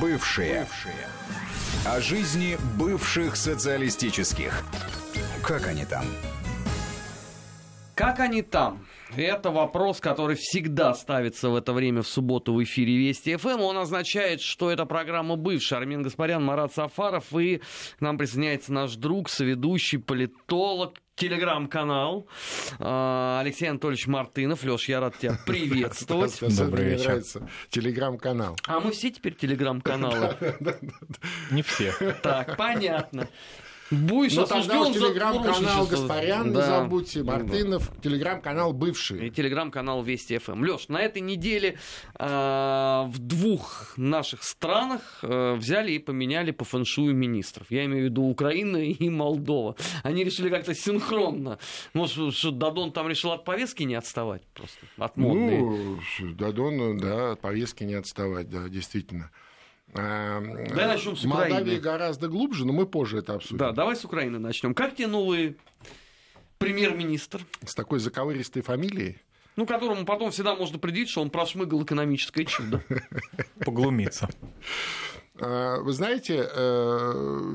Бывшие. 0.00 0.60
Бывшие. 0.60 1.06
О 1.86 2.00
жизни 2.00 2.56
бывших 2.78 3.36
социалистических. 3.36 4.64
Как 5.42 5.66
они 5.66 5.84
там? 5.84 6.04
Как 7.94 8.18
они 8.20 8.42
там? 8.42 8.86
Это 9.16 9.50
вопрос, 9.50 10.00
который 10.00 10.36
всегда 10.36 10.94
ставится 10.94 11.50
в 11.50 11.54
это 11.54 11.72
время 11.72 12.02
в 12.02 12.08
субботу 12.08 12.54
в 12.54 12.62
эфире 12.64 12.96
Вести 12.96 13.36
ФМ. 13.36 13.60
Он 13.60 13.76
означает, 13.76 14.40
что 14.40 14.70
это 14.70 14.86
программа 14.86 15.36
бывшая. 15.36 15.76
Армин 15.76 16.02
Гаспарян, 16.02 16.42
Марат 16.42 16.72
Сафаров. 16.72 17.32
И 17.36 17.58
к 17.98 18.00
нам 18.00 18.18
присоединяется 18.18 18.72
наш 18.72 18.96
друг, 18.96 19.28
соведущий, 19.28 19.98
политолог, 19.98 20.94
телеграм-канал 21.16 22.26
а, 22.78 23.40
Алексей 23.40 23.66
Анатольевич 23.68 24.06
Мартынов. 24.06 24.64
Леш, 24.64 24.88
я 24.88 25.00
рад 25.00 25.18
тебя 25.18 25.38
приветствовать. 25.46 26.38
Добрый 26.56 26.84
вечер. 26.84 27.06
нравится 27.06 27.48
телеграм-канал. 27.70 28.56
А 28.66 28.80
мы 28.80 28.92
все 28.92 29.10
теперь 29.10 29.34
телеграм-каналы? 29.34 30.36
Не 31.50 31.62
все. 31.62 31.92
Так, 32.22 32.56
понятно. 32.56 33.28
Будешь 33.94 34.34
ну, 34.34 34.46
тогда 34.46 34.80
уж 34.80 34.94
телеграм-канал 34.94 35.86
Гаспарян, 35.86 36.52
да. 36.52 36.60
не 36.60 36.66
забудьте, 36.66 37.22
Мартынов, 37.22 37.90
телеграм-канал 38.02 38.72
бывший. 38.72 39.28
И 39.28 39.30
телеграм-канал 39.30 40.02
Вести 40.02 40.38
ФМ. 40.38 40.62
Леш, 40.62 40.88
на 40.88 41.00
этой 41.00 41.22
неделе 41.22 41.78
э, 42.18 42.24
в 43.06 43.18
двух 43.18 43.94
наших 43.96 44.42
странах 44.42 45.20
э, 45.22 45.54
взяли 45.54 45.92
и 45.92 45.98
поменяли 45.98 46.50
по 46.50 46.64
фэншую 46.64 47.14
министров. 47.14 47.66
Я 47.70 47.84
имею 47.84 48.02
в 48.02 48.04
виду 48.10 48.22
Украина 48.22 48.78
и 48.78 49.08
Молдова. 49.08 49.76
Они 50.02 50.24
решили 50.24 50.48
как-то 50.48 50.74
синхронно. 50.74 51.58
Может, 51.92 52.34
что 52.34 52.50
Дадон 52.50 52.92
там 52.92 53.08
решил 53.08 53.32
от 53.32 53.44
повестки 53.44 53.82
не 53.82 53.94
отставать 53.94 54.42
просто, 54.54 54.86
от 54.96 55.16
модной. 55.16 55.58
Ну, 55.58 55.98
Дадон, 56.34 56.98
да, 56.98 57.32
от 57.32 57.40
повестки 57.40 57.84
не 57.84 57.94
отставать, 57.94 58.48
да, 58.48 58.68
действительно. 58.68 59.30
Эм, 59.94 60.66
давай 60.68 60.86
начнем 60.88 61.16
с 61.16 61.24
Украины. 61.24 61.54
Молдавия 61.54 61.80
гораздо 61.80 62.28
глубже, 62.28 62.66
но 62.66 62.72
мы 62.72 62.86
позже 62.86 63.18
это 63.18 63.34
обсудим. 63.34 63.58
Да, 63.58 63.72
давай 63.72 63.94
с 63.94 64.04
Украины 64.04 64.38
начнем. 64.38 64.74
Как 64.74 64.96
тебе 64.96 65.06
новый 65.06 65.56
премьер-министр? 66.58 67.46
С 67.64 67.74
такой 67.74 68.00
заковыристой 68.00 68.62
фамилией? 68.62 69.18
Ну, 69.56 69.66
которому 69.66 70.04
потом 70.04 70.32
всегда 70.32 70.56
можно 70.56 70.78
предъявить, 70.78 71.10
что 71.10 71.22
он 71.22 71.30
прошмыгал 71.30 71.84
экономическое 71.84 72.44
чудо. 72.44 72.82
Поглумиться. 73.64 74.28
Э, 75.38 75.78
вы 75.80 75.92
знаете, 75.92 76.48
э, 76.52 77.54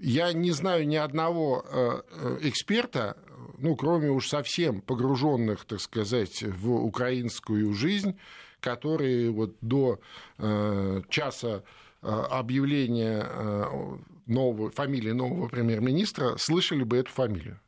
я 0.00 0.32
не 0.32 0.52
знаю 0.52 0.86
ни 0.88 0.96
одного 0.96 1.66
э, 1.70 2.38
эксперта, 2.42 3.18
ну, 3.58 3.76
кроме 3.76 4.10
уж 4.10 4.28
совсем 4.28 4.80
погруженных, 4.80 5.66
так 5.66 5.80
сказать, 5.80 6.42
в 6.42 6.72
украинскую 6.72 7.74
жизнь, 7.74 8.18
которые 8.64 9.30
вот 9.30 9.56
до 9.60 10.00
э, 10.38 11.02
часа 11.10 11.62
э, 12.02 12.08
объявления 12.08 13.26
э, 13.28 13.96
нового, 14.26 14.70
фамилии 14.70 15.10
нового 15.10 15.48
премьер-министра 15.48 16.38
слышали 16.38 16.82
бы 16.82 16.96
эту 16.96 17.10
фамилию. 17.10 17.60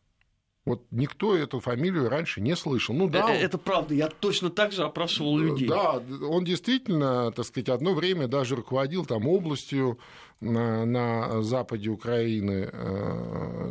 Вот 0.64 0.83
никто 0.91 1.36
эту 1.36 1.61
фамилию 1.61 2.08
раньше 2.08 2.41
не 2.41 2.56
слышал. 2.56 2.94
Ну, 2.94 3.08
да, 3.08 3.30
это, 3.30 3.44
это 3.44 3.58
правда, 3.58 3.94
я 3.94 4.08
точно 4.08 4.48
так 4.50 4.72
же 4.72 4.84
опрашивал 4.84 5.39
людей. 5.39 5.69
Да, 5.69 6.02
он 6.22 6.44
действительно, 6.44 7.30
так 7.30 7.44
сказать, 7.44 7.69
одно 7.69 7.94
время 7.94 8.27
даже 8.27 8.56
руководил 8.56 9.05
там 9.05 9.28
областью 9.28 9.98
на, 10.41 10.84
на 10.86 11.42
западе 11.42 11.91
Украины, 11.91 12.69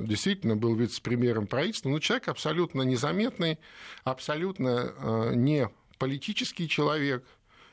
действительно 0.08 0.56
был 0.56 0.74
вице-премьером 0.76 1.48
правительства, 1.48 1.90
но 1.90 2.00
человек 2.00 2.30
абсолютно 2.30 2.84
незаметный, 2.84 3.60
абсолютно 4.06 5.34
не 5.34 5.70
политический 5.98 6.68
человек, 6.68 7.24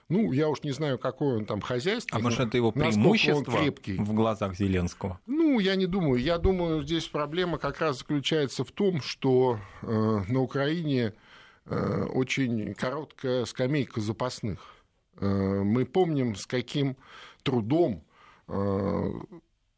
ну, 0.08 0.32
я 0.32 0.48
уж 0.48 0.62
не 0.62 0.72
знаю, 0.72 0.98
какой 0.98 1.38
он 1.38 1.46
там 1.46 1.60
хозяйство. 1.60 2.18
А 2.18 2.20
может, 2.20 2.40
это 2.40 2.56
его 2.56 2.70
преимущество 2.70 3.42
в 3.50 4.12
глазах 4.12 4.54
Зеленского? 4.54 5.18
Ну, 5.26 5.58
я 5.58 5.74
не 5.74 5.86
думаю. 5.86 6.20
Я 6.20 6.38
думаю, 6.38 6.82
здесь 6.82 7.06
проблема 7.06 7.58
как 7.58 7.80
раз 7.80 7.98
заключается 7.98 8.64
в 8.64 8.72
том, 8.72 9.00
что 9.00 9.58
э, 9.80 9.86
на 10.28 10.40
Украине 10.40 11.14
э, 11.64 12.04
очень 12.12 12.74
короткая 12.74 13.46
скамейка 13.46 14.00
запасных. 14.00 14.58
Э, 15.16 15.26
мы 15.26 15.86
помним, 15.86 16.34
с 16.34 16.46
каким 16.46 16.96
трудом 17.42 18.04
э, 18.48 19.12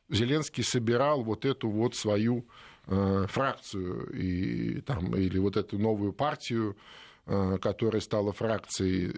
Зеленский 0.08 0.64
собирал 0.64 1.22
вот 1.22 1.44
эту 1.44 1.68
вот 1.68 1.94
свою 1.94 2.44
э, 2.86 3.26
фракцию 3.28 4.10
и, 4.12 4.80
там, 4.80 5.14
или 5.14 5.38
вот 5.38 5.56
эту 5.56 5.78
новую 5.78 6.12
партию 6.12 6.76
которая 7.26 8.00
стала 8.00 8.32
фракцией 8.32 9.14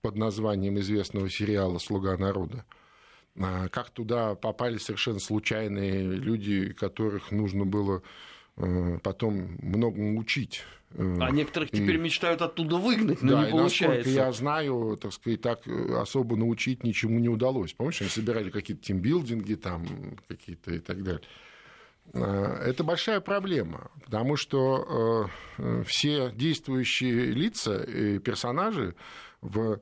под 0.00 0.16
названием 0.16 0.78
известного 0.78 1.28
сериала 1.28 1.78
«Слуга 1.78 2.16
народа». 2.16 2.64
А 3.38 3.68
как 3.68 3.90
туда 3.90 4.34
попали 4.34 4.78
совершенно 4.78 5.18
случайные 5.18 6.02
люди, 6.02 6.72
которых 6.72 7.30
нужно 7.30 7.66
было 7.66 8.02
э, 8.56 8.98
потом 9.02 9.58
многому 9.60 10.18
учить. 10.18 10.62
Э, 10.92 11.16
а 11.20 11.30
некоторых 11.30 11.68
и... 11.72 11.76
теперь 11.76 11.98
мечтают 11.98 12.40
оттуда 12.40 12.76
выгнать, 12.76 13.20
но 13.20 13.32
да, 13.32 13.44
не 13.44 13.50
получается. 13.50 14.08
И 14.08 14.14
я 14.14 14.32
знаю, 14.32 14.96
так 15.00 15.12
сказать, 15.12 15.42
так 15.42 15.66
особо 15.66 16.36
научить 16.36 16.82
ничему 16.82 17.18
не 17.18 17.28
удалось. 17.28 17.74
Помнишь, 17.74 18.00
они 18.00 18.10
собирали 18.10 18.50
какие-то 18.50 18.82
тимбилдинги 18.82 19.54
там 19.54 19.84
какие-то 20.28 20.74
и 20.74 20.78
так 20.78 21.02
далее. 21.02 21.22
Э, 22.12 22.62
это 22.64 22.84
большая 22.84 23.20
проблема, 23.20 23.90
потому 24.04 24.36
что 24.36 25.28
э, 25.58 25.82
все 25.86 26.30
действующие 26.32 27.26
лица 27.26 27.82
и 27.82 28.18
персонажи 28.18 28.94
в, 29.40 29.80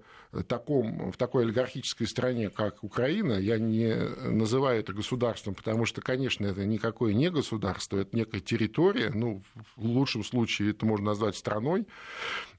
таком, 0.49 1.13
в 1.13 1.17
такой 1.17 1.45
олигархической 1.45 2.07
стране, 2.07 2.51
как 2.51 2.83
Украина, 2.83 3.35
я 3.35 3.59
не 3.59 3.95
называю 4.29 4.81
это 4.81 4.93
государством, 4.93 5.55
потому 5.55 5.85
что, 5.87 6.01
конечно, 6.01 6.47
это 6.47 6.65
никакое 6.67 7.15
не 7.15 7.31
государство, 7.31 7.99
это 7.99 8.17
некая 8.17 8.41
территория, 8.41 9.11
ну, 9.15 9.43
в 9.77 9.87
лучшем 9.87 10.25
случае 10.25 10.71
это 10.71 10.87
можно 10.87 11.07
назвать 11.07 11.37
страной, 11.37 11.87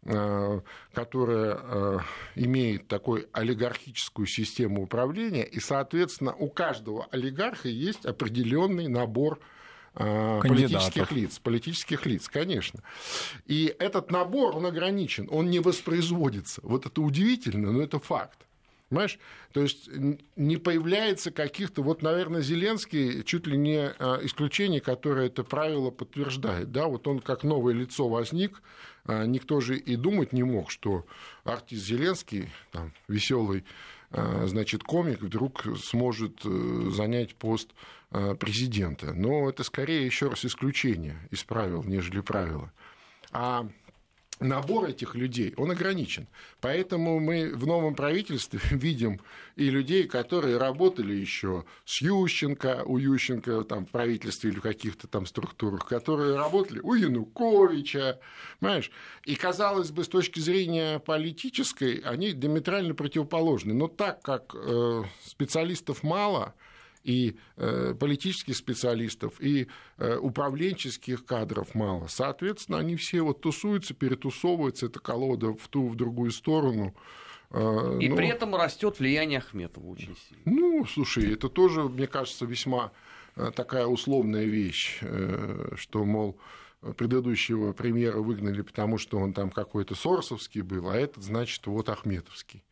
э, 0.03 0.61
которая 0.93 2.01
имеет 2.35 2.87
такой 2.87 3.27
олигархическую 3.33 4.27
систему 4.27 4.83
управления, 4.83 5.43
и, 5.43 5.59
соответственно, 5.59 6.33
у 6.33 6.49
каждого 6.49 7.07
олигарха 7.11 7.67
есть 7.67 8.05
определенный 8.05 8.87
набор 8.87 9.39
Кандидатов. 9.95 10.49
политических 10.49 11.11
лиц, 11.11 11.39
политических 11.39 12.05
лиц, 12.05 12.27
конечно. 12.27 12.81
И 13.45 13.73
этот 13.79 14.11
набор, 14.11 14.55
он 14.55 14.65
ограничен, 14.65 15.27
он 15.31 15.49
не 15.49 15.59
воспроизводится. 15.59 16.59
Вот 16.63 16.85
это 16.85 17.01
удивительно, 17.01 17.71
но 17.71 17.81
это 17.81 17.99
факт. 17.99 18.45
Понимаешь? 18.89 19.17
То 19.51 19.61
есть 19.61 19.89
не 20.35 20.57
появляется 20.57 21.31
каких-то... 21.31 21.81
Вот, 21.81 22.01
наверное, 22.01 22.41
Зеленский 22.41 23.23
чуть 23.23 23.47
ли 23.47 23.57
не 23.57 23.87
а, 23.87 24.19
исключение, 24.21 24.79
которое 24.79 25.27
это 25.27 25.43
правило 25.43 25.89
подтверждает. 25.89 26.71
Да? 26.71 26.85
Вот 26.87 27.07
он 27.07 27.19
как 27.19 27.43
новое 27.43 27.73
лицо 27.73 28.07
возник, 28.07 28.61
а, 29.05 29.25
никто 29.25 29.59
же 29.59 29.77
и 29.77 29.95
думать 29.95 30.33
не 30.33 30.43
мог, 30.43 30.69
что 30.69 31.05
артист 31.45 31.85
Зеленский, 31.85 32.49
там, 32.71 32.93
веселый 33.07 33.63
значит, 34.45 34.83
комик 34.83 35.21
вдруг 35.21 35.65
сможет 35.83 36.45
э, 36.45 36.89
занять 36.91 37.35
пост 37.35 37.71
президента. 38.39 39.13
Но 39.13 39.49
это 39.49 39.63
скорее 39.63 40.05
еще 40.05 40.29
раз 40.29 40.45
исключение 40.45 41.17
из 41.31 41.43
правил, 41.43 41.83
нежели 41.83 42.21
правило. 42.21 42.71
А 43.31 43.67
набор 44.39 44.89
этих 44.89 45.15
людей, 45.15 45.53
он 45.57 45.71
ограничен. 45.71 46.27
Поэтому 46.59 47.19
мы 47.19 47.53
в 47.53 47.65
новом 47.65 47.95
правительстве 47.95 48.59
видим 48.71 49.21
и 49.55 49.69
людей, 49.69 50.07
которые 50.07 50.57
работали 50.57 51.13
еще 51.13 51.65
с 51.85 52.01
Ющенко, 52.01 52.83
у 52.85 52.97
Ющенко 52.97 53.63
там, 53.63 53.85
в 53.85 53.91
правительстве 53.91 54.51
или 54.51 54.59
в 54.59 54.63
каких-то 54.63 55.07
там 55.07 55.25
структурах, 55.25 55.85
которые 55.85 56.35
работали 56.35 56.79
у 56.79 56.93
Януковича, 56.93 58.19
понимаешь? 58.59 58.91
И, 59.25 59.35
казалось 59.35 59.91
бы, 59.91 60.03
с 60.03 60.07
точки 60.07 60.39
зрения 60.39 60.99
политической, 60.99 61.97
они 61.99 62.33
диаметрально 62.33 62.93
противоположны. 62.93 63.73
Но 63.73 63.87
так 63.87 64.21
как 64.21 64.53
э, 64.55 65.03
специалистов 65.23 66.03
мало, 66.03 66.53
и 67.05 67.37
э, 67.55 67.93
политических 67.99 68.57
специалистов, 68.57 69.39
и 69.39 69.67
э, 69.97 70.17
управленческих 70.17 71.23
кадров 71.23 71.75
мало. 71.75 72.07
Соответственно, 72.07 72.79
они 72.79 72.95
все 72.95 73.21
вот 73.21 73.41
тусуются, 73.41 73.93
перетусовываются, 73.93 74.87
эта 74.87 74.99
колода 74.99 75.53
в 75.53 75.67
ту, 75.67 75.87
в 75.87 75.95
другую 75.95 76.31
сторону. 76.31 76.95
Э, 77.51 77.99
и 78.01 78.09
Но... 78.09 78.15
при 78.15 78.27
этом 78.27 78.55
растет 78.55 78.99
влияние 78.99 79.39
Ахметова 79.39 79.85
очень 79.85 80.17
сильно. 80.27 80.41
Ну, 80.45 80.85
слушай, 80.85 81.33
это 81.33 81.47
тоже, 81.47 81.83
мне 81.83 82.07
кажется, 82.07 82.45
весьма 82.45 82.91
такая 83.55 83.85
условная 83.85 84.45
вещь, 84.45 85.01
что, 85.75 86.05
мол, 86.05 86.39
предыдущего 86.97 87.73
премьера 87.73 88.19
выгнали, 88.19 88.61
потому 88.61 88.97
что 88.97 89.17
он 89.17 89.33
там 89.33 89.49
какой-то 89.51 89.93
Соросовский 89.93 90.61
был, 90.61 90.89
а 90.89 90.95
этот, 90.95 91.21
значит, 91.21 91.67
вот 91.67 91.89
Ахметовский. 91.89 92.63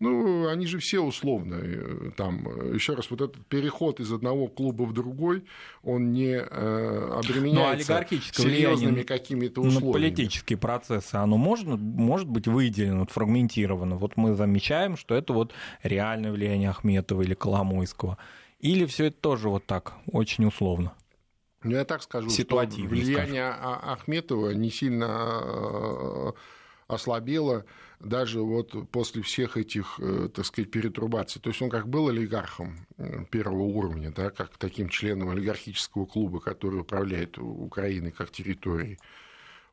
Ну, 0.00 0.46
они 0.46 0.66
же 0.66 0.78
все 0.78 1.00
условные. 1.00 2.12
Там, 2.16 2.46
еще 2.72 2.94
раз, 2.94 3.10
вот 3.10 3.20
этот 3.20 3.44
переход 3.46 3.98
из 3.98 4.12
одного 4.12 4.46
клуба 4.46 4.84
в 4.84 4.92
другой, 4.92 5.44
он 5.82 6.12
не 6.12 6.36
э, 6.36 7.10
обременяется 7.18 8.06
серьезными 8.32 9.02
какими-то 9.02 9.60
условиями. 9.60 9.92
Политические 9.92 10.56
процессы 10.56 11.16
оно 11.16 11.36
можно, 11.36 11.76
может 11.76 12.28
быть 12.28 12.46
выделено, 12.46 13.06
фрагментировано. 13.06 13.96
Вот 13.96 14.16
мы 14.16 14.34
замечаем, 14.34 14.96
что 14.96 15.16
это 15.16 15.32
вот 15.32 15.52
реальное 15.82 16.30
влияние 16.30 16.70
Ахметова 16.70 17.22
или 17.22 17.34
Коломойского. 17.34 18.18
Или 18.60 18.86
все 18.86 19.06
это 19.06 19.16
тоже 19.20 19.48
вот 19.48 19.66
так, 19.66 19.94
очень 20.12 20.44
условно? 20.44 20.92
Ну, 21.64 21.72
я 21.72 21.84
так 21.84 22.02
скажу, 22.02 22.30
что 22.30 22.56
влияние 22.56 23.52
скажу. 23.52 23.80
Ахметова 23.82 24.50
не 24.50 24.70
сильно 24.70 25.42
э, 25.42 26.32
ослабело 26.86 27.64
даже 28.00 28.40
вот 28.40 28.90
после 28.90 29.22
всех 29.22 29.56
этих, 29.56 29.98
э, 30.00 30.28
так 30.32 30.44
сказать, 30.44 30.70
перетрубаций. 30.70 31.40
То 31.40 31.50
есть 31.50 31.60
он 31.60 31.70
как 31.70 31.88
был 31.88 32.08
олигархом 32.08 32.86
первого 33.30 33.62
уровня, 33.62 34.12
да, 34.14 34.30
как 34.30 34.56
таким 34.56 34.88
членом 34.88 35.30
олигархического 35.30 36.06
клуба, 36.06 36.40
который 36.40 36.80
управляет 36.80 37.38
Украиной 37.38 38.10
как 38.10 38.30
территорией, 38.30 38.98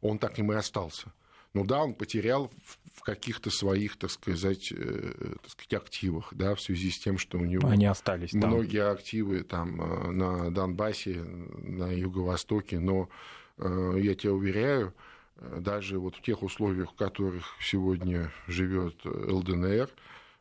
он 0.01 0.17
так 0.19 0.39
им 0.39 0.51
и 0.51 0.55
остался. 0.55 1.11
Ну 1.53 1.63
да, 1.65 1.83
он 1.83 1.93
потерял 1.93 2.51
в 2.93 3.01
каких-то 3.01 3.49
своих, 3.49 3.97
так 3.97 4.11
сказать, 4.11 4.71
э, 4.71 5.35
так 5.41 5.51
сказать, 5.51 5.73
активах, 5.73 6.33
да, 6.33 6.55
в 6.55 6.61
связи 6.61 6.91
с 6.91 6.99
тем, 6.99 7.17
что 7.17 7.37
у 7.37 7.45
него 7.45 7.67
Они 7.67 7.85
остались 7.85 8.31
там. 8.31 8.49
многие 8.49 8.89
активы 8.91 9.43
там 9.43 9.81
э, 9.81 10.11
на 10.11 10.51
Донбассе, 10.51 11.23
на 11.23 11.91
Юго-Востоке, 11.91 12.79
но 12.79 13.09
я 13.57 14.15
тебя 14.15 14.33
уверяю, 14.33 14.93
даже 15.35 15.99
вот 15.99 16.15
в 16.15 16.21
тех 16.21 16.43
условиях, 16.43 16.91
в 16.91 16.95
которых 16.95 17.55
сегодня 17.59 18.31
живет 18.47 19.05
ЛДНР, 19.05 19.89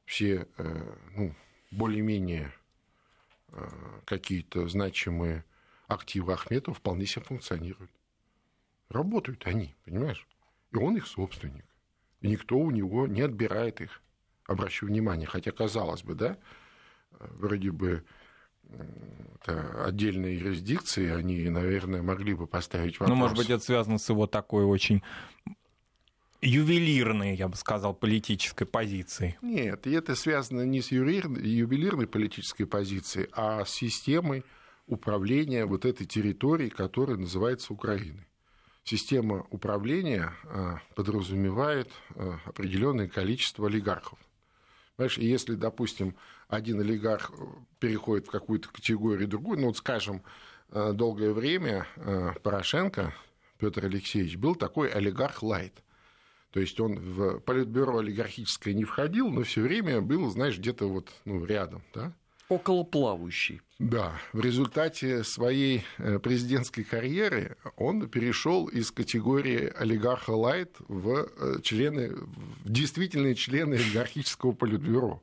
все 0.04 0.46
ну, 1.16 1.34
более-менее 1.70 2.52
какие-то 4.04 4.68
значимые 4.68 5.44
активы 5.86 6.32
Ахметова 6.32 6.74
вполне 6.74 7.06
себе 7.06 7.24
функционируют. 7.24 7.90
Работают 8.88 9.46
они, 9.46 9.74
понимаешь? 9.84 10.26
И 10.72 10.76
он 10.76 10.96
их 10.96 11.06
собственник. 11.06 11.64
И 12.20 12.28
никто 12.28 12.56
у 12.56 12.70
него 12.70 13.06
не 13.06 13.22
отбирает 13.22 13.80
их. 13.80 14.00
Обращу 14.46 14.86
внимание, 14.86 15.26
хотя 15.26 15.52
казалось 15.52 16.02
бы, 16.02 16.14
да, 16.14 16.36
вроде 17.18 17.70
бы 17.70 18.04
отдельные 19.46 20.38
юрисдикции, 20.38 21.10
они, 21.10 21.48
наверное, 21.50 22.02
могли 22.02 22.34
бы 22.34 22.46
поставить 22.46 22.98
вопрос. 22.98 23.08
Ну, 23.08 23.14
может 23.14 23.36
быть, 23.36 23.50
это 23.50 23.62
связано 23.62 23.98
с 23.98 24.08
его 24.08 24.26
такой 24.26 24.64
очень 24.64 25.02
ювелирной, 26.40 27.36
я 27.36 27.48
бы 27.48 27.56
сказал, 27.56 27.94
политической 27.94 28.64
позицией. 28.64 29.36
Нет, 29.42 29.86
и 29.86 29.92
это 29.92 30.14
связано 30.14 30.62
не 30.62 30.80
с 30.80 30.90
ювелирной 30.90 32.06
политической 32.06 32.64
позицией, 32.64 33.28
а 33.32 33.64
с 33.64 33.70
системой 33.70 34.44
управления 34.86 35.66
вот 35.66 35.84
этой 35.84 36.06
территорией, 36.06 36.70
которая 36.70 37.16
называется 37.16 37.72
Украиной 37.72 38.26
система 38.84 39.46
управления 39.50 40.32
а, 40.44 40.78
подразумевает 40.94 41.90
а, 42.14 42.38
определенное 42.44 43.08
количество 43.08 43.66
олигархов. 43.66 44.18
Понимаешь, 44.96 45.18
если, 45.18 45.54
допустим, 45.54 46.14
один 46.54 46.80
олигарх 46.80 47.32
переходит 47.78 48.26
в 48.26 48.30
какую-то 48.30 48.68
категорию 48.68 49.28
другую, 49.28 49.60
ну 49.60 49.66
вот 49.68 49.76
скажем, 49.76 50.22
а, 50.70 50.92
долгое 50.92 51.32
время 51.32 51.86
Порошенко, 52.42 53.14
Петр 53.58 53.86
Алексеевич, 53.86 54.36
был 54.36 54.54
такой 54.54 54.88
олигарх 54.88 55.42
лайт. 55.42 55.74
То 56.50 56.60
есть 56.60 56.78
он 56.78 56.98
в 56.98 57.40
политбюро 57.40 57.98
олигархическое 57.98 58.74
не 58.74 58.84
входил, 58.84 59.28
но 59.28 59.42
все 59.42 59.62
время 59.62 60.00
был, 60.00 60.30
знаешь, 60.30 60.56
где-то 60.58 60.88
вот 60.88 61.10
ну, 61.24 61.44
рядом. 61.44 61.82
Да? 61.92 62.14
околоплавающий. 62.48 63.60
Да, 63.78 64.20
в 64.32 64.40
результате 64.40 65.24
своей 65.24 65.84
э, 65.98 66.18
президентской 66.18 66.84
карьеры 66.84 67.56
он 67.76 68.08
перешел 68.08 68.66
из 68.66 68.90
категории 68.90 69.72
олигарха 69.76 70.30
лайт 70.30 70.76
в 70.88 71.26
э, 71.36 71.60
члены, 71.62 72.10
в 72.14 72.70
действительные 72.70 73.34
члены 73.34 73.74
олигархического 73.74 74.52
политбюро, 74.52 75.22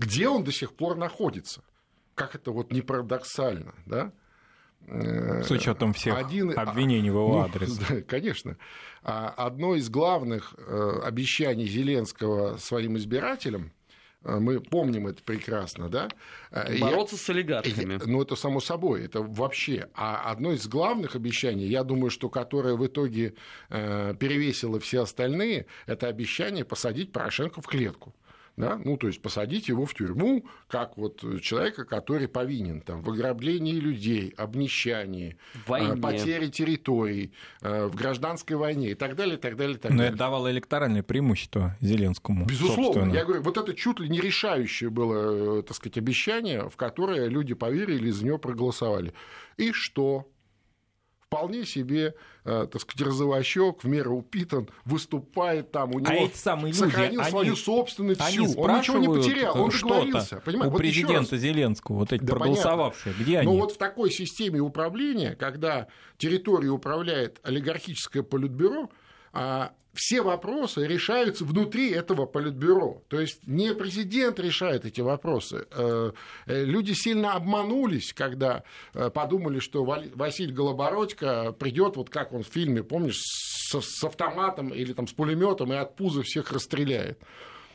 где 0.00 0.28
он 0.28 0.44
до 0.44 0.50
сих 0.50 0.72
пор 0.72 0.96
находится. 0.96 1.62
Как 2.14 2.34
это 2.34 2.50
вот 2.52 2.72
не 2.72 2.80
парадоксально, 2.80 3.74
да? 3.84 4.12
Э, 4.86 5.42
С 5.42 5.50
учетом 5.50 5.92
всех 5.92 6.16
Один... 6.16 6.58
обвинений 6.58 7.10
в 7.10 7.14
его 7.14 7.28
ну, 7.34 7.40
адрес. 7.40 7.76
Да, 7.76 8.00
конечно. 8.00 8.56
А 9.02 9.28
одно 9.28 9.74
из 9.74 9.90
главных 9.90 10.54
обещаний 11.04 11.66
Зеленского 11.66 12.56
своим 12.56 12.96
избирателям 12.96 13.72
а, 14.22 14.38
мы 14.40 14.60
помним 14.60 15.06
это 15.06 15.22
прекрасно, 15.22 15.88
да? 15.88 16.08
Бороться 16.50 17.16
я, 17.16 17.22
с 17.22 17.30
олигархами. 17.30 18.00
Ну, 18.04 18.22
это 18.22 18.36
само 18.36 18.60
собой, 18.60 19.04
это 19.04 19.22
вообще. 19.22 19.88
А 19.94 20.30
одно 20.30 20.52
из 20.52 20.66
главных 20.66 21.14
обещаний, 21.16 21.66
я 21.66 21.84
думаю, 21.84 22.10
что 22.10 22.28
которое 22.28 22.74
в 22.74 22.86
итоге 22.86 23.34
э, 23.68 24.14
перевесило 24.18 24.80
все 24.80 25.02
остальные, 25.02 25.66
это 25.86 26.08
обещание 26.08 26.64
посадить 26.64 27.12
Порошенко 27.12 27.60
в 27.60 27.66
клетку 27.66 28.14
да? 28.56 28.80
ну, 28.84 28.96
то 28.96 29.06
есть 29.06 29.22
посадить 29.22 29.68
его 29.68 29.86
в 29.86 29.94
тюрьму, 29.94 30.44
как 30.68 30.96
вот 30.96 31.20
человека, 31.40 31.84
который 31.84 32.28
повинен 32.28 32.80
там, 32.80 33.02
в 33.02 33.10
ограблении 33.10 33.74
людей, 33.74 34.34
обнищании, 34.36 35.36
Войне. 35.66 36.00
потере 36.00 36.48
территорий, 36.48 37.32
э, 37.62 37.86
в 37.86 37.94
гражданской 37.94 38.56
войне 38.56 38.90
и 38.90 38.94
так 38.94 39.16
далее, 39.16 39.36
и 39.36 39.40
так 39.40 39.56
далее, 39.56 39.76
и 39.76 39.78
так 39.78 39.90
Но 39.90 39.98
далее. 39.98 40.08
это 40.10 40.18
давало 40.18 40.50
электоральное 40.50 41.02
преимущество 41.02 41.76
Зеленскому. 41.80 42.46
Безусловно. 42.46 42.84
Собственно. 42.84 43.14
Я 43.14 43.24
говорю, 43.24 43.42
вот 43.42 43.56
это 43.56 43.74
чуть 43.74 44.00
ли 44.00 44.08
не 44.08 44.20
решающее 44.20 44.90
было, 44.90 45.60
э, 45.60 45.62
так 45.62 45.76
сказать, 45.76 45.98
обещание, 45.98 46.68
в 46.68 46.76
которое 46.76 47.28
люди 47.28 47.54
поверили 47.54 48.08
и 48.08 48.12
за 48.12 48.24
него 48.24 48.38
проголосовали. 48.38 49.14
И 49.56 49.72
что? 49.72 50.26
вполне 51.30 51.64
себе, 51.64 52.06
э, 52.06 52.12
так 52.44 52.80
сказать, 52.80 53.06
розовощек, 53.06 53.84
в 53.84 53.88
меру 53.88 54.16
упитан, 54.16 54.68
выступает 54.84 55.70
там, 55.72 55.90
у 55.94 55.98
а 55.98 56.00
него 56.00 56.10
а 56.10 56.14
эти 56.26 56.36
самые 56.36 56.72
люди, 56.72 56.78
сохранил 56.84 57.20
они, 57.20 57.30
свою 57.30 57.56
собственность 57.56 58.22
всю. 58.22 58.58
Он 58.58 58.78
ничего 58.78 58.98
не 58.98 59.08
потерял, 59.08 59.60
он 59.60 59.70
договорился. 59.70 60.42
Понимаешь? 60.44 60.68
У 60.68 60.70
вот 60.70 60.78
президента 60.78 61.36
Зеленского, 61.36 61.96
вот 61.96 62.12
эти 62.12 62.22
да 62.22 62.34
проголосовавшие, 62.34 63.12
понятно. 63.12 63.22
где 63.22 63.38
они? 63.38 63.52
Но 63.52 63.58
вот 63.58 63.72
в 63.72 63.76
такой 63.76 64.10
системе 64.10 64.60
управления, 64.60 65.34
когда 65.34 65.88
территорией 66.18 66.70
управляет 66.70 67.40
олигархическое 67.42 68.22
политбюро, 68.22 68.90
а 69.32 69.72
все 70.00 70.22
вопросы 70.22 70.86
решаются 70.86 71.44
внутри 71.44 71.90
этого 71.90 72.24
политбюро. 72.24 73.02
То 73.08 73.20
есть 73.20 73.46
не 73.46 73.74
президент 73.74 74.40
решает 74.40 74.86
эти 74.86 75.02
вопросы. 75.02 75.66
Э, 75.72 76.12
э, 76.46 76.64
люди 76.64 76.92
сильно 76.92 77.34
обманулись, 77.34 78.14
когда 78.14 78.64
э, 78.94 79.10
подумали, 79.10 79.58
что 79.58 79.84
Василий 79.84 80.54
Голобородько 80.54 81.52
придет, 81.52 81.96
вот 81.96 82.08
как 82.08 82.32
он 82.32 82.44
в 82.44 82.46
фильме, 82.46 82.82
помнишь, 82.82 83.20
с 83.20 84.02
автоматом 84.02 84.70
или 84.70 84.94
там 84.94 85.06
с 85.06 85.12
пулеметом 85.12 85.70
и 85.70 85.76
от 85.76 85.96
пуза 85.96 86.22
всех 86.22 86.50
расстреляет. 86.50 87.20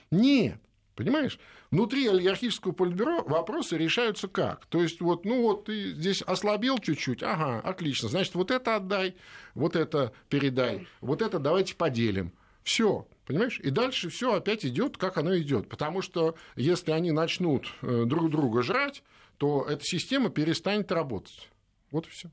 Нет. 0.09 0.57
Понимаешь? 0.95 1.37
Внутри 1.71 2.07
олигархического 2.07 2.71
политбюро 2.71 3.23
вопросы 3.23 3.77
решаются 3.77 4.27
как? 4.27 4.65
То 4.67 4.81
есть, 4.81 5.01
вот, 5.01 5.25
ну 5.25 5.41
вот 5.41 5.65
ты 5.65 5.93
здесь 5.93 6.21
ослабел 6.21 6.77
чуть-чуть, 6.77 7.23
ага, 7.23 7.59
отлично, 7.59 8.07
значит, 8.09 8.35
вот 8.35 8.51
это 8.51 8.75
отдай, 8.75 9.15
вот 9.55 9.75
это 9.75 10.13
передай, 10.29 10.87
вот 11.01 11.21
это 11.21 11.39
давайте 11.39 11.75
поделим. 11.75 12.31
Все, 12.63 13.07
понимаешь? 13.27 13.59
И 13.59 13.69
дальше 13.69 14.09
все 14.09 14.33
опять 14.33 14.65
идет, 14.65 14.97
как 14.97 15.17
оно 15.17 15.37
идет. 15.37 15.69
Потому 15.69 16.01
что 16.01 16.35
если 16.55 16.91
они 16.91 17.11
начнут 17.11 17.67
э, 17.83 18.05
друг 18.05 18.31
друга 18.31 18.63
жрать, 18.63 19.03
то 19.37 19.65
эта 19.69 19.83
система 19.83 20.31
перестанет 20.31 20.91
работать. 20.91 21.49
Вот 21.91 22.07
и 22.07 22.09
все. 22.09 22.31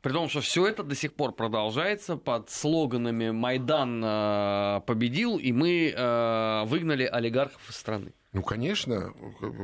При 0.00 0.12
том, 0.12 0.28
что 0.30 0.40
все 0.40 0.66
это 0.66 0.82
до 0.82 0.94
сих 0.94 1.14
пор 1.14 1.32
продолжается 1.32 2.16
под 2.16 2.50
слоганами 2.50 3.30
«Майдан 3.30 4.02
э, 4.02 4.80
победил, 4.86 5.36
и 5.36 5.52
мы 5.52 5.90
э, 5.94 6.64
выгнали 6.64 7.04
олигархов 7.04 7.68
из 7.68 7.76
страны». 7.76 8.14
Ну, 8.32 8.42
конечно, 8.42 9.12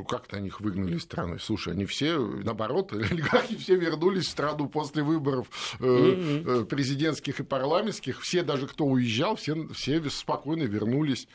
как-то 0.07 0.37
они 0.37 0.47
их 0.47 0.61
выгнали 0.61 0.95
из 0.95 1.01
страны. 1.01 1.39
Слушай, 1.39 1.73
они 1.73 1.85
все, 1.85 2.19
наоборот, 2.19 2.93
олигархи 3.11 3.57
все 3.57 3.75
вернулись 3.75 4.27
в 4.27 4.29
страну 4.29 4.69
после 4.69 5.01
выборов 5.01 5.47
mm-hmm. 5.79 6.65
президентских 6.65 7.39
и 7.39 7.43
парламентских. 7.43 8.21
Все, 8.21 8.43
даже 8.43 8.67
кто 8.67 8.85
уезжал, 8.85 9.37
все, 9.37 9.67
все 9.69 10.07
спокойно 10.11 10.63
вернулись. 10.63 11.27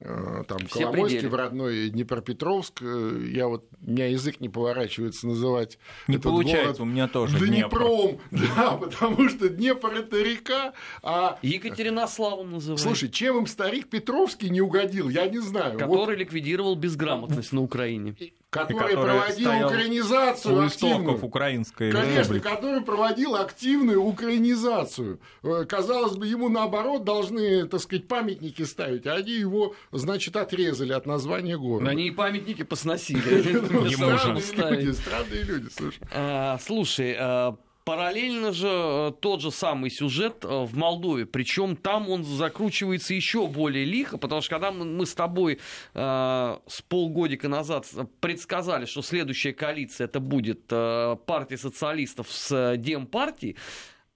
Э, 0.00 0.44
там 0.46 0.58
Все 0.66 0.84
Коломойский 0.84 1.18
пределы. 1.18 1.32
в 1.32 1.34
родной 1.34 1.90
Днепропетровск. 1.90 2.82
Э, 2.82 3.28
я 3.32 3.48
вот, 3.48 3.66
у 3.84 3.90
меня 3.90 4.06
язык 4.06 4.40
не 4.40 4.48
поворачивается 4.48 5.26
называть 5.26 5.78
Не 6.06 6.16
этот 6.16 6.30
получается, 6.30 6.64
город 6.64 6.80
у 6.80 6.84
меня 6.84 7.08
тоже 7.08 7.38
Днепром, 7.38 8.18
Днепр. 8.30 8.54
да, 8.56 8.70
потому 8.76 9.28
что 9.28 9.48
Днепр– 9.48 9.92
это 9.94 10.22
река, 10.22 10.72
а... 11.02 11.38
Екатеринославом 11.42 12.52
называют. 12.52 12.80
Слушай, 12.80 13.08
чем 13.08 13.38
им 13.38 13.46
старик 13.48 13.88
Петровский 13.88 14.50
не 14.50 14.60
угодил, 14.60 15.08
я 15.08 15.26
не 15.26 15.40
знаю. 15.40 15.76
Который 15.76 16.14
вот... 16.14 16.18
ликвидировал 16.18 16.76
безграмотность 16.76 17.52
на 17.52 17.62
Украине. 17.62 18.14
Который 18.50 18.96
проводил 18.96 19.50
украинизацию 19.66 20.56
у 20.56 20.66
активную. 20.66 21.22
украинской 21.24 21.92
Конечно, 21.92 22.18
республики. 22.18 22.42
который 22.44 22.80
проводил 22.80 23.36
активную 23.36 24.02
украинизацию. 24.02 25.20
Э, 25.42 25.64
Казалось 25.68 26.16
бы, 26.16 26.26
ему 26.26 26.48
наоборот 26.48 27.04
должны, 27.04 27.66
так 27.68 27.80
сказать, 27.80 28.08
памятники 28.08 28.62
ставить, 28.62 29.06
а 29.06 29.14
они 29.14 29.32
его, 29.32 29.74
значит, 29.92 30.36
отрезали 30.36 30.92
от 30.92 31.06
названия 31.06 31.58
города. 31.58 31.90
Они 31.90 32.06
и 32.08 32.10
памятники 32.10 32.62
посносили. 32.62 33.18
Странные 34.40 34.80
люди, 34.80 34.92
странные 34.92 35.42
люди, 35.42 35.68
слушай. 35.76 36.00
А, 36.12 36.58
Слушай, 36.58 37.16
а, 37.18 37.56
параллельно 37.88 38.52
же 38.52 38.68
э, 38.68 39.12
тот 39.18 39.40
же 39.40 39.50
самый 39.50 39.88
сюжет 39.90 40.44
э, 40.44 40.48
в 40.48 40.76
Молдове, 40.76 41.24
причем 41.24 41.74
там 41.74 42.10
он 42.10 42.22
закручивается 42.22 43.14
еще 43.14 43.46
более 43.46 43.86
лихо, 43.86 44.18
потому 44.18 44.42
что 44.42 44.50
когда 44.50 44.70
мы 44.70 45.06
с 45.06 45.14
тобой 45.14 45.58
э, 45.94 46.58
с 46.66 46.82
полгодика 46.82 47.48
назад 47.48 47.86
предсказали, 48.20 48.84
что 48.84 49.00
следующая 49.00 49.54
коалиция 49.54 50.04
это 50.04 50.20
будет 50.20 50.64
э, 50.68 51.16
партия 51.24 51.56
социалистов 51.56 52.30
с 52.30 52.52
э, 52.54 52.76
Демпартией, 52.76 53.56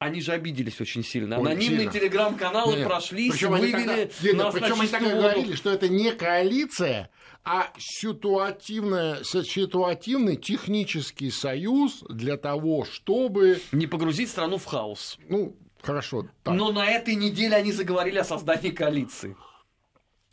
они 0.02 0.20
же 0.20 0.32
обиделись 0.32 0.80
очень 0.80 1.04
сильно. 1.04 1.38
Ой, 1.38 1.46
Анонимные 1.52 1.88
телеграм-каналы 1.90 2.74
они 3.54 3.70
вывели 3.70 4.10
тогда- 4.10 4.44
нас 4.44 4.54
причем 4.54 4.80
они 4.80 4.88
тогда 4.90 5.10
говорили, 5.14 5.54
что 5.54 5.70
это 5.70 5.88
не 5.88 6.12
коалиция, 6.12 7.10
а 7.44 7.72
ситуативная, 7.78 9.22
ситуативный 9.24 10.36
технический 10.36 11.30
союз 11.30 12.04
для 12.08 12.36
того, 12.36 12.84
чтобы, 12.84 13.60
Не 13.72 13.86
погрузить 13.86 14.30
страну 14.30 14.58
в 14.58 14.64
хаос. 14.64 15.18
ну, 15.28 15.56
хорошо, 15.82 16.26
так, 16.42 16.54
Но 16.54 16.72
на 16.72 16.86
этой 16.88 17.14
неделе 17.14 17.56
они 17.56 17.72
заговорили 17.72 18.18
о 18.18 18.24
создании 18.24 18.70
коалиции. 18.70 19.36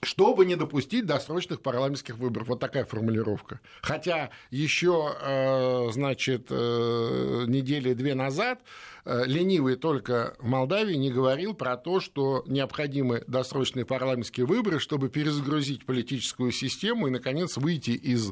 Чтобы 0.01 0.45
не 0.45 0.55
допустить 0.55 1.05
досрочных 1.05 1.61
парламентских 1.61 2.17
выборов. 2.17 2.47
Вот 2.47 2.59
такая 2.59 2.85
формулировка. 2.85 3.59
Хотя 3.81 4.29
еще, 4.49 5.15
э, 5.21 5.89
значит, 5.91 6.47
э, 6.49 7.45
недели 7.47 7.93
две 7.93 8.15
назад 8.15 8.61
э, 9.03 9.23
ленивый 9.25 9.75
только 9.75 10.35
в 10.39 10.47
Молдавии 10.47 10.95
не 10.95 11.11
говорил 11.11 11.53
про 11.53 11.75
то, 11.75 11.99
что 11.99 12.43
необходимы 12.47 13.23
досрочные 13.27 13.85
парламентские 13.85 14.45
выборы, 14.45 14.79
чтобы 14.79 15.09
перезагрузить 15.09 15.85
политическую 15.85 16.51
систему 16.51 17.07
и, 17.07 17.11
наконец, 17.11 17.57
выйти 17.57 17.91
из 17.91 18.31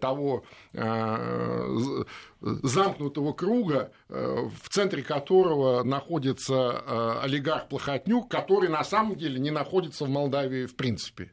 того 0.00 0.44
замкнутого 2.40 3.32
круга, 3.32 3.92
э, 4.08 4.48
в 4.62 4.68
центре 4.68 5.02
которого 5.02 5.82
находится 5.82 6.54
э, 6.54 7.20
олигарх 7.24 7.68
Плохотнюк, 7.68 8.30
который 8.30 8.68
на 8.68 8.84
самом 8.84 9.16
деле 9.16 9.38
не 9.38 9.50
находится 9.50 10.04
в 10.04 10.08
Молдавии 10.08 10.66
в 10.66 10.76
принципе. 10.76 11.32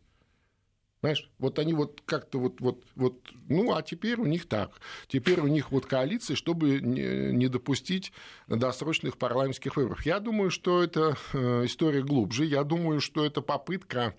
Знаешь, 1.06 1.30
вот 1.38 1.60
они 1.60 1.74
вот 1.74 2.02
как-то 2.06 2.40
вот, 2.40 2.60
вот, 2.62 2.84
вот, 2.96 3.20
ну, 3.48 3.76
а 3.76 3.84
теперь 3.84 4.20
у 4.20 4.26
них 4.26 4.50
так. 4.50 4.72
Теперь 5.08 5.40
у 5.40 5.46
них 5.46 5.70
вот 5.70 5.86
коалиция, 5.86 6.36
чтобы 6.36 6.80
не 6.82 7.48
допустить 7.48 8.12
досрочных 8.48 9.20
парламентских 9.20 9.76
выборов. 9.76 10.04
Я 10.04 10.20
думаю, 10.20 10.50
что 10.50 10.82
это 10.82 11.16
э, 11.34 11.66
история 11.66 12.02
глубже. 12.02 12.46
Я 12.46 12.64
думаю, 12.64 13.02
что 13.02 13.24
это 13.24 13.42
попытка 13.42 14.16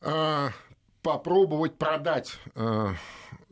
э, 0.00 0.48
попробовать 1.04 1.76
продать 1.76 2.40
э, 2.56 2.88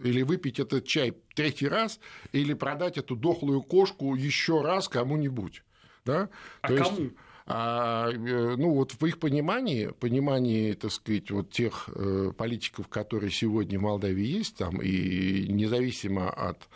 или 0.03 0.23
выпить 0.23 0.59
этот 0.59 0.87
чай 0.87 1.15
третий 1.37 1.69
раз, 1.69 2.01
или 2.33 2.55
продать 2.55 2.97
эту 2.97 3.15
дохлую 3.15 3.63
кошку 3.63 4.17
еще 4.17 4.63
раз 4.63 4.89
кому-нибудь. 4.89 5.63
Да? 6.05 6.31
А 6.63 6.69
То 6.69 6.75
есть- 6.75 6.91
кому? 6.97 7.11
а, 7.47 8.09
э, 8.11 8.57
ну, 8.57 8.73
вот 8.73 8.93
в 8.93 9.05
их 9.07 9.19
понимании, 9.19 9.89
понимании, 10.01 10.73
так 10.73 10.91
сказать, 10.93 11.31
вот 11.31 11.51
тех 11.51 11.91
э, 11.95 12.33
политиков, 12.37 12.89
которые 12.89 13.31
сегодня 13.31 13.79
в 13.79 13.83
Молдавии 13.83 14.27
есть, 14.27 14.57
там, 14.57 14.81
и 14.81 15.47
независимо 15.49 16.31
от 16.31 16.69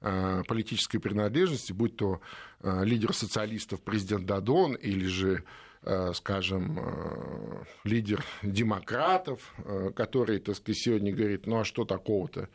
э, 0.00 0.42
политической 0.48 0.98
принадлежности, 0.98 1.72
будь 1.72 1.96
то 1.96 2.20
лидер 2.62 3.12
социалистов 3.12 3.82
президент 3.82 4.24
Дадон 4.24 4.72
или 4.74 5.04
же 5.06 5.44
скажем, 6.14 6.78
э, 6.78 7.64
лидер 7.84 8.24
демократов, 8.42 9.54
э, 9.58 9.90
который, 9.94 10.38
так 10.38 10.56
сказать, 10.56 10.78
сегодня 10.78 11.14
говорит, 11.14 11.46
ну 11.46 11.60
а 11.60 11.64
что 11.64 11.84
такого-то? 11.84 12.48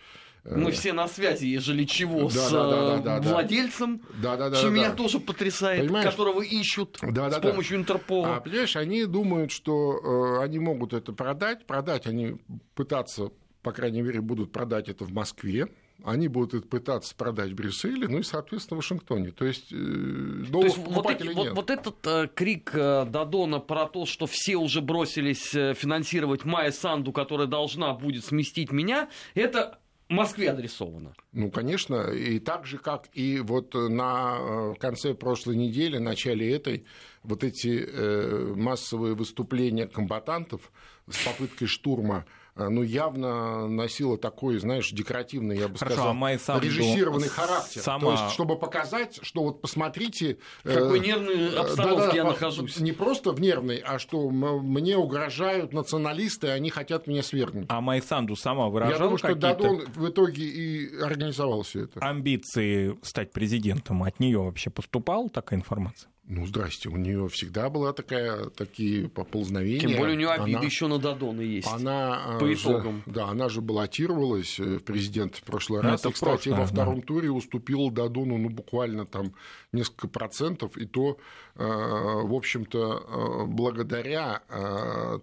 Э, 0.45 0.55
Мы 0.55 0.71
все 0.71 0.93
на 0.93 1.07
связи, 1.07 1.45
ежели 1.45 1.83
чего, 1.83 2.23
Да, 2.23 2.29
с 2.29 2.51
да, 2.51 2.69
да, 2.69 2.97
э, 2.97 3.01
да, 3.03 3.19
да. 3.19 3.29
владельцем, 3.33 4.01
Да, 4.21 4.37
да, 4.37 4.49
да, 4.49 4.55
что 4.55 4.67
да, 4.69 4.73
меня 4.73 4.89
да. 4.89 4.95
тоже 4.95 5.19
потрясает, 5.19 5.85
Понимаешь? 5.85 6.09
которого 6.09 6.41
ищут 6.41 6.97
Да, 7.01 7.29
с 7.29 7.33
да, 7.33 7.39
да. 7.39 7.49
помощью 7.49 7.77
Интерпола. 7.77 8.37
А, 8.37 8.39
понимаешь, 8.41 8.75
они 8.75 9.05
думают, 9.05 9.51
что 9.51 10.39
э, 10.39 10.43
они 10.43 10.59
могут 10.59 10.93
это 10.93 11.13
продать. 11.13 11.65
Продать 11.65 12.07
они 12.07 12.37
пытаться, 12.75 13.31
по 13.61 13.71
крайней 13.71 14.01
мере, 14.01 14.21
будут 14.21 14.51
продать 14.51 14.89
это 14.89 15.03
в 15.05 15.11
Москве. 15.11 15.67
Они 16.03 16.27
будут 16.29 16.69
пытаться 16.69 17.13
продать 17.15 17.51
в 17.51 17.55
Брюсселе, 17.55 18.07
ну 18.07 18.19
и, 18.19 18.23
соответственно, 18.23 18.79
в 18.79 18.83
Вашингтоне. 18.83 19.31
То 19.31 19.45
есть, 19.45 19.71
э, 19.73 20.45
То 20.51 20.63
есть 20.63 20.77
вот, 20.77 21.09
эти- 21.09 21.27
вот- 21.33 21.51
вот 21.51 21.69
этот 21.69 21.95
э, 22.07 22.27
крик 22.33 22.71
э, 22.73 23.05
Дадона 23.05 23.59
про 23.59 23.85
то, 23.85 24.05
что 24.05 24.25
все 24.25 24.55
уже 24.55 24.81
бросились 24.81 25.53
э, 25.53 25.73
финансировать 25.73 26.45
Майя 26.45 26.71
Санду, 26.71 27.11
которая 27.11 27.47
должна 27.47 27.93
будет 27.93 28.23
сместить 28.23 28.71
меня, 28.71 29.09
это 29.35 29.79
Москве 30.07 30.49
адресовано. 30.49 31.13
Ну, 31.33 31.51
конечно, 31.51 32.09
и 32.11 32.39
так 32.39 32.65
же, 32.65 32.77
как 32.79 33.09
и 33.13 33.39
вот 33.41 33.73
на 33.75 34.37
э, 34.39 34.73
конце 34.79 35.13
прошлой 35.13 35.55
недели, 35.57 35.97
начале 35.99 36.51
этой, 36.55 36.85
вот 37.23 37.43
эти 37.43 37.85
э, 37.87 38.53
массовые 38.55 39.13
выступления 39.15 39.85
комбатантов 39.85 40.71
с 41.09 41.23
попыткой 41.25 41.67
штурма, 41.67 42.25
ну, 42.55 42.81
явно 42.83 43.67
носило 43.67 44.17
такой, 44.17 44.57
знаешь, 44.59 44.89
декоративный, 44.91 45.57
я 45.57 45.67
бы 45.67 45.77
Хорошо, 45.77 45.95
сказал, 45.95 46.11
а 46.11 46.13
Майя 46.13 46.37
Санду 46.37 46.65
режиссированный 46.65 47.27
характер. 47.29 47.81
сама- 47.81 48.15
То 48.15 48.23
есть, 48.23 48.33
чтобы 48.33 48.57
показать, 48.57 49.19
что 49.21 49.43
вот 49.43 49.61
посмотрите... 49.61 50.37
В 50.63 50.73
какой 50.73 50.99
э, 50.99 51.03
нервной 51.03 51.35
э, 51.53 51.55
обстановке 51.57 51.95
да-да-да, 51.95 52.15
я 52.15 52.23
по- 52.23 52.29
нахожусь. 52.31 52.79
Не 52.79 52.91
просто 52.91 53.31
в 53.31 53.39
нервной, 53.41 53.77
а 53.77 53.99
что 53.99 54.29
мне 54.29 54.97
угрожают 54.97 55.73
националисты, 55.73 56.47
они 56.49 56.69
хотят 56.69 57.07
меня 57.07 57.23
свергнуть. 57.23 57.65
А 57.69 57.81
Майсанду 57.81 58.35
сама 58.35 58.63
Я 58.65 58.69
выражала 58.69 58.99
думаю, 59.03 59.17
что 59.17 59.27
какие-то 59.27 59.47
Дадон 59.47 59.85
в 59.95 60.09
итоге 60.09 60.43
и 60.43 60.95
организовал 61.01 61.63
все 61.63 61.83
это. 61.85 61.99
амбиции 62.01 62.97
стать 63.01 63.31
президентом? 63.31 64.03
От 64.03 64.19
нее 64.19 64.39
вообще 64.39 64.69
поступала 64.69 65.29
такая 65.29 65.59
информация? 65.59 66.09
Ну, 66.29 66.45
здрасте, 66.45 66.89
у 66.89 66.95
нее 66.95 67.27
всегда 67.27 67.71
была 67.71 67.91
такая, 67.91 68.49
такие 68.51 69.09
поползновения. 69.09 69.79
Тем 69.79 69.97
более 69.97 70.15
у 70.15 70.19
нее 70.19 70.29
обиды 70.29 70.57
Она- 70.57 70.65
еще 70.65 70.85
на 70.85 70.99
Дадона 70.99 71.41
есть. 71.41 71.67
Она 71.67 72.37
по 72.39 72.45
э, 72.45 72.53
итогам. 72.53 72.97
Же, 73.07 73.11
да, 73.11 73.29
она 73.29 73.49
же 73.49 73.61
баллотировалась 73.61 74.59
э, 74.59 74.77
в 74.77 74.83
президент 74.83 75.37
в 75.37 75.41
прошлый 75.41 75.81
Ну, 75.81 75.89
раз. 75.89 76.01
это 76.01 76.09
и, 76.09 76.11
кстати, 76.11 76.49
прошлое, 76.49 76.53
во 76.53 76.65
да. 76.67 76.71
втором 76.71 77.01
туре 77.01 77.31
уступила 77.31 77.91
Дадону, 77.91 78.37
ну, 78.37 78.49
буквально 78.49 79.07
там 79.07 79.33
несколько 79.73 80.07
процентов, 80.07 80.77
и 80.77 80.85
то, 80.85 81.17
э, 81.55 81.63
в 81.65 82.33
общем-то, 82.35 83.03
э, 83.07 83.45
благодаря 83.47 84.43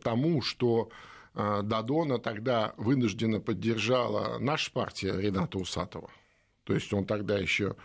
тому, 0.02 0.42
что 0.42 0.88
Дадона 1.34 2.18
тогда 2.18 2.72
вынужденно 2.78 3.40
поддержала 3.40 4.38
наша 4.40 4.72
партия 4.72 5.14
Рената 5.16 5.58
Усатова. 5.58 6.10
То 6.64 6.74
есть 6.74 6.92
он 6.92 7.04
тогда 7.04 7.38
еще 7.38 7.76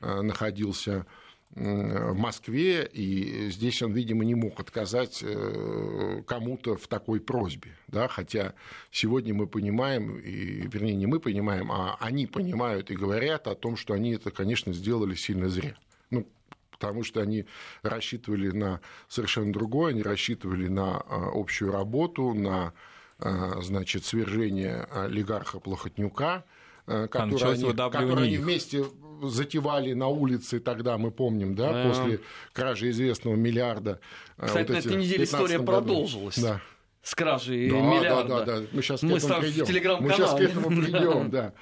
находился 0.00 1.06
в 1.54 2.14
Москве, 2.14 2.88
и 2.92 3.50
здесь 3.50 3.82
он, 3.82 3.92
видимо, 3.92 4.24
не 4.24 4.36
мог 4.36 4.60
отказать 4.60 5.20
э, 5.22 6.22
кому-то 6.24 6.76
в 6.76 6.86
такой 6.86 7.20
просьбе. 7.20 7.76
Да? 7.88 8.06
Хотя 8.06 8.54
сегодня 8.92 9.34
мы 9.34 9.48
понимаем, 9.48 10.18
и, 10.18 10.68
вернее, 10.68 10.94
не 10.94 11.06
мы 11.06 11.18
понимаем, 11.18 11.72
а 11.72 11.96
они 11.98 12.26
понимают 12.26 12.90
и 12.92 12.96
говорят 12.96 13.48
о 13.48 13.56
том, 13.56 13.76
что 13.76 13.94
они 13.94 14.12
это, 14.12 14.30
конечно, 14.30 14.72
сделали 14.72 15.16
сильно 15.16 15.48
зря. 15.48 15.76
Ну, 16.10 16.28
потому 16.70 17.02
что 17.02 17.20
они 17.20 17.46
рассчитывали 17.82 18.50
на 18.50 18.80
совершенно 19.08 19.52
другое, 19.52 19.90
они 19.90 20.02
рассчитывали 20.02 20.68
на 20.68 20.98
а, 20.98 21.30
общую 21.34 21.72
работу, 21.72 22.32
на 22.32 22.72
а, 23.18 23.60
значит, 23.60 24.04
свержение 24.04 24.84
олигарха 24.84 25.58
Плохотнюка, 25.58 26.44
а, 26.86 27.08
который 27.08 27.32
началось 27.32 27.62
они, 27.62 27.72
который 27.72 28.26
они 28.26 28.36
вместе 28.38 28.84
затевали 29.22 29.92
на 29.92 30.08
улице 30.08 30.60
тогда, 30.60 30.96
мы 30.98 31.10
помним, 31.10 31.54
да, 31.54 31.72
Да. 31.72 31.88
после 31.88 32.20
кражи 32.52 32.90
известного 32.90 33.34
миллиарда. 33.36 34.00
а, 34.36 34.46
Кстати, 34.46 34.68
вот 34.68 34.74
на 34.74 34.78
эти 34.78 34.86
этой 34.88 34.96
неделе 34.98 35.18
15 35.26 35.34
история 35.34 35.58
году. 35.58 35.66
продолжилась. 35.72 36.38
Да. 36.38 36.60
С 37.02 37.14
кражей 37.14 37.70
Да, 37.70 37.76
миллиарда. 37.80 38.28
Да, 38.28 38.44
да, 38.44 38.60
да. 38.60 38.66
Мы 38.72 38.82
сейчас 38.82 39.02
Мы 39.02 39.18
к 39.18 39.24
этому 39.24 39.40
придем. 39.40 39.66
телеграм-канале. 39.66 40.10
Мы 40.10 40.16
сейчас 40.16 40.34
к 40.34 40.40
этому 40.40 40.68
придем, 40.68 41.30
Да. 41.30 41.52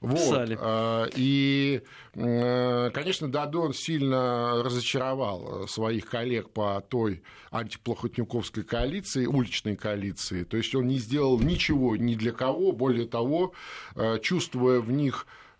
Вот. 0.00 0.18
Писали. 0.18 0.58
а, 0.60 1.06
И, 1.16 1.80
э, 2.14 2.90
конечно, 2.92 3.26
Дадон 3.32 3.72
сильно 3.72 4.62
разочаровал 4.62 5.66
своих 5.66 6.06
коллег 6.10 6.50
по 6.50 6.82
той 6.86 7.22
антиплохотнюковской 7.50 8.64
коалиции, 8.64 9.26
уличной 9.26 9.76
коалиции. 9.76 10.44
То 10.44 10.56
есть 10.56 10.74
он 10.74 10.88
не 10.88 10.98
сделал 10.98 11.38
ничего 11.40 11.96
ни 11.96 12.14
для 12.14 12.32
кого, 12.32 12.72
более 12.72 13.06
того, 13.06 13.52
э, 13.96 14.18
чувствуя 14.22 14.80
в 14.80 14.90
них 14.90 15.26
э, 15.26 15.53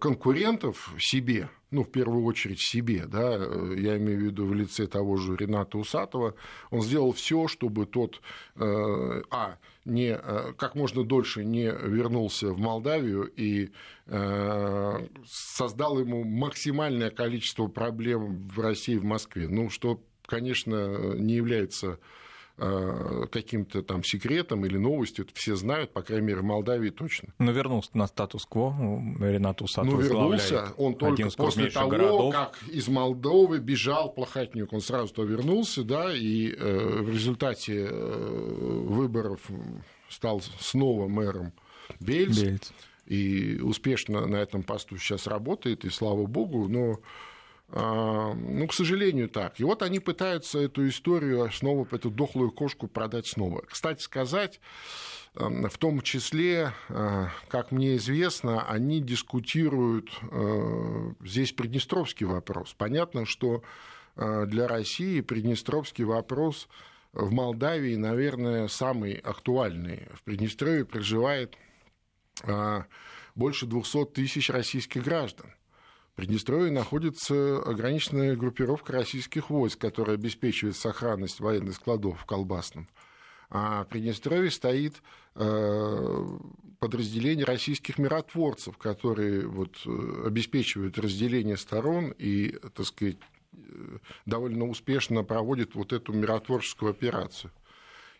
конкурентов 0.00 0.94
себе, 0.98 1.48
ну, 1.70 1.82
в 1.82 1.90
первую 1.90 2.24
очередь 2.24 2.60
себе, 2.60 3.06
да, 3.06 3.36
э, 3.38 3.74
я 3.78 3.98
имею 3.98 4.18
в 4.18 4.22
виду 4.22 4.46
в 4.46 4.54
лице 4.54 4.86
того 4.86 5.16
же 5.16 5.36
Рената 5.36 5.78
Усатова, 5.78 6.34
он 6.70 6.82
сделал 6.82 7.12
все, 7.12 7.48
чтобы 7.48 7.86
тот, 7.86 8.20
э, 8.54 9.22
а, 9.30 9.58
не, 9.84 10.16
э, 10.16 10.52
как 10.56 10.74
можно 10.74 11.04
дольше 11.04 11.44
не 11.44 11.64
вернулся 11.66 12.52
в 12.52 12.58
Молдавию 12.58 13.24
и 13.24 13.70
э, 14.06 15.06
создал 15.26 15.98
ему 15.98 16.24
максимальное 16.24 17.10
количество 17.10 17.66
проблем 17.66 18.48
в 18.48 18.60
России, 18.60 18.96
в 18.96 19.04
Москве. 19.04 19.48
Ну, 19.48 19.68
что, 19.68 20.00
конечно, 20.26 21.14
не 21.14 21.34
является 21.34 21.88
Э, 21.88 21.98
каким-то 22.56 23.82
там 23.82 24.02
секретом 24.02 24.64
или 24.64 24.78
новостью, 24.78 25.26
это 25.26 25.34
все 25.34 25.56
знают, 25.56 25.92
по 25.92 26.02
крайней 26.02 26.26
мере, 26.28 26.40
в 26.40 26.44
Молдавии 26.44 26.90
точно. 26.90 27.28
Но 27.38 27.52
вернулся 27.52 27.90
на 27.92 28.06
статус-кво, 28.06 28.74
Ренат 29.20 29.60
Усатов 29.60 29.92
Ну, 29.92 30.00
вернулся, 30.00 30.72
он 30.78 30.94
только 30.94 31.28
после 31.36 31.70
того, 31.70 31.90
городов. 31.90 32.34
как 32.34 32.58
из 32.68 32.88
Молдовы 32.88 33.58
бежал 33.58 34.10
Плохотнюк, 34.12 34.72
он 34.72 34.80
сразу 34.80 35.12
то 35.12 35.24
вернулся, 35.24 35.84
да, 35.84 36.14
и 36.14 36.50
э, 36.50 37.00
в 37.02 37.10
результате 37.10 37.88
э, 37.90 38.82
выборов 38.86 39.40
стал 40.08 40.40
снова 40.58 41.08
мэром 41.08 41.52
Бельц, 42.00 42.38
Бельц, 42.38 42.70
и 43.06 43.60
успешно 43.62 44.26
на 44.26 44.36
этом 44.36 44.62
посту 44.62 44.96
сейчас 44.96 45.26
работает, 45.26 45.84
и 45.84 45.90
слава 45.90 46.26
богу, 46.26 46.68
но 46.68 47.00
ну, 47.68 48.66
к 48.68 48.74
сожалению, 48.74 49.28
так. 49.28 49.58
И 49.58 49.64
вот 49.64 49.82
они 49.82 49.98
пытаются 49.98 50.60
эту 50.60 50.88
историю 50.88 51.50
снова, 51.52 51.86
эту 51.90 52.10
дохлую 52.10 52.52
кошку 52.52 52.86
продать 52.86 53.26
снова. 53.26 53.62
Кстати 53.68 54.02
сказать, 54.02 54.60
эм, 55.34 55.68
в 55.68 55.76
том 55.76 56.00
числе, 56.00 56.72
э, 56.88 57.26
как 57.48 57.72
мне 57.72 57.96
известно, 57.96 58.64
они 58.68 59.00
дискутируют 59.00 60.10
э, 60.30 61.12
здесь 61.24 61.52
Приднестровский 61.52 62.24
вопрос. 62.24 62.72
Понятно, 62.78 63.26
что 63.26 63.64
э, 64.14 64.46
для 64.46 64.68
России 64.68 65.20
Приднестровский 65.20 66.04
вопрос 66.04 66.68
в 67.12 67.32
Молдавии, 67.32 67.96
наверное, 67.96 68.68
самый 68.68 69.14
актуальный. 69.14 70.06
В 70.14 70.22
Приднестровье 70.22 70.84
проживает 70.84 71.56
больше 73.34 73.64
200 73.64 74.04
тысяч 74.12 74.50
российских 74.50 75.04
граждан. 75.04 75.55
Приднестровье 76.16 76.72
находится 76.72 77.58
ограниченная 77.58 78.36
группировка 78.36 78.94
российских 78.94 79.50
войск, 79.50 79.78
которая 79.78 80.16
обеспечивает 80.16 80.74
сохранность 80.74 81.40
военных 81.40 81.74
складов 81.74 82.18
в 82.18 82.24
Колбасном. 82.24 82.88
А 83.50 83.84
в 83.84 83.88
Приднестровье 83.88 84.50
стоит 84.50 84.94
э, 85.34 86.26
подразделение 86.78 87.44
российских 87.44 87.98
миротворцев, 87.98 88.78
которые 88.78 89.46
вот, 89.46 89.76
э, 89.84 90.22
обеспечивают 90.26 90.98
разделение 90.98 91.58
сторон 91.58 92.14
и, 92.16 92.58
так 92.74 92.86
сказать, 92.86 93.18
э, 93.52 93.98
довольно 94.24 94.66
успешно 94.66 95.22
проводят 95.22 95.74
вот 95.74 95.92
эту 95.92 96.14
миротворческую 96.14 96.92
операцию. 96.92 97.52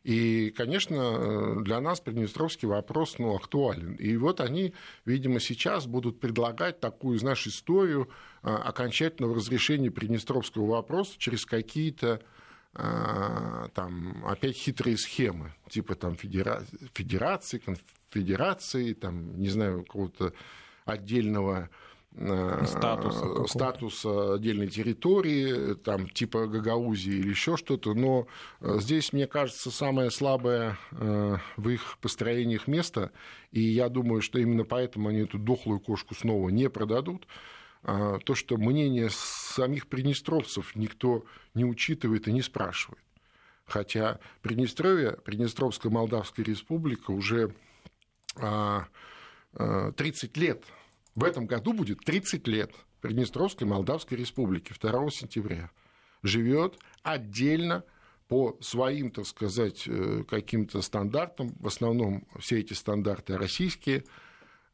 И, 0.07 0.51
конечно, 0.57 1.61
для 1.65 1.81
нас 1.81 1.99
Приднестровский 1.99 2.69
вопрос 2.69 3.19
ну, 3.19 3.35
актуален. 3.35 3.95
И 3.95 4.17
вот 4.17 4.41
они, 4.41 4.73
видимо, 5.05 5.41
сейчас 5.41 5.89
будут 5.89 6.21
предлагать 6.21 6.79
такую, 6.79 7.19
знаешь, 7.19 7.45
историю 7.49 8.09
а, 8.41 8.59
окончательного 8.59 9.35
разрешения 9.35 9.91
Приднестровского 9.91 10.65
вопроса 10.65 11.15
через 11.19 11.45
какие-то 11.45 12.23
а, 12.73 13.67
там 13.75 14.25
опять 14.25 14.55
хитрые 14.57 14.97
схемы, 14.97 15.53
типа 15.69 15.97
там 15.97 16.15
федера... 16.15 16.63
федерации, 16.95 17.59
конфедерации, 17.59 18.93
там, 18.93 19.37
не 19.41 19.49
знаю, 19.49 19.83
какого-то 19.83 20.35
отдельного 20.85 21.69
Э, 22.19 22.65
статуса, 22.67 23.45
статуса 23.47 24.35
отдельной 24.35 24.69
территории, 24.69 25.75
там, 25.75 26.09
типа 26.09 26.47
Гагаузии 26.47 27.13
или 27.13 27.29
еще 27.29 27.59
что-то, 27.59 27.93
но 27.93 28.27
э, 28.61 28.79
здесь, 28.81 29.13
мне 29.13 29.27
кажется, 29.27 29.71
самое 29.71 30.11
слабое 30.11 30.79
э, 30.93 31.37
в 31.59 31.69
их 31.69 31.99
построениях 32.01 32.69
место, 32.69 33.13
и 33.53 33.61
я 33.61 33.91
думаю, 33.91 34.23
что 34.23 34.39
именно 34.39 34.65
поэтому 34.65 35.11
они 35.11 35.21
эту 35.21 35.39
дохлую 35.39 35.79
кошку 35.79 36.15
снова 36.15 36.49
не 36.49 36.71
продадут, 36.71 37.27
а, 37.83 38.19
то, 38.19 38.35
что 38.35 38.57
мнение 38.57 39.11
самих 39.11 39.87
приднестровцев 39.87 40.75
никто 40.75 41.25
не 41.53 41.67
учитывает 41.67 42.29
и 42.29 42.33
не 42.33 42.41
спрашивает. 42.41 43.03
Хотя 43.67 44.21
Приднестровье, 44.41 45.19
Приднестровская 45.25 45.93
Молдавская 45.93 46.47
Республика 46.47 47.11
уже 47.11 47.55
30 48.35 48.41
а, 49.59 49.91
лет 50.35 50.65
в 51.17 51.25
этом 51.25 51.47
году 51.47 51.73
будет 51.73 52.01
30 52.05 52.47
лет 52.47 52.73
Приднестровской 53.01 53.67
Молдавской 53.67 54.17
Республики 54.19 54.73
2 54.79 55.11
сентября. 55.11 55.71
Живет 56.23 56.79
отдельно 57.03 57.85
по 58.29 58.57
своим, 58.61 59.11
так 59.11 59.27
сказать, 59.27 59.85
э, 59.87 60.25
каким-то 60.29 60.83
стандартам, 60.83 61.55
в 61.59 61.67
основном 61.67 62.27
все 62.39 62.61
эти 62.61 62.75
стандарты 62.75 63.39
российские, 63.39 64.05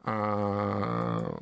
а, 0.01 1.41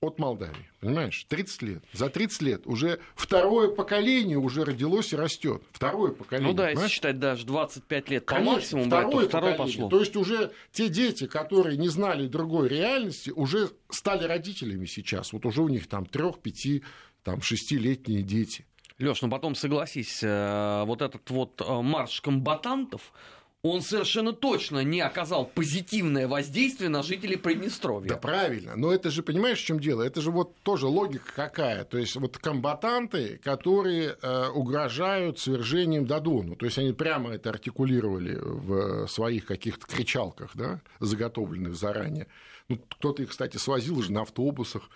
от 0.00 0.18
Молдавии. 0.18 0.70
Понимаешь? 0.80 1.26
30 1.28 1.62
лет. 1.62 1.84
За 1.92 2.08
30 2.08 2.42
лет 2.42 2.66
уже 2.66 3.00
второе 3.14 3.68
поколение 3.68 4.38
уже 4.38 4.64
родилось 4.64 5.12
и 5.12 5.16
растет. 5.16 5.62
Второе 5.72 6.12
поколение. 6.12 6.50
Ну 6.50 6.56
да, 6.56 6.68
понимаешь? 6.68 6.78
если 6.84 6.94
считать 6.94 7.18
даже 7.18 7.44
25 7.44 8.08
лет 8.08 8.24
по 8.24 8.34
Конечно, 8.36 8.54
максимуму, 8.54 8.86
второе, 8.86 9.22
то 9.24 9.28
второе 9.28 9.54
пошло. 9.56 9.88
То 9.90 10.00
есть 10.00 10.16
уже 10.16 10.52
те 10.72 10.88
дети, 10.88 11.26
которые 11.26 11.76
не 11.76 11.88
знали 11.88 12.26
другой 12.28 12.68
реальности, 12.68 13.28
уже 13.28 13.70
стали 13.90 14.24
родителями 14.24 14.86
сейчас. 14.86 15.34
Вот 15.34 15.44
уже 15.44 15.60
у 15.60 15.68
них 15.68 15.86
там 15.86 16.06
трех, 16.06 16.38
пяти, 16.38 16.82
там 17.22 17.42
шестилетние 17.42 18.22
дети. 18.22 18.64
Леш, 18.98 19.20
ну 19.20 19.28
потом 19.28 19.54
согласись, 19.54 20.20
э, 20.22 20.84
вот 20.86 21.02
этот 21.02 21.28
вот 21.30 21.60
э, 21.60 21.82
марш 21.82 22.22
комбатантов, 22.22 23.12
он 23.62 23.82
совершенно 23.82 24.32
точно 24.32 24.82
не 24.82 25.00
оказал 25.00 25.44
позитивное 25.44 26.26
воздействие 26.26 26.88
на 26.88 27.02
жителей 27.02 27.36
Приднестровья. 27.36 28.08
Да 28.08 28.16
правильно, 28.16 28.74
но 28.74 28.92
это 28.92 29.10
же, 29.10 29.22
понимаешь, 29.22 29.58
в 29.58 29.64
чем 29.64 29.80
дело? 29.80 30.02
Это 30.02 30.22
же 30.22 30.30
вот 30.30 30.56
тоже 30.62 30.86
логика 30.86 31.30
какая. 31.34 31.84
То 31.84 31.98
есть 31.98 32.16
вот 32.16 32.38
комбатанты, 32.38 33.38
которые 33.44 34.16
э, 34.22 34.48
угрожают 34.48 35.38
свержением 35.38 36.06
Дадону, 36.06 36.56
то 36.56 36.64
есть 36.64 36.78
они 36.78 36.92
прямо 36.92 37.34
это 37.34 37.50
артикулировали 37.50 38.38
в 38.40 39.06
своих 39.08 39.44
каких-то 39.44 39.86
кричалках, 39.86 40.52
да, 40.54 40.80
заготовленных 41.00 41.74
заранее. 41.74 42.28
Ну, 42.68 42.78
кто-то 42.88 43.22
их, 43.22 43.30
кстати, 43.30 43.58
свозил 43.58 44.00
же 44.00 44.12
на 44.12 44.22
автобусах, 44.22 44.88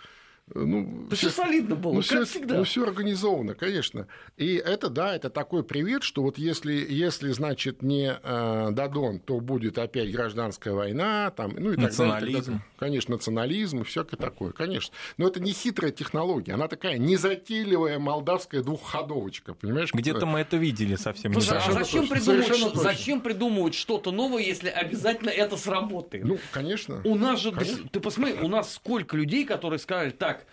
ну, 0.53 1.07
да 1.09 1.17
все 1.17 1.31
солидно 1.31 1.75
было, 1.75 1.95
ну, 1.95 1.99
как 2.01 2.05
все, 2.05 2.25
всегда. 2.25 2.57
Ну, 2.57 2.65
все 2.65 2.85
организовано, 2.85 3.55
конечно. 3.55 4.09
И 4.37 4.57
это, 4.57 4.91
да, 4.91 5.17
это 5.17 5.31
такой 5.31 5.65
привет, 5.65 6.03
что 6.03 6.23
вот 6.23 6.37
если, 6.37 6.75
если 6.75 7.31
значит, 7.33 7.83
не 7.83 8.19
э, 8.23 8.69
Дадон, 8.73 9.21
то 9.21 9.41
будет 9.41 9.79
опять 9.79 10.13
гражданская 10.13 10.75
война, 10.75 11.31
там, 11.31 11.55
ну 11.57 11.73
и 11.73 11.77
так 11.77 11.85
национализм. 11.85 12.45
далее. 12.45 12.63
Конечно, 12.79 13.15
национализм 13.15 13.81
и 13.81 13.85
всякое 13.85 14.19
такое, 14.19 14.53
конечно. 14.53 14.95
Но 15.17 15.29
это 15.29 15.41
не 15.41 15.53
хитрая 15.53 15.93
технология, 15.93 16.53
она 16.53 16.69
такая 16.69 16.99
незатейливая 16.99 17.99
молдавская 17.99 18.63
двухходовочка, 18.63 19.55
понимаешь? 19.55 19.95
Где-то 19.95 20.27
мы 20.27 20.41
это 20.41 20.59
видели 20.59 20.97
совсем 20.97 21.33
не 21.33 21.39
а 21.39 21.73
зачем 21.73 22.07
придумывать, 22.07 22.75
зачем 22.75 23.21
придумывать 23.23 23.75
что-то 23.75 24.13
новое, 24.13 24.43
если 24.43 24.69
обязательно 24.69 25.31
это 25.31 25.57
сработает? 25.57 26.25
Ну, 26.25 26.39
конечно. 26.53 27.01
У 27.05 27.15
нас 27.15 27.41
же, 27.41 27.51
конечно. 27.53 27.89
ты 27.89 28.01
посмотри, 28.01 28.35
у 28.41 28.49
нас 28.49 28.75
сколько 28.75 29.17
людей, 29.17 29.47
которые 29.47 29.79
сказали, 29.79 30.11
так, 30.11 30.34
так, 30.35 30.47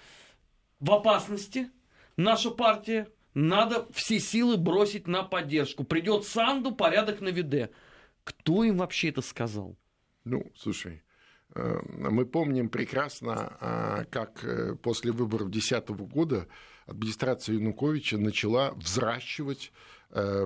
в 0.79 0.91
опасности 0.91 1.69
наша 2.17 2.51
партия, 2.51 3.07
надо 3.33 3.87
все 3.93 4.19
силы 4.19 4.57
бросить 4.57 5.07
на 5.07 5.23
поддержку. 5.23 5.83
Придет 5.83 6.25
Санду, 6.25 6.73
порядок 6.73 7.21
на 7.21 7.29
виде. 7.29 7.69
Кто 8.23 8.63
им 8.63 8.77
вообще 8.77 9.09
это 9.09 9.21
сказал? 9.21 9.77
Ну, 10.25 10.51
слушай, 10.55 11.01
э, 11.55 11.79
мы 11.87 12.25
помним 12.25 12.69
прекрасно, 12.69 13.57
а, 13.59 14.05
как 14.05 14.43
э, 14.43 14.75
после 14.75 15.11
выборов 15.11 15.49
2010 15.49 15.89
года 16.11 16.47
администрация 16.85 17.55
Януковича 17.55 18.17
начала 18.17 18.71
взращивать 18.73 19.71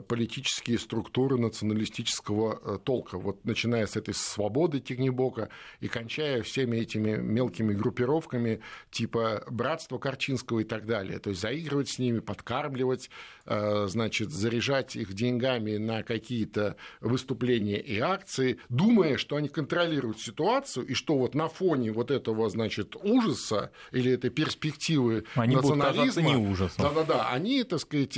политические 0.07 0.77
структуры 0.77 1.37
националистического 1.39 2.59
э, 2.61 2.79
толка, 2.83 3.17
вот 3.17 3.43
начиная 3.45 3.87
с 3.87 3.95
этой 3.95 4.13
свободы 4.13 4.79
Тигнебока 4.79 5.49
и 5.79 5.87
кончая 5.87 6.43
всеми 6.43 6.77
этими 6.77 7.15
мелкими 7.17 7.73
группировками 7.73 8.61
типа 8.91 9.43
братства 9.49 9.97
Корчинского 9.97 10.59
и 10.59 10.63
так 10.63 10.85
далее. 10.85 11.17
То 11.19 11.31
есть 11.31 11.41
заигрывать 11.41 11.89
с 11.89 11.99
ними, 11.99 12.19
подкармливать, 12.19 13.09
э, 13.45 13.87
значит, 13.87 14.31
заряжать 14.31 14.95
их 14.95 15.13
деньгами 15.13 15.77
на 15.77 16.03
какие-то 16.03 16.75
выступления 17.01 17.79
и 17.79 17.99
акции, 17.99 18.59
думая, 18.69 19.17
что 19.17 19.35
они 19.35 19.49
контролируют 19.49 20.19
ситуацию 20.19 20.85
и 20.85 20.93
что 20.93 21.17
вот 21.17 21.33
на 21.33 21.47
фоне 21.47 21.91
вот 21.91 22.11
этого, 22.11 22.49
значит, 22.49 22.95
ужаса 23.01 23.71
или 23.91 24.11
этой 24.11 24.29
перспективы 24.29 25.25
они 25.33 25.55
национализма... 25.55 26.23
Будут 26.23 26.37
не 26.37 26.51
ужасом. 26.51 26.85
Да-да-да, 26.85 27.29
они, 27.29 27.63
так 27.63 27.79
сказать, 27.79 28.13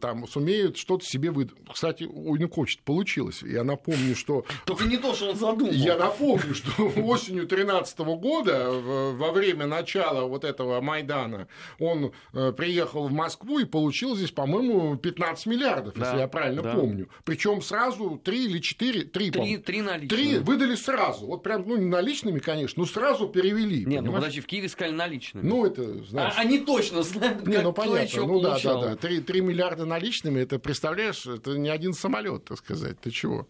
там 0.00 0.26
сумеют 0.50 0.70
умеют 0.70 0.76
что-то 0.76 1.04
себе 1.04 1.30
выдать. 1.30 1.56
Кстати, 1.72 2.04
у 2.04 2.34
Януковича 2.34 2.80
получилось. 2.84 3.42
Я 3.42 3.64
напомню, 3.64 4.14
что... 4.16 4.44
Только 4.66 4.84
не 4.84 4.96
то, 4.96 5.14
что 5.14 5.30
он 5.30 5.36
задумал. 5.36 5.72
Я 5.72 5.96
напомню, 5.96 6.54
что 6.54 6.70
осенью 6.96 7.46
2013 7.46 7.98
года, 7.98 8.70
во 8.70 9.32
время 9.32 9.66
начала 9.66 10.26
вот 10.26 10.44
этого 10.44 10.80
Майдана, 10.80 11.48
он 11.78 12.12
э, 12.32 12.52
приехал 12.52 13.08
в 13.08 13.12
Москву 13.12 13.58
и 13.58 13.64
получил 13.64 14.16
здесь, 14.16 14.30
по-моему, 14.30 14.96
15 14.96 15.46
миллиардов, 15.46 15.94
да, 15.94 16.06
если 16.06 16.20
я 16.20 16.28
правильно 16.28 16.62
да. 16.62 16.74
помню. 16.74 17.08
Причем 17.24 17.62
сразу 17.62 18.20
3 18.22 18.44
или 18.44 18.58
4, 18.58 19.04
3, 19.04 19.30
три, 19.30 19.56
три 19.58 19.82
наличные. 19.82 20.08
Три 20.08 20.38
выдали 20.38 20.74
сразу. 20.74 21.26
Вот 21.26 21.42
прям, 21.42 21.64
ну, 21.66 21.76
не 21.76 21.86
наличными, 21.86 22.38
конечно, 22.38 22.80
но 22.80 22.86
сразу 22.86 23.28
перевели. 23.28 23.84
Нет, 23.84 24.02
ну 24.02 24.12
подожди, 24.12 24.40
в 24.40 24.46
Киеве 24.46 24.68
сказали 24.68 24.94
наличными. 24.94 25.46
Ну, 25.46 25.66
это, 25.66 26.04
знаешь... 26.04 26.34
А, 26.36 26.40
они 26.40 26.58
точно 26.58 27.02
знают, 27.02 27.46
Не, 27.46 27.58
ну, 27.58 27.72
понятно. 27.72 28.26
Ну, 28.26 28.40
да, 28.40 28.58
да, 28.62 28.80
да. 28.80 28.96
3, 28.96 29.20
3 29.20 29.40
миллиарда 29.40 29.84
наличными, 29.84 30.39
это, 30.42 30.58
представляешь, 30.58 31.26
это 31.26 31.56
не 31.56 31.68
один 31.68 31.92
самолет, 31.92 32.44
так 32.44 32.58
сказать. 32.58 33.00
Ты 33.00 33.10
чего? 33.10 33.48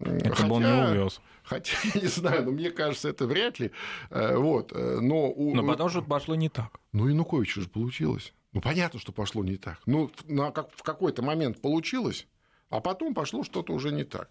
Это 0.00 0.30
хотя, 0.30 0.48
бы 0.48 0.54
он 0.56 0.62
не 0.62 0.90
увез. 0.90 1.20
Хотя, 1.42 1.76
я 1.94 2.00
не 2.02 2.08
знаю, 2.08 2.44
но 2.44 2.50
мне 2.52 2.70
кажется, 2.70 3.08
это 3.08 3.26
вряд 3.26 3.58
ли. 3.58 3.70
Э, 4.10 4.36
вот, 4.36 4.72
э, 4.72 4.98
но, 5.00 5.30
у, 5.30 5.54
но 5.54 5.66
потому 5.66 5.88
что 5.88 6.02
пошло 6.02 6.34
не 6.34 6.48
так. 6.48 6.80
Ну, 6.92 7.08
Януковичу 7.08 7.62
же 7.62 7.68
получилось. 7.68 8.32
Ну, 8.52 8.60
понятно, 8.60 8.98
что 8.98 9.12
пошло 9.12 9.44
не 9.44 9.56
так. 9.56 9.80
Ну, 9.86 10.10
на, 10.26 10.50
как, 10.50 10.70
в 10.74 10.82
какой-то 10.82 11.22
момент 11.22 11.60
получилось, 11.60 12.26
а 12.70 12.80
потом 12.80 13.14
пошло 13.14 13.44
что-то 13.44 13.72
уже 13.72 13.92
не 13.92 14.04
так. 14.04 14.30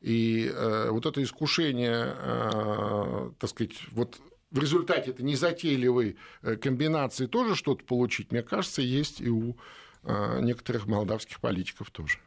И 0.00 0.50
э, 0.52 0.90
вот 0.90 1.06
это 1.06 1.22
искушение, 1.22 2.14
э, 2.16 3.30
так 3.38 3.50
сказать, 3.50 3.74
вот 3.92 4.20
в 4.50 4.58
результате 4.58 5.10
этой 5.10 5.22
незатейливой 5.22 6.16
э, 6.42 6.56
комбинации 6.56 7.26
тоже 7.26 7.54
что-то 7.54 7.84
получить, 7.84 8.30
мне 8.30 8.42
кажется, 8.42 8.80
есть 8.80 9.20
и 9.20 9.28
у 9.28 9.56
некоторых 10.02 10.86
молдавских 10.86 11.40
политиков 11.40 11.90
тоже. 11.90 12.18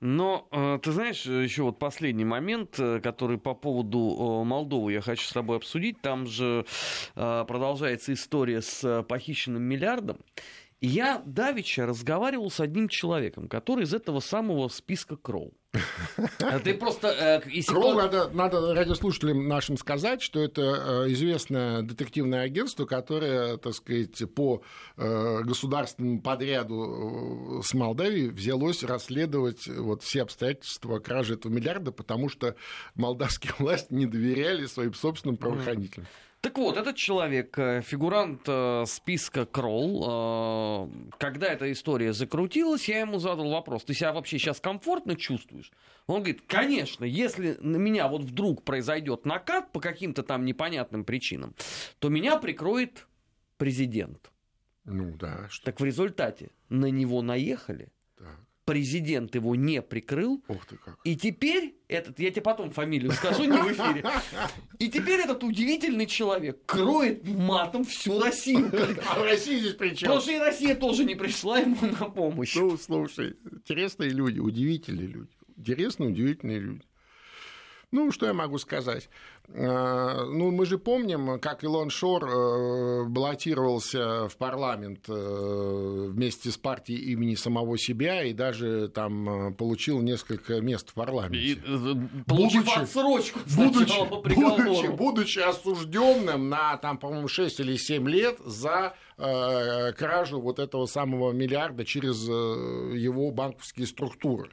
Но 0.00 0.46
э, 0.52 0.78
ты 0.82 0.92
знаешь, 0.92 1.24
еще 1.24 1.62
вот 1.62 1.78
последний 1.78 2.24
момент, 2.26 2.76
который 3.02 3.38
по 3.38 3.54
поводу 3.54 4.42
Молдовы 4.44 4.92
я 4.92 5.00
хочу 5.00 5.26
с 5.26 5.32
тобой 5.32 5.56
обсудить. 5.56 6.00
Там 6.02 6.26
же 6.26 6.66
продолжается 7.14 8.12
история 8.12 8.60
с 8.60 9.02
похищенным 9.04 9.62
миллиардом. 9.62 10.18
Я 10.82 11.22
давеча 11.24 11.86
разговаривал 11.86 12.50
с 12.50 12.60
одним 12.60 12.88
человеком, 12.88 13.48
который 13.48 13.84
из 13.84 13.94
этого 13.94 14.20
самого 14.20 14.68
списка 14.68 15.16
Кроу. 15.16 15.54
Ты 16.64 16.74
просто... 16.74 17.08
Э, 17.08 17.62
Кроу 17.66 17.94
надо, 17.94 18.28
надо 18.28 18.74
радиослушателям 18.74 19.48
нашим 19.48 19.78
сказать, 19.78 20.20
что 20.20 20.40
это 20.40 20.62
э, 21.06 21.12
известное 21.12 21.80
детективное 21.80 22.42
агентство, 22.42 22.84
которое, 22.84 23.56
так 23.56 23.72
сказать, 23.72 24.22
по 24.34 24.62
э, 24.98 25.42
государственному 25.44 26.20
подряду 26.20 27.62
с 27.64 27.72
Молдавией 27.72 28.28
взялось 28.28 28.82
расследовать 28.84 29.66
вот 29.68 30.02
все 30.02 30.22
обстоятельства 30.22 30.98
кражи 30.98 31.34
этого 31.34 31.52
миллиарда, 31.52 31.90
потому 31.90 32.28
что 32.28 32.54
молдавские 32.94 33.54
власти 33.58 33.94
не 33.94 34.04
доверяли 34.04 34.66
своим 34.66 34.92
собственным 34.92 35.38
правоохранителям. 35.38 36.06
Так 36.46 36.58
вот, 36.58 36.76
этот 36.76 36.94
человек, 36.94 37.58
э, 37.58 37.82
фигурант 37.82 38.42
э, 38.46 38.84
списка 38.86 39.46
Кролл, 39.46 40.04
э, 40.86 41.08
когда 41.18 41.48
эта 41.48 41.72
история 41.72 42.12
закрутилась, 42.12 42.88
я 42.88 43.00
ему 43.00 43.18
задал 43.18 43.50
вопрос, 43.50 43.82
ты 43.82 43.94
себя 43.94 44.12
вообще 44.12 44.38
сейчас 44.38 44.60
комфортно 44.60 45.16
чувствуешь? 45.16 45.72
Он 46.06 46.18
говорит, 46.18 46.42
конечно, 46.46 47.04
если 47.04 47.56
на 47.58 47.78
меня 47.78 48.06
вот 48.06 48.22
вдруг 48.22 48.62
произойдет 48.62 49.26
накат 49.26 49.72
по 49.72 49.80
каким-то 49.80 50.22
там 50.22 50.44
непонятным 50.44 51.04
причинам, 51.04 51.52
то 51.98 52.10
меня 52.10 52.36
прикроет 52.36 53.08
президент. 53.56 54.30
Ну 54.84 55.16
да. 55.16 55.48
Что? 55.48 55.64
Так 55.64 55.80
в 55.80 55.84
результате 55.84 56.50
на 56.68 56.92
него 56.92 57.22
наехали, 57.22 57.88
президент 58.66 59.34
его 59.34 59.54
не 59.54 59.80
прикрыл. 59.80 60.44
Ух 60.48 60.66
ты 60.66 60.76
как. 60.76 60.98
И 61.04 61.16
теперь 61.16 61.76
этот, 61.88 62.18
я 62.18 62.30
тебе 62.30 62.42
потом 62.42 62.70
фамилию 62.72 63.12
скажу, 63.12 63.44
не 63.44 63.56
в 63.56 63.72
эфире. 63.72 64.04
И 64.78 64.88
теперь 64.88 65.20
этот 65.20 65.42
удивительный 65.44 66.06
человек 66.06 66.58
кроет 66.66 67.26
матом 67.26 67.84
всю 67.84 68.20
Россию. 68.20 68.70
А 69.08 69.22
Россия 69.22 69.60
здесь 69.60 69.74
при 69.74 69.94
чем? 69.94 70.08
Потому 70.08 70.20
что 70.20 70.32
и 70.32 70.38
Россия 70.38 70.74
тоже 70.74 71.04
не 71.04 71.14
пришла 71.14 71.60
ему 71.60 71.76
на 71.80 72.10
помощь. 72.10 72.54
Ну, 72.56 72.76
слушай, 72.76 73.36
интересные 73.50 74.10
люди, 74.10 74.40
удивительные 74.40 75.06
люди. 75.06 75.30
Интересные, 75.56 76.10
удивительные 76.10 76.58
люди. 76.58 76.82
Ну, 77.92 78.10
что 78.10 78.26
я 78.26 78.32
могу 78.32 78.58
сказать? 78.58 79.08
Э, 79.48 80.24
ну, 80.28 80.50
мы 80.50 80.66
же 80.66 80.76
помним, 80.76 81.38
как 81.38 81.62
Илон 81.62 81.88
Шор 81.88 82.24
э, 82.28 83.04
баллотировался 83.04 84.28
в 84.28 84.36
парламент 84.36 85.04
э, 85.08 86.08
вместе 86.10 86.50
с 86.50 86.56
партией 86.56 87.12
имени 87.12 87.36
самого 87.36 87.78
себя 87.78 88.24
и 88.24 88.32
даже 88.32 88.88
там 88.88 89.54
получил 89.54 90.02
несколько 90.02 90.60
мест 90.60 90.90
в 90.90 90.94
парламенте. 90.94 91.38
И, 91.38 91.54
получив 92.26 92.64
будучи, 92.64 92.78
отсрочку 92.80 93.40
будучи, 93.56 94.34
будучи, 94.34 94.86
будучи 94.88 95.38
осужденным 95.38 96.48
на, 96.48 96.76
там, 96.78 96.98
по-моему, 96.98 97.28
6 97.28 97.60
или 97.60 97.76
7 97.76 98.08
лет 98.08 98.38
за 98.44 98.94
кражу 99.16 100.40
вот 100.40 100.58
этого 100.58 100.84
самого 100.84 101.32
миллиарда 101.32 101.86
через 101.86 102.28
его 102.28 103.30
банковские 103.30 103.86
структуры 103.86 104.50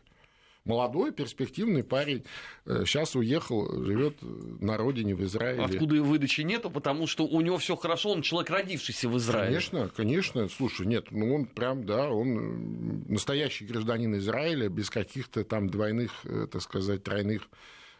молодой, 0.65 1.11
перспективный 1.11 1.83
парень. 1.83 2.23
Сейчас 2.65 3.15
э, 3.15 3.19
уехал, 3.19 3.83
живет 3.83 4.17
на 4.21 4.77
родине 4.77 5.15
в 5.15 5.23
Израиле. 5.23 5.63
Откуда 5.63 5.95
и 5.95 5.99
выдачи 5.99 6.41
нету, 6.41 6.69
потому 6.69 7.07
что 7.07 7.25
у 7.25 7.41
него 7.41 7.57
все 7.57 7.75
хорошо, 7.75 8.11
он 8.11 8.21
человек, 8.21 8.49
родившийся 8.49 9.09
в 9.09 9.17
Израиле. 9.17 9.47
Конечно, 9.47 9.89
конечно. 9.89 10.47
Слушай, 10.47 10.87
нет, 10.87 11.07
ну 11.11 11.35
он 11.35 11.45
прям, 11.45 11.85
да, 11.85 12.09
он 12.09 13.03
настоящий 13.07 13.65
гражданин 13.65 14.15
Израиля, 14.17 14.69
без 14.69 14.89
каких-то 14.89 15.43
там 15.43 15.69
двойных, 15.69 16.11
э, 16.25 16.47
так 16.49 16.61
сказать, 16.61 17.03
тройных 17.03 17.49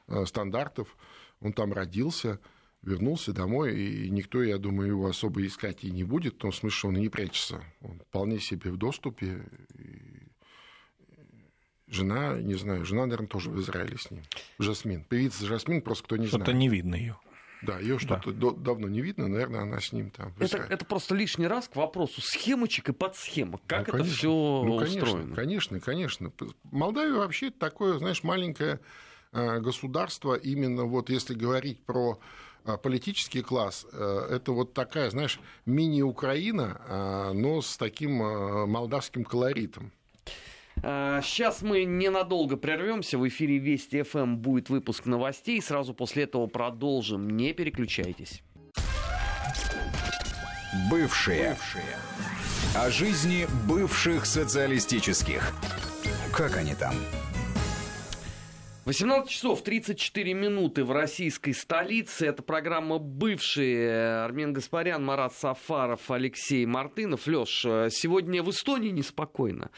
э, 0.08 0.26
стандартов. 0.26 0.96
Он 1.42 1.52
там 1.52 1.74
родился 1.74 2.40
вернулся 2.84 3.32
домой, 3.32 3.80
и 3.80 4.10
никто, 4.10 4.44
я 4.44 4.58
думаю, 4.58 4.90
его 4.90 5.08
особо 5.08 5.46
искать 5.46 5.84
и 5.84 5.92
не 5.92 6.04
будет, 6.04 6.36
в 6.36 6.38
том 6.38 6.52
смысле, 6.52 6.78
что 6.78 6.88
он 6.90 6.98
и 6.98 7.02
не 7.02 7.10
прячется. 7.10 7.64
Он 7.82 8.00
вполне 8.00 8.40
себе 8.40 8.72
в 8.72 8.78
доступе, 8.78 9.46
Жена, 11.88 12.38
не 12.38 12.56
знаю, 12.56 12.86
жена, 12.86 13.06
наверное, 13.06 13.28
тоже 13.28 13.50
в 13.50 13.60
Израиле 13.60 13.98
с 13.98 14.10
ним. 14.10 14.24
Жасмин. 14.58 15.04
Певица 15.04 15.46
Жасмин, 15.46 15.82
просто 15.82 16.06
кто 16.06 16.18
не 16.18 16.28
что 16.28 16.38
знает. 16.38 16.48
Что-то 16.48 16.58
не 16.58 16.70
видно 16.70 16.96
ее. 16.96 17.18
Да, 17.64 17.80
ее 17.80 17.98
что-то 17.98 18.32
да. 18.32 18.52
давно 18.52 18.90
не 18.90 19.02
видно, 19.02 19.28
наверное, 19.28 19.62
она 19.62 19.80
с 19.80 19.94
ним 19.94 20.12
там. 20.12 20.34
Это, 20.40 20.58
это 20.58 20.86
просто 20.86 21.16
лишний 21.16 21.48
раз 21.48 21.70
к 21.70 21.76
вопросу 21.76 22.22
схемочек 22.22 22.90
и 22.90 22.94
подсхемок. 22.94 23.62
Как 23.68 23.88
ну, 23.88 24.00
это 24.00 24.04
все 24.04 24.28
ну, 24.28 24.76
устроено? 24.76 25.36
Конечно, 25.36 25.80
конечно. 25.80 26.32
Молдавия 26.64 27.14
вообще 27.14 27.52
такое, 27.52 27.98
знаешь, 28.00 28.24
маленькое 28.24 28.82
э, 29.32 29.60
государство, 29.60 30.36
именно 30.36 30.84
вот 30.84 31.10
если 31.10 31.36
говорить 31.36 31.86
про 31.86 32.20
э, 32.66 32.78
политический 32.78 33.42
класс, 33.42 33.86
э, 33.94 34.28
это 34.30 34.52
вот 34.52 34.74
такая, 34.74 35.10
знаешь, 35.10 35.40
мини-Украина, 35.66 37.32
но 37.34 37.62
с 37.62 37.78
таким 37.78 38.18
молдавским 38.70 39.24
колоритом. 39.24 39.94
Сейчас 40.84 41.62
а, 41.62 41.66
мы 41.66 41.86
ненадолго 41.86 42.58
прервемся. 42.58 43.18
В 43.18 43.26
эфире 43.30 43.58
Вести 43.58 44.02
ФМ 44.02 44.36
будет 44.36 44.70
выпуск 44.70 45.06
новостей. 45.06 45.62
Сразу 45.62 45.94
после 45.94 46.24
этого 46.24 46.48
продолжим. 46.48 47.30
Не 47.30 47.54
переключайтесь. 47.54 48.44
Бывшие. 50.92 51.52
Бывшие. 51.52 51.98
О 52.76 52.90
жизни 52.90 53.48
бывших 53.66 54.26
социалистических. 54.26 55.54
Как 56.34 56.58
они 56.58 56.76
там? 56.76 56.96
18 58.86 59.30
часов 59.30 59.64
34 59.64 60.34
минуты 60.34 60.84
в 60.84 60.92
российской 60.92 61.54
столице. 61.54 62.26
Это 62.26 62.44
программа 62.44 62.98
«Бывшие». 62.98 64.24
Армен 64.24 64.52
Гаспарян, 64.52 65.04
Марат 65.04 65.34
Сафаров, 65.34 66.12
Алексей 66.12 66.66
Мартынов. 66.66 67.26
Лёш, 67.26 67.62
сегодня 67.62 68.44
в 68.44 68.50
Эстонии 68.50 68.90
неспокойно. 68.90 69.72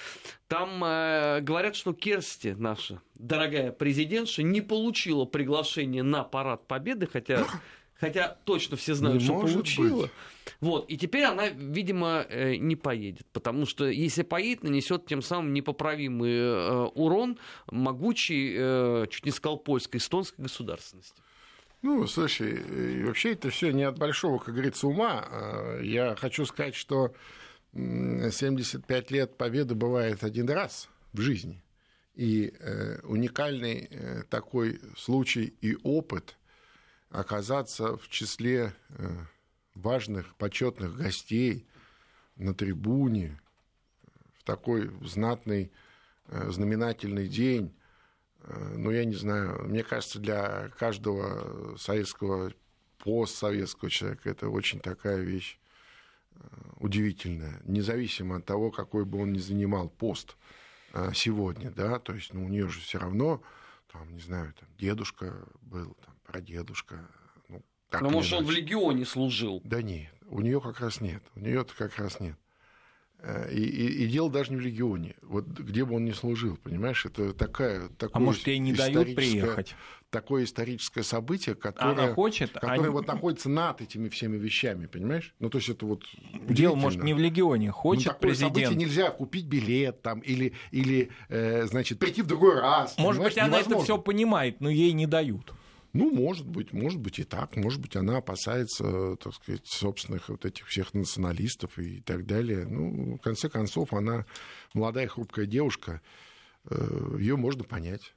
Там 0.48 0.84
э, 0.84 1.42
говорят, 1.42 1.76
что 1.76 1.94
Керсти, 1.94 2.56
наша 2.58 3.00
дорогая 3.14 3.72
президентша, 3.72 4.42
не 4.42 4.62
получила 4.62 5.26
приглашение 5.26 6.02
на 6.02 6.24
Парад 6.24 6.68
Победы, 6.68 7.08
хотя 7.08 7.46
Хотя 8.00 8.38
точно 8.44 8.76
все 8.76 8.94
знают, 8.94 9.20
не 9.22 9.26
что 9.26 9.40
получила. 9.40 10.02
Быть. 10.04 10.12
Вот, 10.60 10.90
и 10.90 10.98
теперь 10.98 11.24
она, 11.24 11.50
видимо, 11.50 12.26
э, 12.30 12.56
не 12.56 12.76
поедет, 12.76 13.26
потому 13.34 13.66
что 13.66 13.86
если 13.86 14.24
поедет, 14.24 14.64
нанесет 14.64 15.06
тем 15.06 15.22
самым 15.22 15.54
непоправимый 15.54 16.32
э, 16.32 16.90
урон 16.96 17.40
могучей, 17.72 18.56
э, 18.58 19.08
чуть 19.10 19.26
не 19.26 19.32
сказал, 19.32 19.58
польской, 19.58 20.00
эстонской 20.00 20.44
государственности. 20.44 21.16
Ну, 21.82 22.08
слушай, 22.08 23.04
вообще 23.04 23.34
это 23.34 23.50
все 23.50 23.72
не 23.72 23.84
от 23.84 24.00
большого, 24.00 24.40
как 24.40 24.54
говорится, 24.56 24.88
ума. 24.88 25.24
А, 25.30 25.82
я 25.82 26.16
хочу 26.16 26.46
сказать, 26.46 26.74
что 26.74 27.14
75 27.74 29.12
лет 29.12 29.38
победы 29.38 29.76
бывает 29.76 30.24
один 30.24 30.50
раз 30.50 30.90
в 31.14 31.22
жизни. 31.22 31.62
И 32.16 32.54
уникальный 33.04 33.90
такой 34.30 34.80
случай 34.96 35.54
и 35.62 35.78
опыт– 35.84 36.38
оказаться 37.16 37.98
в 37.98 38.10
числе 38.10 38.74
важных, 39.76 40.36
почетных 40.36 40.96
гостей 40.96 41.68
на 42.36 42.54
трибуне 42.54 43.40
в 44.40 44.44
такой 44.44 44.90
знатной 45.06 45.72
э, 46.28 46.50
знаменательный 46.50 47.28
день. 47.28 47.74
Ну, 48.76 48.92
я 48.92 49.06
не 49.06 49.16
знаю, 49.16 49.68
мне 49.68 49.84
кажется, 49.84 50.20
для 50.20 50.70
каждого 50.78 51.76
советского, 51.78 52.54
постсоветского 53.00 53.90
человека 53.90 54.30
это 54.30 54.50
очень 54.50 54.80
такая 54.80 55.22
вещь 55.22 55.58
э, 56.36 56.40
удивительная, 56.78 57.60
независимо 57.64 58.38
от 58.38 58.46
того, 58.46 58.70
какой 58.70 59.04
бы 59.04 59.20
он 59.20 59.34
ни 59.34 59.40
занимал 59.40 59.90
пост 59.90 60.38
сегодня, 61.14 61.72
да, 61.72 62.00
то 62.00 62.14
есть, 62.14 62.34
ну, 62.34 62.46
у 62.46 62.48
нее 62.48 62.70
же 62.70 62.80
все 62.80 63.00
равно, 63.00 63.44
там, 63.92 64.14
не 64.14 64.22
знаю, 64.22 64.54
там, 64.58 64.70
дедушка 64.78 65.46
был, 65.62 65.94
там, 66.06 66.16
прадедушка, 66.24 67.10
так 67.90 68.02
Но, 68.02 68.10
может, 68.10 68.34
он 68.34 68.46
в 68.46 68.52
легионе 68.52 69.06
служил? 69.06 69.62
Да 69.64 69.82
нет, 69.82 70.14
у 70.28 70.42
нее 70.42 70.62
как 70.62 70.80
раз 70.80 71.02
нет, 71.02 71.24
у 71.36 71.40
нее 71.40 71.66
как 71.78 71.98
раз 71.98 72.20
нет. 72.20 72.38
Э, 73.20 73.52
и, 73.52 73.60
и, 73.60 74.04
и 74.04 74.08
дело 74.08 74.30
даже 74.30 74.52
не 74.52 74.58
в 74.58 74.62
регионе, 74.62 75.16
вот 75.24 75.48
где 75.48 75.84
бы 75.84 75.96
он 75.96 76.06
ни 76.06 76.12
служил, 76.12 76.58
понимаешь, 76.58 77.06
это 77.06 77.34
такая, 77.34 77.90
такое 77.90 78.12
а 78.14 78.20
может, 78.20 78.46
ей 78.46 78.60
не 78.60 78.74
дают 78.74 79.16
приехать? 79.16 79.76
Такое 80.12 80.44
историческое 80.44 81.02
событие, 81.02 81.56
которое, 81.56 81.92
Она 81.92 82.14
хочет, 82.14 82.52
которое 82.52 82.90
а... 82.90 82.92
вот 82.92 83.08
находится 83.08 83.50
над 83.50 83.82
этими 83.82 84.10
всеми 84.10 84.38
вещами, 84.38 84.86
понимаешь? 84.86 85.34
Ну, 85.40 85.50
то 85.50 85.58
есть 85.58 85.70
это 85.70 85.86
вот 85.88 86.04
Дело, 86.48 86.76
может, 86.76 87.04
не 87.04 87.14
в 87.14 87.18
легионе, 87.18 87.72
хочет 87.72 88.06
ну, 88.06 88.12
такое 88.14 88.30
президент. 88.30 88.56
событие 88.56 88.76
нельзя 88.76 89.10
купить 89.10 89.48
билет 89.48 90.02
там 90.04 90.20
или, 90.20 90.54
или 90.72 91.10
э, 91.30 91.66
значит, 91.66 91.98
прийти 92.00 92.22
в 92.22 92.28
другой 92.28 92.60
раз. 92.60 92.96
Может 92.98 93.24
быть, 93.24 93.38
она 93.38 93.48
невозможно. 93.48 93.74
это 93.74 93.84
все 93.84 93.98
понимает, 93.98 94.62
но 94.62 94.70
ей 94.70 94.92
не 94.94 95.08
дают. 95.08 95.52
Ну, 95.96 96.12
может 96.12 96.46
быть, 96.46 96.74
может 96.74 97.00
быть 97.00 97.20
и 97.20 97.24
так. 97.24 97.56
Может 97.56 97.80
быть, 97.80 97.96
она 97.96 98.18
опасается, 98.18 99.16
так 99.16 99.34
сказать, 99.34 99.66
собственных 99.66 100.28
вот 100.28 100.44
этих 100.44 100.68
всех 100.68 100.94
националистов 100.94 101.80
и 101.80 102.02
так 102.02 102.26
далее. 102.26 102.66
Ну, 102.66 103.16
в 103.16 103.22
конце 103.22 103.48
концов, 103.48 103.94
она 103.94 104.26
молодая 104.74 105.08
хрупкая 105.08 105.46
девушка. 105.46 106.02
Э, 106.70 107.16
Ее 107.18 107.38
можно 107.38 107.64
понять. 107.64 108.14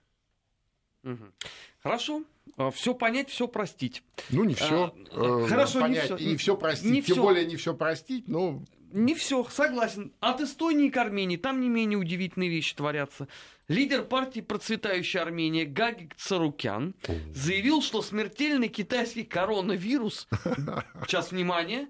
Хорошо. 1.81 2.25
А, 2.57 2.73
все 2.73 2.95
понять, 2.95 3.31
все 3.31 3.47
простить. 3.47 4.03
Ну, 4.31 4.43
не 4.43 4.55
все. 4.55 4.93
А, 5.13 5.47
хорошо, 5.47 5.81
понять, 5.81 6.11
не 6.11 6.17
все. 6.17 6.31
И 6.33 6.37
все 6.37 6.57
простить. 6.57 6.91
Не 6.91 7.03
Тем 7.03 7.15
всё. 7.15 7.23
более 7.23 7.47
не 7.47 7.55
все 7.55 7.75
простить, 7.75 8.27
но 8.27 8.61
не 8.91 9.15
все, 9.15 9.45
согласен. 9.45 10.13
От 10.19 10.41
Эстонии 10.41 10.89
к 10.89 10.97
Армении 10.97 11.37
там 11.37 11.61
не 11.61 11.69
менее 11.69 11.99
удивительные 11.99 12.51
вещи 12.51 12.75
творятся. 12.75 13.29
Лидер 13.69 14.05
партии 14.05 14.41
«Процветающая 14.41 15.21
Армения» 15.21 15.67
Гагик 15.67 16.15
Царукян 16.15 16.95
заявил, 17.35 17.83
что 17.83 18.01
смертельный 18.01 18.69
китайский 18.69 19.25
коронавирус, 19.25 20.27
сейчас 21.07 21.33
внимание, 21.33 21.89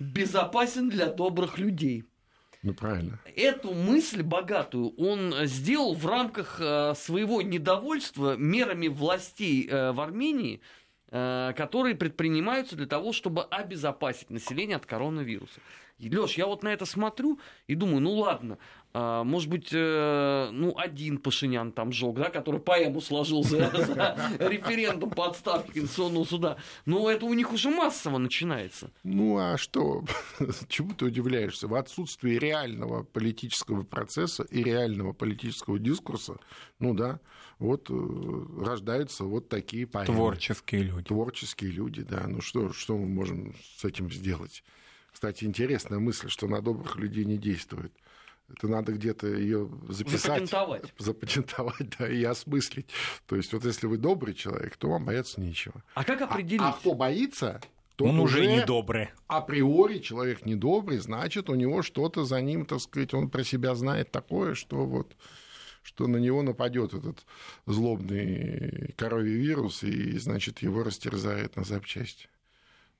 безопасен 0.00 0.88
для 0.88 1.06
добрых 1.06 1.56
людей. 1.56 2.04
Ну, 2.62 2.74
правильно. 2.74 3.20
Эту 3.36 3.72
мысль 3.72 4.22
богатую 4.22 4.92
он 4.96 5.32
сделал 5.44 5.94
в 5.94 6.04
рамках 6.04 6.60
э, 6.60 6.94
своего 6.96 7.42
недовольства 7.42 8.36
мерами 8.36 8.88
властей 8.88 9.68
э, 9.68 9.92
в 9.92 10.00
Армении, 10.00 10.60
которые 11.10 11.96
предпринимаются 11.96 12.76
для 12.76 12.86
того, 12.86 13.12
чтобы 13.12 13.42
обезопасить 13.44 14.30
население 14.30 14.76
от 14.76 14.86
коронавируса. 14.86 15.60
Леш, 15.98 16.38
я 16.38 16.46
вот 16.46 16.62
на 16.62 16.68
это 16.68 16.86
смотрю 16.86 17.38
и 17.66 17.74
думаю, 17.74 18.00
ну 18.00 18.14
ладно, 18.14 18.58
а, 18.92 19.22
может 19.22 19.48
быть, 19.48 19.68
э, 19.72 20.48
ну, 20.52 20.74
один 20.76 21.18
Пашинян 21.18 21.70
там 21.70 21.92
жег, 21.92 22.16
да, 22.16 22.28
который 22.28 22.60
поэму 22.60 23.00
сложил 23.00 23.44
за, 23.44 23.70
за 23.70 24.16
референдум 24.40 25.10
по 25.10 25.26
отставке 25.28 25.72
Конституционного 25.72 26.24
суда. 26.24 26.56
Но 26.86 27.08
это 27.08 27.26
у 27.26 27.34
них 27.34 27.52
уже 27.52 27.70
массово 27.70 28.18
начинается. 28.18 28.90
Ну, 29.04 29.38
а 29.38 29.56
что? 29.58 30.04
Чему 30.68 30.94
ты 30.94 31.04
удивляешься? 31.04 31.68
В 31.68 31.74
отсутствии 31.74 32.34
реального 32.34 33.04
политического 33.04 33.84
процесса 33.84 34.42
и 34.42 34.62
реального 34.62 35.12
политического 35.12 35.78
дискурса, 35.78 36.38
ну 36.80 36.92
да, 36.92 37.20
вот 37.60 37.90
э, 37.90 38.64
рождаются 38.64 39.24
вот 39.24 39.48
такие 39.48 39.86
поэмы. 39.86 40.06
Творческие 40.06 40.82
люди. 40.82 41.06
Творческие 41.06 41.70
люди, 41.70 42.02
да. 42.02 42.24
Ну 42.26 42.40
что, 42.40 42.72
что 42.72 42.96
мы 42.96 43.06
можем 43.06 43.54
с 43.76 43.84
этим 43.84 44.10
сделать? 44.10 44.64
Кстати, 45.12 45.44
интересная 45.44 45.98
мысль, 45.98 46.28
что 46.30 46.48
на 46.48 46.62
добрых 46.62 46.96
людей 46.96 47.24
не 47.24 47.36
действует. 47.36 47.92
Это 48.48 48.66
надо 48.66 48.92
где-то 48.92 49.28
ее 49.28 49.70
записать, 49.88 50.22
запатентовать. 50.22 50.94
запатентовать, 50.98 51.98
да, 51.98 52.08
и 52.08 52.24
осмыслить. 52.24 52.88
То 53.26 53.36
есть, 53.36 53.52
вот 53.52 53.64
если 53.64 53.86
вы 53.86 53.98
добрый 53.98 54.34
человек, 54.34 54.76
то 54.76 54.88
вам 54.88 55.04
бояться 55.04 55.40
нечего. 55.40 55.84
А 55.94 56.02
как 56.02 56.22
определить? 56.22 56.62
А, 56.62 56.70
а 56.70 56.72
кто 56.72 56.94
боится, 56.94 57.60
то 57.94 58.06
он 58.06 58.18
уже 58.18 58.46
недобрый. 58.46 59.10
Априори 59.28 59.98
человек 59.98 60.46
недобрый, 60.46 60.98
значит, 60.98 61.50
у 61.50 61.54
него 61.54 61.82
что-то 61.82 62.24
за 62.24 62.40
ним, 62.40 62.64
так 62.64 62.80
сказать, 62.80 63.12
он 63.14 63.28
про 63.28 63.44
себя 63.44 63.74
знает 63.74 64.10
такое, 64.10 64.54
что 64.54 64.84
вот 64.86 65.14
что 65.90 66.06
на 66.06 66.18
него 66.18 66.42
нападет 66.42 66.94
этот 66.94 67.26
злобный 67.66 68.94
коровий 68.96 69.34
вирус, 69.34 69.82
и, 69.82 70.16
значит, 70.18 70.62
его 70.62 70.84
растерзает 70.84 71.56
на 71.56 71.64
запчасти. 71.64 72.28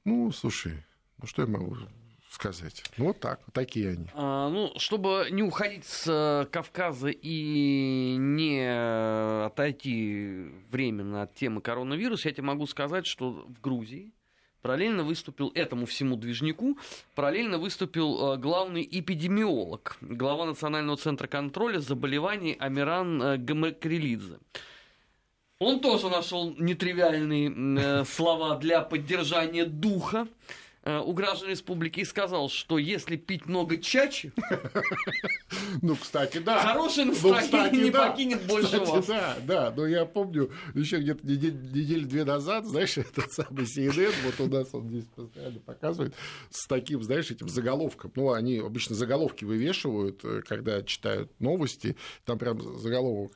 Ну, 0.05 0.33
слушай, 0.33 0.73
ну 1.19 1.29
что 1.29 1.43
я 1.43 1.49
могу 1.49 1.77
сказать. 2.29 2.83
Ну, 2.97 3.07
вот 3.07 3.21
так, 3.21 3.41
такие 3.53 3.91
они. 3.91 4.07
А, 4.13 4.49
ну, 4.49 4.73
чтобы 4.77 5.29
не 5.31 5.45
уходить 5.45 5.85
с 5.85 6.05
э, 6.09 6.47
Кавказа 6.51 7.11
и 7.11 8.17
не 8.19 9.47
отойти 9.47 10.51
временно 10.69 11.23
от 11.23 11.35
темы 11.35 11.61
коронавируса, 11.61 12.29
я 12.29 12.35
тебе 12.35 12.47
могу 12.47 12.67
сказать, 12.67 13.07
что 13.07 13.31
в 13.31 13.61
Грузии 13.61 14.13
параллельно 14.63 15.05
выступил 15.05 15.51
этому 15.55 15.87
всему 15.87 16.17
движнику, 16.17 16.79
параллельно 17.15 17.59
выступил 17.59 18.35
э, 18.35 18.37
главный 18.39 18.87
эпидемиолог, 18.91 19.97
глава 20.01 20.47
Национального 20.47 20.97
центра 20.97 21.27
контроля 21.27 21.79
заболеваний 21.81 22.57
Амиран 22.59 23.23
э, 23.23 23.37
Гамакрилидзе. 23.37 24.39
Он 25.59 25.81
тоже 25.81 26.09
нашел 26.09 26.55
нетривиальные 26.59 28.07
слова 28.07 28.57
для 28.57 28.81
поддержания 28.81 29.67
духа 29.67 30.27
Э, 30.27 30.70
у 30.85 31.13
граждан 31.13 31.51
республики 31.51 32.01
и 32.01 32.05
сказал, 32.05 32.49
что 32.49 32.79
если 32.79 33.17
пить 33.17 33.47
много 33.47 33.77
чачи, 33.77 34.33
ну, 35.83 35.95
кстати, 35.97 36.39
да. 36.39 36.61
Хорошее 36.61 37.07
ну, 37.07 37.33
настроение 37.33 37.85
не 37.85 37.91
покинет 37.91 38.47
больше 38.47 38.79
вас. 38.81 39.07
Да, 39.07 39.37
да, 39.45 39.73
но 39.77 39.87
я 39.87 40.05
помню 40.07 40.51
еще 40.75 40.99
где-то 40.99 41.27
недели 41.27 42.05
две 42.05 42.25
назад, 42.25 42.65
знаешь, 42.67 42.97
этот 42.99 43.33
самый 43.33 43.65
CNN, 43.65 44.15
вот 44.25 44.41
у 44.41 44.51
нас 44.51 44.69
он 44.73 44.89
здесь 44.89 45.05
постоянно 45.15 45.61
показывает, 45.61 46.15
с 46.51 46.67
таким, 46.67 47.03
знаешь, 47.03 47.31
этим 47.31 47.49
заголовком. 47.49 48.13
Ну, 48.15 48.33
они 48.33 48.59
обычно 48.59 48.95
заголовки 48.95 49.45
вывешивают, 49.45 50.25
э, 50.25 50.43
когда 50.47 50.83
читают 50.83 51.31
новости, 51.41 51.97
там 52.25 52.39
прям 52.39 52.61
заголовок 52.79 53.33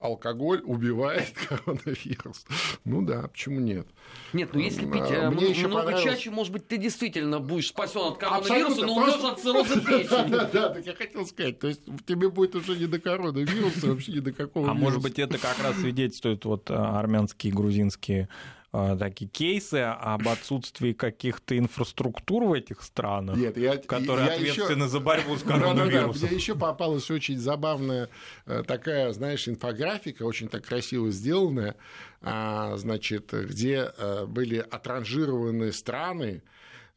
алкоголь 0.00 0.62
убивает 0.64 1.30
коронавирус. 1.48 2.46
Ну 2.84 3.02
да, 3.02 3.28
почему 3.28 3.60
нет? 3.60 3.86
Нет, 4.32 4.50
ну 4.54 4.60
если 4.60 4.90
пить 4.90 5.02
а, 5.10 5.30
Мне 5.30 5.50
еще 5.50 5.68
много 5.68 5.84
понравилось... 5.84 6.04
чаще, 6.04 6.30
может 6.30 6.52
быть, 6.52 6.66
ты 6.66 6.78
действительно 6.78 7.38
будешь 7.38 7.68
спасен 7.68 8.00
от 8.00 8.18
коронавируса, 8.18 8.86
но 8.86 8.94
умрешь 8.94 9.22
от 9.22 9.40
цирроза 9.40 9.80
печени. 9.80 10.30
Да, 10.30 10.50
да, 10.52 10.68
так 10.70 10.86
я 10.86 10.94
хотел 10.94 11.26
сказать. 11.26 11.58
То 11.58 11.68
есть 11.68 11.82
тебе 12.06 12.30
будет 12.30 12.54
уже 12.56 12.76
не 12.76 12.86
до 12.86 12.98
коронавируса, 12.98 13.88
вообще 13.88 14.12
не 14.12 14.20
до 14.20 14.32
какого 14.32 14.70
А 14.70 14.74
может 14.74 15.02
быть, 15.02 15.18
это 15.18 15.36
как 15.38 15.62
раз 15.62 15.76
свидетельствует 15.76 16.44
вот 16.46 16.70
а, 16.70 16.98
армянские, 16.98 17.52
грузинские 17.52 18.28
такие 18.72 19.28
кейсы 19.28 19.76
об 19.76 20.28
отсутствии 20.28 20.92
каких-то 20.92 21.58
инфраструктур 21.58 22.44
в 22.44 22.52
этих 22.52 22.82
странах, 22.82 23.36
Нет, 23.36 23.56
я, 23.56 23.76
которые 23.76 24.28
я 24.28 24.34
ответственны 24.34 24.84
еще... 24.84 24.88
за 24.88 25.00
борьбу 25.00 25.36
с 25.36 25.42
коронавирусом. 25.42 26.12
Да, 26.12 26.20
да, 26.20 26.26
Мне 26.28 26.36
еще 26.36 26.54
попалась 26.54 27.10
очень 27.10 27.38
забавная 27.38 28.08
э, 28.46 28.62
такая, 28.64 29.12
знаешь, 29.12 29.48
инфографика, 29.48 30.22
очень 30.22 30.48
так 30.48 30.64
красиво 30.64 31.10
сделанная, 31.10 31.74
а, 32.22 32.76
значит, 32.76 33.32
где 33.32 33.92
э, 33.96 34.26
были 34.26 34.58
отранжированы 34.58 35.72
страны, 35.72 36.42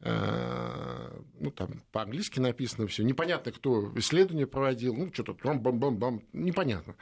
э, 0.00 1.20
ну, 1.40 1.50
там 1.50 1.82
по-английски 1.90 2.38
написано 2.38 2.86
все, 2.86 3.02
непонятно, 3.02 3.50
кто 3.50 3.90
исследование 3.96 4.46
проводил, 4.46 4.94
ну, 4.94 5.10
что-то 5.12 5.34
бам-бам-бам, 5.42 6.22
непонятно. 6.32 6.94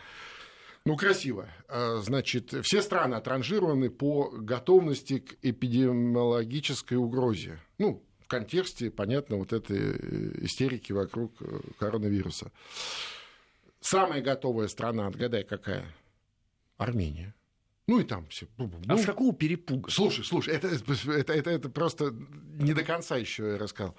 Ну, 0.84 0.96
красиво. 0.96 1.48
А, 1.68 1.98
значит, 1.98 2.52
все 2.64 2.82
страны 2.82 3.14
отранжированы 3.14 3.90
по 3.90 4.30
готовности 4.30 5.20
к 5.20 5.36
эпидемиологической 5.42 6.96
угрозе. 6.96 7.60
Ну, 7.78 8.02
в 8.20 8.26
контексте, 8.26 8.90
понятно, 8.90 9.36
вот 9.36 9.52
этой 9.52 9.78
э, 9.78 10.44
истерики 10.44 10.92
вокруг 10.92 11.34
э, 11.40 11.60
коронавируса. 11.78 12.50
Самая 13.80 14.22
готовая 14.22 14.68
страна, 14.68 15.06
отгадай, 15.06 15.44
какая? 15.44 15.84
Армения. 16.78 17.34
Ну 17.86 18.00
и 18.00 18.04
там 18.04 18.26
все. 18.28 18.46
А 18.88 18.96
с 18.96 19.04
какого 19.04 19.34
перепуга? 19.34 19.90
Слушай, 19.90 20.24
слушай, 20.24 20.54
это, 20.54 20.68
это, 20.68 21.32
это, 21.32 21.50
это 21.50 21.68
просто 21.68 22.14
не 22.58 22.74
до 22.74 22.84
конца 22.84 23.16
еще 23.16 23.52
я 23.52 23.58
рассказал. 23.58 23.96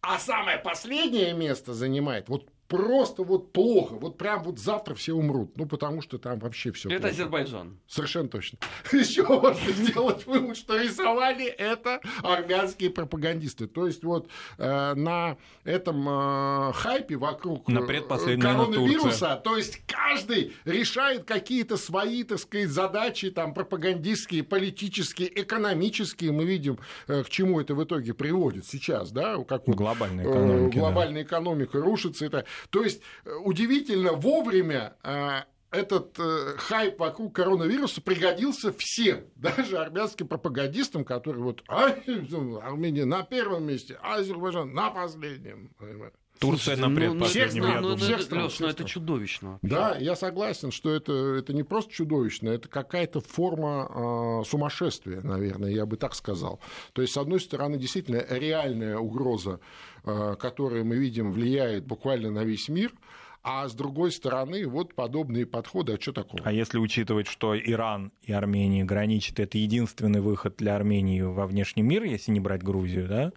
А 0.00 0.18
самое 0.18 0.58
последнее 0.58 1.34
место 1.34 1.74
занимает, 1.74 2.28
вот 2.28 2.50
просто 2.68 3.22
вот 3.22 3.52
плохо, 3.52 3.94
вот 3.94 4.18
прям 4.18 4.42
вот 4.42 4.58
завтра 4.58 4.94
все 4.94 5.12
умрут, 5.12 5.56
ну 5.56 5.66
потому 5.66 6.02
что 6.02 6.18
там 6.18 6.38
вообще 6.38 6.72
все. 6.72 6.88
Это 6.88 7.00
плохо. 7.00 7.14
Азербайджан. 7.14 7.78
Совершенно 7.86 8.28
точно. 8.28 8.58
Еще 8.92 9.24
можно 9.24 9.72
сделать 9.72 10.26
вывод, 10.26 10.56
что 10.56 10.80
рисовали 10.80 11.46
это 11.46 12.00
армянские 12.22 12.90
пропагандисты. 12.90 13.66
То 13.66 13.86
есть 13.86 14.04
вот 14.04 14.28
э, 14.58 14.94
на 14.94 15.36
этом 15.64 16.08
э, 16.08 16.72
хайпе 16.74 17.16
вокруг 17.16 17.68
на 17.68 17.80
э, 17.80 18.38
коронавируса, 18.38 19.40
то 19.42 19.56
есть 19.56 19.82
каждый 19.86 20.52
решает 20.64 21.24
какие-то 21.24 21.76
свои, 21.76 22.24
так 22.24 22.38
сказать, 22.38 22.68
задачи 22.68 23.30
там 23.30 23.54
пропагандистские, 23.54 24.42
политические, 24.42 25.42
экономические. 25.42 26.32
Мы 26.32 26.44
видим, 26.44 26.78
э, 27.08 27.22
к 27.22 27.28
чему 27.28 27.60
это 27.60 27.74
в 27.74 27.84
итоге 27.84 28.14
приводит 28.14 28.66
сейчас, 28.66 29.10
да, 29.10 29.36
как 29.44 29.66
вот, 29.66 29.76
глобальная 29.76 30.24
экономика, 30.24 30.76
э, 30.76 30.80
глобальная 30.80 31.22
да. 31.22 31.28
экономика 31.28 31.80
рушится. 31.80 32.26
Это 32.26 32.44
то 32.70 32.82
есть 32.82 33.02
э, 33.24 33.34
удивительно 33.34 34.12
вовремя 34.12 34.96
э, 35.02 35.42
этот 35.70 36.18
э, 36.18 36.56
хайп 36.58 36.98
вокруг 36.98 37.34
коронавируса 37.34 38.00
пригодился 38.00 38.72
всем, 38.76 39.24
даже 39.36 39.78
армянским 39.78 40.28
пропагандистам, 40.28 41.04
которые 41.04 41.42
вот 41.42 41.62
Армения 41.68 43.04
на 43.04 43.22
первом 43.22 43.64
месте, 43.64 43.98
Азербайджан 44.02 44.72
на 44.72 44.90
последнем. 44.90 45.70
Турция 46.38 46.76
на 46.76 46.94
предпоследнем, 46.94 47.62
ну, 47.62 47.70
ну, 47.72 47.96
ну, 47.96 48.16
ну, 48.30 48.48
ну, 48.58 48.66
это 48.66 48.84
чудовищно. 48.84 49.58
Да, 49.62 49.96
я 49.96 50.16
согласен, 50.16 50.70
что 50.70 50.92
это, 50.92 51.12
это 51.12 51.52
не 51.52 51.62
просто 51.62 51.92
чудовищно, 51.92 52.50
это 52.50 52.68
какая-то 52.68 53.20
форма 53.20 54.40
э, 54.42 54.44
сумасшествия, 54.46 55.20
наверное, 55.22 55.70
я 55.70 55.86
бы 55.86 55.96
так 55.96 56.14
сказал. 56.14 56.60
То 56.92 57.02
есть, 57.02 57.14
с 57.14 57.16
одной 57.16 57.40
стороны, 57.40 57.78
действительно 57.78 58.24
реальная 58.28 58.98
угроза, 58.98 59.60
э, 60.04 60.36
которую 60.38 60.84
мы 60.84 60.96
видим, 60.96 61.32
влияет 61.32 61.84
буквально 61.86 62.30
на 62.30 62.44
весь 62.44 62.68
мир, 62.68 62.92
а 63.48 63.68
с 63.68 63.74
другой 63.74 64.10
стороны, 64.10 64.66
вот 64.66 64.94
подобные 64.94 65.46
подходы, 65.46 65.92
а 65.92 66.00
что 66.00 66.12
такого? 66.12 66.42
А 66.44 66.52
если 66.52 66.78
учитывать, 66.78 67.28
что 67.28 67.56
Иран 67.56 68.10
и 68.22 68.32
Армения 68.32 68.82
граничат, 68.84 69.38
это 69.38 69.56
единственный 69.56 70.20
выход 70.20 70.56
для 70.58 70.74
Армении 70.74 71.20
во 71.20 71.46
внешний 71.46 71.84
мир, 71.84 72.02
если 72.02 72.32
не 72.32 72.40
брать 72.40 72.64
Грузию, 72.64 73.06
да? 73.06 73.32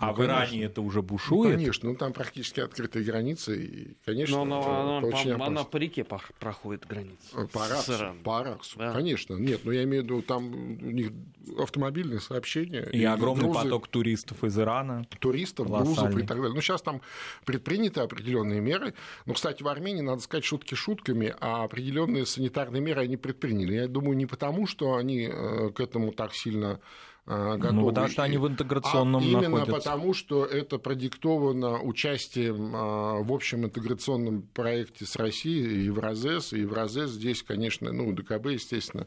А 0.00 0.06
ну, 0.06 0.12
в 0.14 0.24
Иране 0.24 0.64
это 0.64 0.80
уже 0.80 1.02
бушует? 1.02 1.50
Ну, 1.50 1.56
конечно, 1.58 1.90
ну 1.90 1.94
там 1.94 2.14
практически 2.14 2.60
открытые 2.60 3.04
границы, 3.04 3.62
и, 3.62 3.96
конечно, 4.06 4.42
Но 4.44 4.60
она, 4.60 4.98
она, 4.98 5.06
очень 5.06 5.36
по, 5.36 5.46
она 5.46 5.64
по 5.64 5.76
реке 5.76 6.04
проходит 6.04 6.86
границу. 6.86 7.18
Э, 7.34 7.46
по 7.46 7.66
Араксу, 7.66 7.92
по 8.24 8.40
Араксу, 8.40 8.78
да. 8.78 8.94
конечно. 8.94 9.34
Нет, 9.34 9.60
но 9.64 9.72
я 9.72 9.84
имею 9.84 10.02
в 10.02 10.06
виду, 10.06 10.22
там 10.22 10.46
у 10.80 10.90
них 10.90 11.12
автомобильные 11.58 12.18
сообщения. 12.20 12.88
И, 12.92 13.00
и 13.00 13.04
огромный 13.04 13.44
грузы, 13.44 13.64
поток 13.64 13.88
туристов 13.88 14.42
из 14.42 14.58
Ирана. 14.58 15.04
Туристов, 15.18 15.68
грузов 15.68 16.16
и 16.16 16.22
так 16.22 16.38
далее. 16.38 16.54
Ну, 16.54 16.62
сейчас 16.62 16.80
там 16.80 17.02
предприняты 17.44 18.00
определенные 18.00 18.62
меры. 18.62 18.94
Но, 19.26 19.34
кстати, 19.34 19.62
в 19.62 19.68
Армении, 19.68 20.00
надо 20.00 20.22
сказать, 20.22 20.44
шутки 20.44 20.74
шутками, 20.74 21.34
а 21.40 21.64
определенные 21.64 22.24
санитарные 22.24 22.80
меры 22.80 23.02
они 23.02 23.18
предприняли. 23.18 23.74
Я 23.74 23.86
думаю, 23.86 24.16
не 24.16 24.24
потому, 24.24 24.66
что 24.66 24.94
они 24.94 25.28
э, 25.30 25.70
к 25.74 25.80
этому 25.80 26.12
так 26.12 26.34
сильно 26.34 26.80
готовы. 27.26 27.72
Ну, 27.72 27.86
потому 27.86 28.08
что 28.08 28.22
они 28.22 28.38
в 28.38 28.48
интеграционном 28.48 29.22
а 29.22 29.24
именно 29.24 29.48
находятся. 29.48 29.90
потому, 29.90 30.14
что 30.14 30.44
это 30.44 30.78
продиктовано 30.78 31.80
участием 31.80 32.74
а, 32.74 33.22
в 33.22 33.32
общем 33.32 33.64
интеграционном 33.64 34.42
проекте 34.42 35.06
с 35.06 35.16
Россией, 35.16 35.84
Евразес. 35.84 36.52
И 36.52 36.60
Евразес 36.60 37.10
здесь, 37.10 37.42
конечно, 37.42 37.92
ну, 37.92 38.12
ДКБ, 38.12 38.46
естественно. 38.46 39.06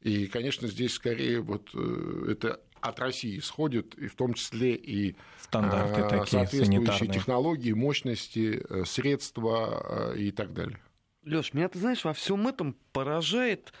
И, 0.00 0.26
конечно, 0.26 0.68
здесь 0.68 0.92
скорее 0.92 1.40
вот 1.40 1.70
э, 1.74 2.26
это 2.32 2.60
от 2.82 3.00
России 3.00 3.38
исходит, 3.38 3.94
и 3.94 4.08
в 4.08 4.14
том 4.14 4.34
числе 4.34 4.74
и 4.74 5.16
Стандарты 5.40 6.02
а, 6.02 6.08
такие, 6.08 6.26
соответствующие 6.26 6.64
санитарные. 6.66 7.14
технологии, 7.14 7.72
мощности, 7.72 8.62
э, 8.68 8.84
средства 8.84 10.12
и 10.14 10.30
так 10.30 10.52
далее. 10.52 10.78
Леш, 11.24 11.54
меня, 11.54 11.68
ты 11.68 11.78
знаешь, 11.78 12.04
во 12.04 12.12
всем 12.12 12.46
этом 12.46 12.76
поражает 12.92 13.72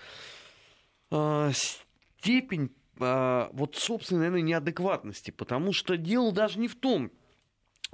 э, 1.10 1.50
степень 1.52 2.70
а, 2.72 2.83
вот 2.98 3.76
собственной, 3.76 4.20
наверное, 4.20 4.42
неадекватности, 4.42 5.30
потому 5.30 5.72
что 5.72 5.96
дело 5.96 6.32
даже 6.32 6.58
не 6.58 6.68
в 6.68 6.76
том, 6.76 7.10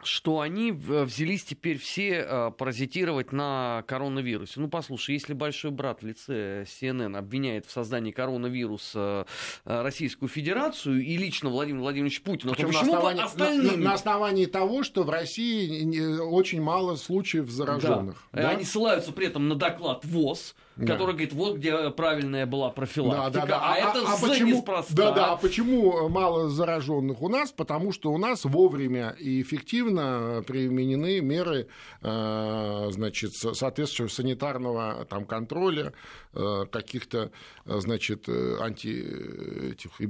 что 0.03 0.41
они 0.41 0.73
взялись 0.73 1.45
теперь 1.45 1.79
все 1.79 2.23
а, 2.23 2.51
паразитировать 2.51 3.33
на 3.33 3.85
коронавирусе. 3.87 4.61
Ну, 4.61 4.69
послушай, 4.69 5.13
если 5.13 5.35
большой 5.35 5.71
брат 5.71 6.03
в 6.03 6.07
лице 6.07 6.65
CNN 6.65 7.17
обвиняет 7.17 7.67
в 7.67 7.71
создании 7.71 8.11
коронавируса 8.11 9.27
а, 9.65 9.83
Российскую 9.83 10.29
Федерацию 10.29 11.05
и 11.05 11.17
лично 11.17 11.51
Владимир 11.51 11.81
Владимирович 11.81 12.23
Путин, 12.23 12.51
то 12.51 12.55
почему 12.55 12.73
на 12.73 12.81
основании, 12.81 13.23
остальными... 13.23 13.77
на, 13.77 13.91
на 13.91 13.95
основании 13.95 14.47
того, 14.47 14.83
что 14.83 15.03
в 15.03 15.11
России 15.11 16.19
очень 16.19 16.63
мало 16.63 16.97
случаев 16.97 17.51
зараженных. 17.51 18.29
Да. 18.33 18.43
Да? 18.43 18.51
Они 18.51 18.65
ссылаются 18.65 19.13
при 19.13 19.27
этом 19.27 19.49
на 19.49 19.55
доклад 19.55 20.05
ВОЗ, 20.05 20.55
да. 20.77 20.95
который 20.95 21.13
говорит, 21.13 21.33
вот 21.33 21.57
где 21.57 21.91
правильная 21.91 22.47
была 22.47 22.71
профилактика, 22.71 23.31
да, 23.31 23.41
да, 23.41 23.47
да. 23.47 23.61
а, 23.61 23.75
а 23.75 23.77
это 23.77 24.13
а, 24.13 24.17
за 24.17 24.29
почему, 24.29 24.57
неспроста. 24.57 24.95
Да, 24.95 25.13
да, 25.13 25.33
а 25.33 25.37
почему 25.37 26.09
мало 26.09 26.49
зараженных 26.49 27.23
у 27.23 27.29
нас? 27.29 27.53
Потому 27.53 27.93
что 27.93 28.13
у 28.13 28.19
нас 28.19 28.45
вовремя 28.45 29.11
и 29.19 29.43
эффективно 29.43 30.43
применены 30.47 31.21
меры 31.21 31.69
э, 32.03 32.89
значит, 32.91 33.35
соответствующего 33.35 34.09
санитарного 34.09 35.05
там, 35.07 35.25
контроля, 35.25 35.93
э, 36.33 36.67
каких-то 36.71 37.31
значит, 37.65 38.29
анти 38.29 39.73
этих, 39.73 40.01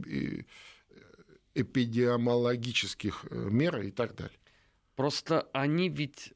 эпидемиологических 1.55 3.25
мер 3.31 3.81
и 3.81 3.90
так 3.90 4.14
далее. 4.14 4.37
Просто 4.94 5.49
они 5.53 5.88
ведь 5.88 6.33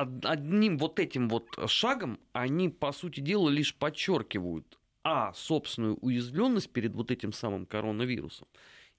одним 0.00 0.78
вот 0.78 0.98
этим 1.00 1.28
вот 1.28 1.46
шагом 1.66 2.18
они, 2.32 2.68
по 2.68 2.92
сути 2.92 3.20
дела, 3.20 3.48
лишь 3.48 3.74
подчеркивают, 3.74 4.78
а, 5.04 5.32
собственную 5.34 5.96
уязвленность 6.00 6.70
перед 6.70 6.94
вот 6.94 7.10
этим 7.10 7.32
самым 7.32 7.66
коронавирусом, 7.66 8.46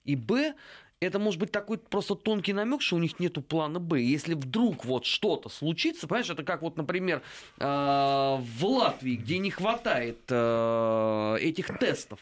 и, 0.04 0.16
б, 0.16 0.54
это 1.00 1.18
может 1.18 1.40
быть 1.40 1.50
такой 1.50 1.78
просто 1.78 2.14
тонкий 2.14 2.52
намек, 2.52 2.82
что 2.82 2.96
у 2.96 2.98
них 2.98 3.18
нету 3.18 3.40
плана 3.40 3.80
Б. 3.80 4.02
Если 4.02 4.34
вдруг 4.34 4.84
вот 4.84 5.06
что-то 5.06 5.48
случится, 5.48 6.06
понимаешь, 6.06 6.28
это 6.28 6.42
как 6.42 6.60
вот, 6.60 6.76
например, 6.76 7.22
э, 7.58 7.64
в 7.64 8.64
Латвии, 8.64 9.16
где 9.16 9.38
не 9.38 9.50
хватает 9.50 10.20
э, 10.28 11.36
этих 11.40 11.78
тестов. 11.78 12.20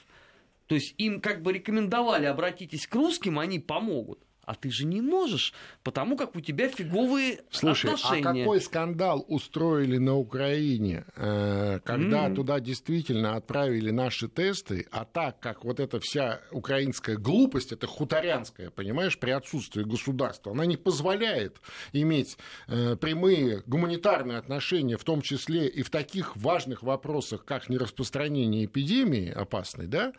То 0.68 0.76
есть 0.76 0.94
им 0.98 1.20
как 1.20 1.42
бы 1.42 1.52
рекомендовали, 1.52 2.26
обратитесь 2.26 2.86
к 2.86 2.94
русским, 2.94 3.40
они 3.40 3.58
помогут 3.58 4.20
а 4.48 4.54
ты 4.54 4.70
же 4.70 4.86
не 4.86 5.02
можешь, 5.02 5.52
потому 5.84 6.16
как 6.16 6.34
у 6.34 6.40
тебя 6.40 6.68
фиговые 6.70 7.40
Слушай, 7.50 7.90
отношения. 7.90 8.22
а 8.26 8.34
какой 8.34 8.60
скандал 8.62 9.22
устроили 9.28 9.98
на 9.98 10.16
Украине, 10.16 11.04
э, 11.16 11.80
когда 11.84 12.28
mm-hmm. 12.28 12.34
туда 12.34 12.58
действительно 12.58 13.36
отправили 13.36 13.90
наши 13.90 14.26
тесты, 14.26 14.86
а 14.90 15.04
так 15.04 15.38
как 15.38 15.66
вот 15.66 15.80
эта 15.80 16.00
вся 16.00 16.40
украинская 16.50 17.16
глупость, 17.18 17.72
это 17.72 17.86
хуторянская, 17.86 18.70
понимаешь, 18.70 19.18
при 19.18 19.32
отсутствии 19.32 19.82
государства, 19.82 20.52
она 20.52 20.64
не 20.64 20.78
позволяет 20.78 21.60
иметь 21.92 22.38
э, 22.68 22.96
прямые 22.96 23.62
гуманитарные 23.66 24.38
отношения, 24.38 24.96
в 24.96 25.04
том 25.04 25.20
числе 25.20 25.68
и 25.68 25.82
в 25.82 25.90
таких 25.90 26.38
важных 26.38 26.82
вопросах, 26.82 27.44
как 27.44 27.68
нераспространение 27.68 28.64
эпидемии 28.64 29.30
опасной, 29.30 29.88
да, 29.88 30.14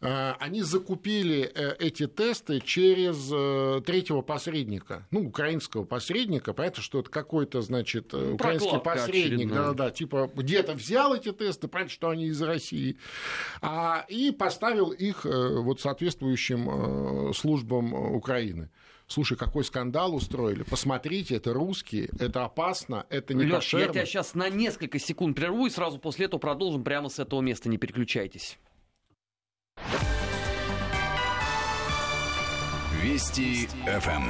э, 0.00 0.32
они 0.40 0.62
закупили 0.62 1.52
эти 1.78 2.06
тесты 2.06 2.60
через 2.60 3.30
третьего 3.80 4.22
посредника, 4.22 5.06
ну, 5.10 5.26
украинского 5.26 5.84
посредника, 5.84 6.52
понятно, 6.52 6.82
что 6.82 7.00
это 7.00 7.10
какой-то, 7.10 7.60
значит, 7.60 8.12
ну, 8.12 8.34
украинский 8.34 8.78
посредник, 8.78 9.50
да-да-да, 9.50 9.90
типа 9.90 10.30
где-то 10.34 10.74
взял 10.74 11.14
эти 11.14 11.32
тесты, 11.32 11.68
понятно, 11.68 11.92
что 11.92 12.10
они 12.10 12.26
из 12.26 12.40
России, 12.42 12.98
а, 13.60 14.04
и 14.08 14.30
поставил 14.30 14.90
их 14.90 15.26
э, 15.26 15.58
вот 15.58 15.80
соответствующим 15.80 17.30
э, 17.30 17.32
службам 17.34 17.94
Украины. 17.94 18.70
Слушай, 19.06 19.36
какой 19.36 19.64
скандал 19.64 20.14
устроили. 20.14 20.62
Посмотрите, 20.62 21.36
это 21.36 21.52
русские, 21.52 22.08
это 22.18 22.44
опасно, 22.44 23.06
это 23.10 23.34
не 23.34 23.44
Лёш, 23.44 23.74
я 23.74 23.88
тебя 23.88 24.06
сейчас 24.06 24.34
на 24.34 24.48
несколько 24.48 24.98
секунд 24.98 25.36
прерву 25.36 25.66
и 25.66 25.70
сразу 25.70 25.98
после 25.98 26.26
этого 26.26 26.40
продолжим 26.40 26.84
прямо 26.84 27.08
с 27.08 27.18
этого 27.18 27.40
места. 27.40 27.68
Не 27.68 27.76
переключайтесь. 27.76 28.58
Вести 33.04 33.68
ФМ. 33.84 34.22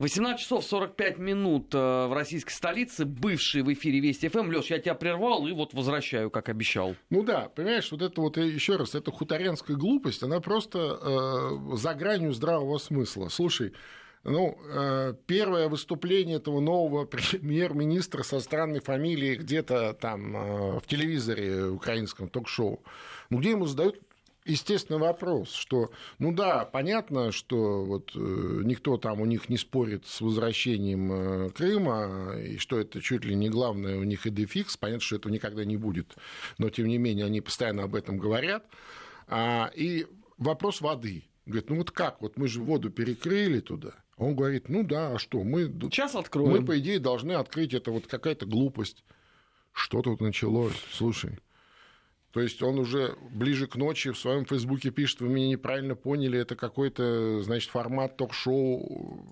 18 0.00 0.42
часов 0.42 0.64
45 0.64 1.18
минут 1.18 1.72
э, 1.72 1.78
в 1.78 2.12
российской 2.12 2.50
столице, 2.50 3.04
бывший 3.04 3.62
в 3.62 3.72
эфире 3.72 4.00
Вести 4.00 4.26
ФМ. 4.26 4.50
Леш, 4.50 4.66
я 4.66 4.80
тебя 4.80 4.96
прервал 4.96 5.46
и 5.46 5.52
вот 5.52 5.74
возвращаю, 5.74 6.28
как 6.28 6.48
обещал. 6.48 6.96
Ну 7.10 7.22
да, 7.22 7.50
понимаешь, 7.54 7.92
вот 7.92 8.02
это 8.02 8.20
вот, 8.20 8.36
еще 8.36 8.74
раз, 8.74 8.96
эта 8.96 9.12
хуторянская 9.12 9.76
глупость, 9.76 10.24
она 10.24 10.40
просто 10.40 10.98
э, 11.00 11.76
за 11.76 11.94
гранью 11.94 12.32
здравого 12.32 12.78
смысла. 12.78 13.28
Слушай, 13.28 13.72
ну, 14.24 14.58
э, 14.74 15.14
первое 15.26 15.68
выступление 15.68 16.38
этого 16.38 16.58
нового 16.58 17.04
премьер-министра 17.06 18.24
со 18.24 18.40
странной 18.40 18.80
фамилией 18.80 19.36
где-то 19.36 19.92
там 19.94 20.36
э, 20.36 20.80
в 20.80 20.86
телевизоре 20.88 21.66
украинском 21.66 22.28
ток-шоу, 22.28 22.82
ну, 23.30 23.38
где 23.38 23.50
ему 23.50 23.66
задают 23.66 24.00
естественный 24.44 25.00
вопрос, 25.00 25.52
что, 25.52 25.90
ну 26.18 26.32
да, 26.32 26.64
понятно, 26.64 27.32
что 27.32 27.84
вот 27.84 28.12
э, 28.14 28.18
никто 28.64 28.96
там 28.96 29.20
у 29.20 29.26
них 29.26 29.48
не 29.48 29.56
спорит 29.56 30.06
с 30.06 30.20
возвращением 30.20 31.12
э, 31.12 31.50
Крыма, 31.50 32.36
и 32.38 32.58
что 32.58 32.78
это 32.78 33.00
чуть 33.00 33.24
ли 33.24 33.34
не 33.34 33.48
главное 33.48 33.98
у 33.98 34.04
них 34.04 34.26
и 34.26 34.30
дефикс, 34.30 34.76
понятно, 34.76 35.00
что 35.00 35.16
этого 35.16 35.32
никогда 35.32 35.64
не 35.64 35.76
будет, 35.76 36.16
но 36.58 36.70
тем 36.70 36.88
не 36.88 36.98
менее 36.98 37.26
они 37.26 37.40
постоянно 37.40 37.84
об 37.84 37.94
этом 37.94 38.18
говорят. 38.18 38.64
А, 39.28 39.70
и 39.74 40.06
вопрос 40.38 40.80
воды. 40.80 41.24
Говорит, 41.46 41.70
ну 41.70 41.76
вот 41.76 41.90
как, 41.90 42.20
вот 42.20 42.36
мы 42.36 42.48
же 42.48 42.60
воду 42.60 42.90
перекрыли 42.90 43.60
туда. 43.60 43.94
Он 44.16 44.36
говорит, 44.36 44.68
ну 44.68 44.84
да, 44.84 45.14
а 45.14 45.18
что, 45.18 45.42
мы, 45.42 45.64
Сейчас 45.64 46.14
откроем. 46.14 46.50
мы 46.50 46.64
по 46.64 46.78
идее 46.78 47.00
должны 47.00 47.32
открыть, 47.32 47.74
это 47.74 47.90
вот 47.90 48.06
какая-то 48.06 48.46
глупость. 48.46 49.04
Что 49.72 50.02
тут 50.02 50.20
началось? 50.20 50.76
Слушай, 50.92 51.38
то 52.32 52.40
есть 52.40 52.62
он 52.62 52.78
уже 52.78 53.16
ближе 53.30 53.66
к 53.66 53.76
ночи 53.76 54.10
в 54.10 54.18
своем 54.18 54.46
фейсбуке 54.46 54.90
пишет, 54.90 55.20
вы 55.20 55.28
меня 55.28 55.48
неправильно 55.48 55.94
поняли, 55.94 56.38
это 56.38 56.56
какой-то, 56.56 57.42
значит, 57.42 57.70
формат 57.70 58.16
ток-шоу. 58.16 59.22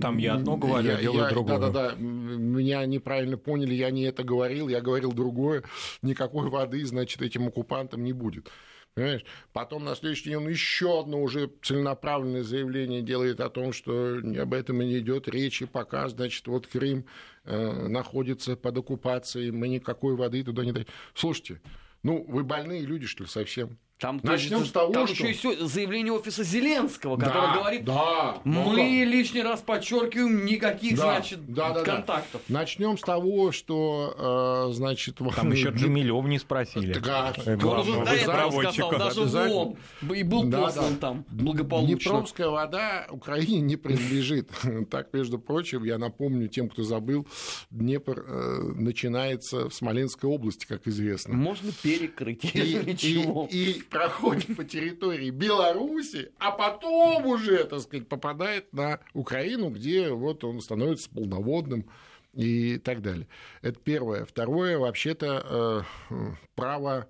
Там 0.00 0.18
я 0.18 0.34
одно 0.34 0.56
говорю, 0.56 0.88
я, 0.88 0.96
а 0.96 1.00
делаю 1.00 1.24
я, 1.24 1.30
другое. 1.30 1.58
Да-да-да, 1.58 1.96
меня 1.96 2.86
неправильно 2.86 3.36
поняли, 3.36 3.74
я 3.74 3.90
не 3.90 4.04
это 4.04 4.22
говорил, 4.22 4.68
я 4.68 4.80
говорил 4.80 5.12
другое. 5.12 5.64
Никакой 6.02 6.48
воды, 6.48 6.84
значит, 6.86 7.22
этим 7.22 7.48
оккупантам 7.48 8.04
не 8.04 8.12
будет. 8.12 8.48
Понимаешь? 8.94 9.24
Потом 9.52 9.84
на 9.84 9.96
следующий 9.96 10.26
день 10.26 10.36
он 10.36 10.48
еще 10.48 11.00
одно 11.00 11.20
уже 11.20 11.50
целенаправленное 11.62 12.44
заявление 12.44 13.02
делает 13.02 13.40
о 13.40 13.50
том, 13.50 13.72
что 13.72 14.18
об 14.18 14.54
этом 14.54 14.80
и 14.82 14.86
не 14.86 14.98
идет 15.00 15.26
речи, 15.26 15.66
пока, 15.66 16.08
значит, 16.08 16.46
вот 16.46 16.68
Крым 16.68 17.04
э, 17.44 17.88
находится 17.88 18.54
под 18.54 18.78
оккупацией, 18.78 19.50
мы 19.50 19.66
никакой 19.66 20.14
воды 20.14 20.44
туда 20.44 20.64
не 20.64 20.70
даем. 20.70 20.86
Слушайте, 21.14 21.60
ну, 22.04 22.24
вы 22.28 22.44
больные 22.44 22.82
люди, 22.82 23.06
что 23.06 23.24
ли, 23.24 23.28
совсем? 23.28 23.78
Там, 24.00 24.20
Начнем 24.24 24.58
тоже- 24.58 24.68
с 24.68 24.72
того, 24.72 24.92
там 24.92 25.06
что- 25.06 25.24
еще 25.26 25.52
и 25.54 25.64
заявление 25.66 26.12
офиса 26.12 26.42
Зеленского, 26.42 27.16
который 27.16 27.32
Да, 27.48 27.54
говорит, 27.54 27.84
да, 27.84 28.40
мы 28.44 28.74
как? 28.74 28.76
лишний 29.12 29.40
раз 29.42 29.60
подчеркиваем 29.60 30.44
никаких, 30.44 30.96
Да, 30.96 31.02
значит, 31.02 31.46
да, 31.46 31.68
да, 31.68 31.74
да. 31.74 31.84
контактов. 31.84 32.42
Начнем 32.48 32.98
с 32.98 33.02
того, 33.02 33.52
что, 33.52 34.66
э, 34.68 34.74
значит, 34.74 35.18
Там 35.36 35.52
еще 35.52 35.68
Джемилев 35.74 36.24
не 36.26 36.40
спросили. 36.40 36.92
А, 37.08 37.32
Он 37.46 37.56
главного 37.56 38.04
разработчика. 38.04 38.72
сказал, 38.72 38.98
даже 38.98 39.20
в 39.22 39.34
ООН. 39.36 39.76
И 40.16 40.22
был 40.24 40.44
Да, 40.44 40.62
послан 40.62 40.94
да. 40.94 40.98
там 41.00 41.24
благополучно. 41.30 41.94
Днепровская 41.96 42.48
вода 42.48 43.06
Украине 43.10 43.60
не 43.60 43.76
принадлежит. 43.76 44.50
Так, 44.90 45.14
между 45.14 45.38
прочим, 45.38 45.84
я 45.84 45.98
напомню 45.98 46.48
тем, 46.48 46.68
кто 46.68 46.82
забыл, 46.82 47.26
Днепр 47.70 48.24
э, 48.26 48.60
начинается 48.74 49.68
в 49.68 49.74
Смоленской 49.74 50.28
области, 50.28 50.66
как 50.66 50.86
известно. 50.88 51.34
Можно 51.34 51.70
перекрыть, 51.82 52.44
И, 52.54 52.58
если 52.58 52.90
ничего. 52.90 53.48
и- 53.50 53.82
и 53.84 53.88
проходит 53.88 54.56
по 54.56 54.64
территории 54.64 55.30
Беларуси, 55.30 56.32
а 56.38 56.50
потом 56.50 57.26
уже, 57.26 57.64
так 57.64 57.80
сказать, 57.80 58.08
попадает 58.08 58.72
на 58.72 59.00
Украину, 59.12 59.70
где 59.70 60.10
вот 60.10 60.44
он 60.44 60.60
становится 60.60 61.10
полноводным 61.10 61.86
и 62.32 62.78
так 62.78 63.02
далее. 63.02 63.28
Это 63.62 63.78
первое. 63.78 64.24
Второе, 64.24 64.78
вообще-то, 64.78 65.86
э, 66.10 66.14
право 66.54 67.08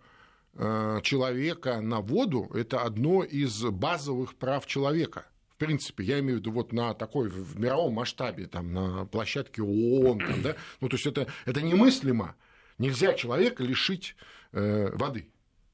э, 0.55 1.01
человека 1.03 1.81
на 1.81 2.01
воду– 2.01 2.51
это 2.55 2.83
одно 2.83 3.23
из 3.23 3.63
базовых 3.63 4.35
прав 4.37 4.67
человека. 4.67 5.27
В 5.49 5.57
принципе, 5.57 6.05
я 6.05 6.19
имею 6.19 6.39
в 6.39 6.41
виду 6.41 6.51
вот 6.53 6.73
на 6.73 6.95
такой 6.95 7.29
в 7.29 7.59
мировом 7.59 7.95
масштабе, 7.95 8.47
там, 8.47 8.73
на 8.73 9.07
площадке 9.07 9.63
ООН, 9.63 10.19
там, 10.19 10.43
да? 10.43 10.57
ну, 10.81 10.89
то 10.89 10.97
есть 10.97 11.07
это, 11.07 11.27
это 11.47 11.63
немыслимо. 11.63 12.35
Нельзя 12.79 13.15
человека 13.15 13.63
лишить 13.63 14.17
э, 14.53 14.91
воды. 14.95 15.29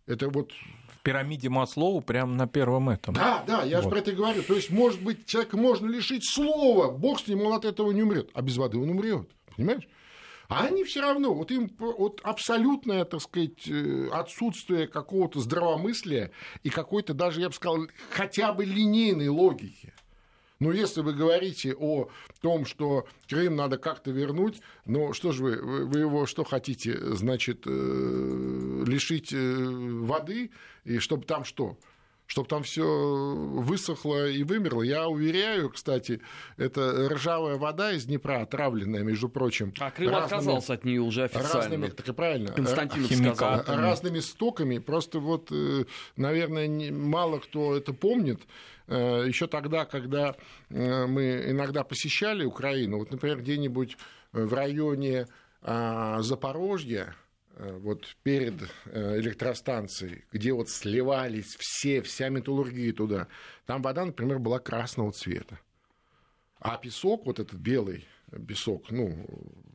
Это 0.06 0.28
вот 0.28 0.52
пирамиде 1.02 1.48
Маслоу 1.48 2.00
прямо 2.00 2.34
на 2.34 2.46
первом 2.46 2.90
этом. 2.90 3.14
да, 3.14 3.42
да, 3.46 3.62
я 3.64 3.78
же 3.78 3.84
Вот. 3.84 3.90
про 3.90 3.98
это 4.00 4.12
говорю. 4.12 4.42
То 4.42 4.54
есть, 4.54 4.70
может 4.70 5.02
быть, 5.02 5.26
человека 5.26 5.56
можно 5.56 5.86
лишить 5.86 6.24
слова, 6.28 6.90
бог 6.90 7.20
с 7.20 7.26
ним, 7.26 7.42
он 7.42 7.54
от 7.54 7.64
этого 7.64 7.90
не 7.92 8.02
умрет, 8.02 8.30
а 8.34 8.42
без 8.42 8.56
воды 8.56 8.78
он 8.78 8.90
умрет, 8.90 9.28
понимаешь? 9.56 9.88
А 10.48 10.64
они 10.64 10.82
все 10.82 11.00
равно, 11.00 11.32
вот 11.32 11.52
им 11.52 11.70
вот 11.78 12.20
абсолютное, 12.24 13.04
так 13.04 13.20
сказать, 13.22 13.68
э, 13.68 14.08
отсутствие 14.12 14.88
какого-то 14.88 15.38
здравомыслия 15.38 16.32
и 16.64 16.70
какой-то 16.70 17.14
даже, 17.14 17.40
я 17.40 17.48
бы 17.50 17.54
сказал, 17.54 17.86
хотя 18.10 18.52
бы 18.52 18.64
линейной 18.64 19.28
логики. 19.28 19.92
Но 20.60 20.72
если 20.72 21.00
вы 21.00 21.14
говорите 21.14 21.74
о 21.74 22.08
том, 22.42 22.66
что 22.66 23.06
Крым 23.28 23.56
надо 23.56 23.78
как-то 23.78 24.10
вернуть, 24.10 24.60
ну 24.84 25.12
что 25.14 25.32
же 25.32 25.42
вы, 25.42 25.86
вы 25.86 26.00
его 26.00 26.26
что 26.26 26.44
хотите, 26.44 26.96
значит, 27.14 27.62
э, 27.66 28.84
лишить 28.86 29.32
э, 29.32 29.36
воды, 29.66 30.50
и 30.84 30.98
чтобы 30.98 31.24
там 31.24 31.44
что? 31.44 31.78
Чтобы 32.26 32.46
там 32.46 32.62
все 32.62 32.84
высохло 32.84 34.28
и 34.28 34.44
вымерло. 34.44 34.82
Я 34.82 35.08
уверяю, 35.08 35.68
кстати, 35.70 36.20
это 36.58 37.08
ржавая 37.08 37.56
вода 37.56 37.90
из 37.92 38.04
Днепра, 38.04 38.42
отравленная, 38.42 39.02
между 39.02 39.28
прочим. 39.28 39.72
А 39.80 39.90
Крым 39.90 40.10
разными- 40.10 40.24
отказался 40.26 40.74
от 40.74 40.84
нее 40.84 41.00
уже 41.00 41.24
официально. 41.24 41.54
Разными, 41.54 41.86
так 41.88 42.08
и 42.08 42.12
правильно. 42.12 42.52
Константинов 42.52 43.10
сказал. 43.34 43.64
Разными 43.66 44.20
стоками. 44.20 44.78
Просто 44.78 45.18
вот, 45.18 45.48
э, 45.50 45.86
наверное, 46.16 46.92
мало 46.92 47.40
кто 47.40 47.74
это 47.76 47.92
помнит. 47.92 48.40
Еще 48.90 49.46
тогда, 49.46 49.84
когда 49.84 50.34
э, 50.68 51.06
мы 51.06 51.44
иногда 51.46 51.84
посещали 51.84 52.44
Украину, 52.44 52.98
вот, 52.98 53.12
например, 53.12 53.38
где-нибудь 53.38 53.96
в 54.32 54.52
районе 54.52 55.26
а, 55.62 56.22
Запорожья, 56.22 57.14
э, 57.54 57.78
вот 57.82 58.16
перед 58.22 58.54
э, 58.86 59.18
электростанцией, 59.20 60.24
где 60.32 60.52
вот 60.52 60.70
сливались 60.70 61.56
все, 61.56 62.02
вся 62.02 62.30
металлургия 62.30 62.92
туда, 62.92 63.28
там 63.66 63.82
вода, 63.82 64.04
например, 64.04 64.38
была 64.38 64.58
красного 64.58 65.12
цвета. 65.12 65.60
А 66.58 66.76
песок, 66.76 67.26
вот 67.26 67.38
этот 67.38 67.58
белый 67.58 68.06
песок, 68.48 68.90
ну, 68.90 69.26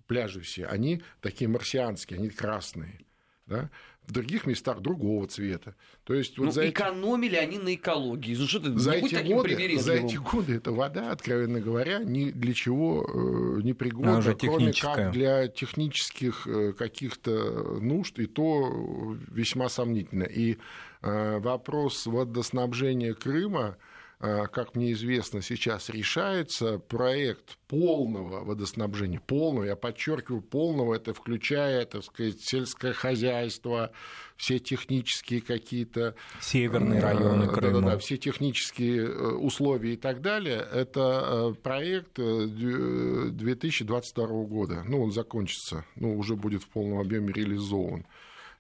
пляжи 0.08 0.42
все, 0.42 0.66
они 0.66 1.04
такие 1.22 1.48
марсианские, 1.48 2.20
они 2.20 2.30
красные. 2.30 3.06
Да? 3.46 3.70
В 4.08 4.12
других 4.12 4.46
местах 4.46 4.82
другого 4.82 5.28
цвета. 5.28 5.76
То 6.04 6.14
есть 6.14 6.38
вот 6.38 6.46
Ну, 6.46 6.52
за 6.52 6.64
эти, 6.64 6.72
экономили 6.72 7.36
они 7.36 7.58
на 7.58 7.74
экологии. 7.74 8.36
Ну, 8.36 8.48
что 8.48 8.60
ты, 8.60 8.78
за 8.78 8.94
эти 8.94 9.16
годы, 9.16 9.80
за 9.80 9.94
эти 9.94 10.16
годы 10.16 10.56
эта 10.56 10.72
вода, 10.72 11.12
откровенно 11.12 11.60
говоря, 11.60 12.00
ни 12.00 12.32
для 12.32 12.54
чего 12.54 13.04
э, 13.04 13.62
не 13.62 13.74
пригодна, 13.74 14.20
уже 14.20 14.36
кроме 14.36 14.58
техническая. 14.58 14.96
как 14.96 15.12
для 15.14 15.48
технических 15.48 16.48
э, 16.48 16.74
каких-то 16.74 17.80
нужд, 17.82 18.20
и 18.20 18.26
то 18.28 19.18
весьма 19.30 19.70
сомнительно. 19.70 20.24
И 20.24 20.58
э, 21.02 21.40
вопрос 21.40 22.06
водоснабжения 22.06 23.14
Крыма, 23.14 23.78
как 24.20 24.76
мне 24.76 24.94
известно, 24.94 25.42
сейчас 25.42 25.90
решается. 25.90 26.80
Проект 26.80 27.58
полного 27.68 28.44
водоснабжения, 28.44 29.20
полного, 29.20 29.66
я 29.66 29.76
подчеркиваю, 29.76 30.42
полного, 30.42 30.96
это 30.96 31.14
включая, 31.14 31.86
так 31.86 32.04
сказать, 32.04 32.40
сельское 32.42 32.94
хозяйство, 32.94 33.92
все 34.38 34.60
технические 34.60 35.42
какие-то 35.42 36.16
Северные 36.42 37.00
Э, 37.00 37.04
районы 37.04 37.48
Крыма. 37.48 37.82
Да-да-да, 37.82 37.98
все 37.98 38.18
технические 38.18 39.06
э, 39.06 39.32
условия 39.34 39.94
и 39.94 39.98
так 39.98 40.22
далее. 40.22 40.66
Это 40.72 41.52
э, 41.52 41.62
проект 41.62 42.20
э, 42.20 42.48
дю- 42.48 43.32
2022 43.32 44.28
года. 44.46 44.84
Ну, 44.86 45.02
он 45.04 45.12
закончится, 45.12 45.86
ну, 45.96 46.18
уже 46.18 46.36
будет 46.36 46.64
в 46.64 46.70
полном 46.70 47.00
объеме 47.00 47.34
реализован. 47.34 48.06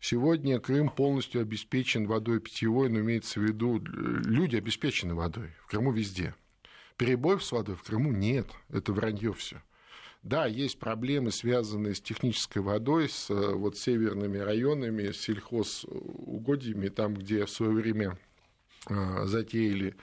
Сегодня 0.08 0.60
Крым 0.60 0.90
полностью 0.90 1.42
обеспечен 1.42 2.06
водой 2.06 2.40
питьевой, 2.40 2.90
но 2.90 3.00
имеется 3.00 3.40
в 3.40 3.44
виду, 3.44 3.80
э, 3.80 3.82
люди 4.26 4.56
обеспечены 4.56 5.16
водой. 5.16 5.50
В 5.64 5.66
Крыму 5.66 5.92
везде. 5.92 6.36
Перебоев 6.96 7.44
с 7.44 7.52
водой 7.52 7.76
в 7.76 7.82
Крыму 7.82 8.12
нет. 8.12 8.46
Это 8.70 8.94
вранье 8.94 9.34
все. 9.34 9.64
Да, 10.22 10.46
есть 10.46 10.78
проблемы, 10.78 11.32
связанные 11.32 11.96
с 11.96 12.02
технической 12.02 12.62
водой, 12.62 13.10
с 13.10 13.32
э, 13.32 13.54
вот, 13.56 13.80
северными 13.80 14.38
районами, 14.38 15.10
с 15.10 15.22
сельхозугодьями, 15.22 16.90
там, 16.90 17.16
где 17.16 17.46
в 17.46 17.50
свое 17.50 17.72
время 17.72 18.20
э, 18.88 19.26
затеяли 19.26 19.96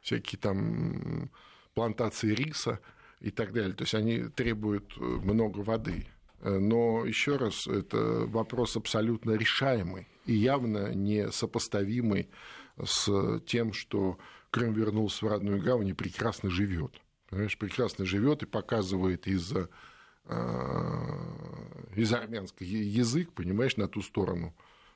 всякие 0.00 0.38
там 0.38 1.30
плантации 1.74 2.34
риса 2.34 2.80
и 3.20 3.30
так 3.30 3.52
далее. 3.52 3.74
То 3.74 3.82
есть 3.82 3.94
они 3.94 4.22
требуют 4.22 4.96
много 4.96 5.58
воды. 5.58 6.06
Э, 6.40 6.58
Но 6.58 7.04
еще 7.04 7.36
раз, 7.36 7.66
это 7.66 8.26
вопрос 8.26 8.76
абсолютно 8.76 9.32
решаемый 9.32 10.06
и 10.26 10.34
явно 10.34 10.94
не 10.94 11.30
сопоставимый 11.30 12.28
с 12.82 13.40
тем, 13.46 13.72
что 13.72 14.18
Крым 14.50 14.72
вернулся 14.72 15.24
в 15.24 15.28
родную 15.28 15.62
гавань 15.62 15.88
и 15.88 15.92
прекрасно 15.92 16.50
живет. 16.50 17.00
Понимаешь, 17.28 17.56
прекрасно 17.56 18.04
живет 18.04 18.42
и 18.42 18.46
показывает 18.46 19.28
из, 19.28 19.52
э, 19.52 19.68
из 21.94 22.12
армянского 22.12 22.66
язык, 22.66 23.32
понимаешь, 23.32 23.76
на 23.76 23.86
ту 23.86 24.02
сторону 24.02 24.54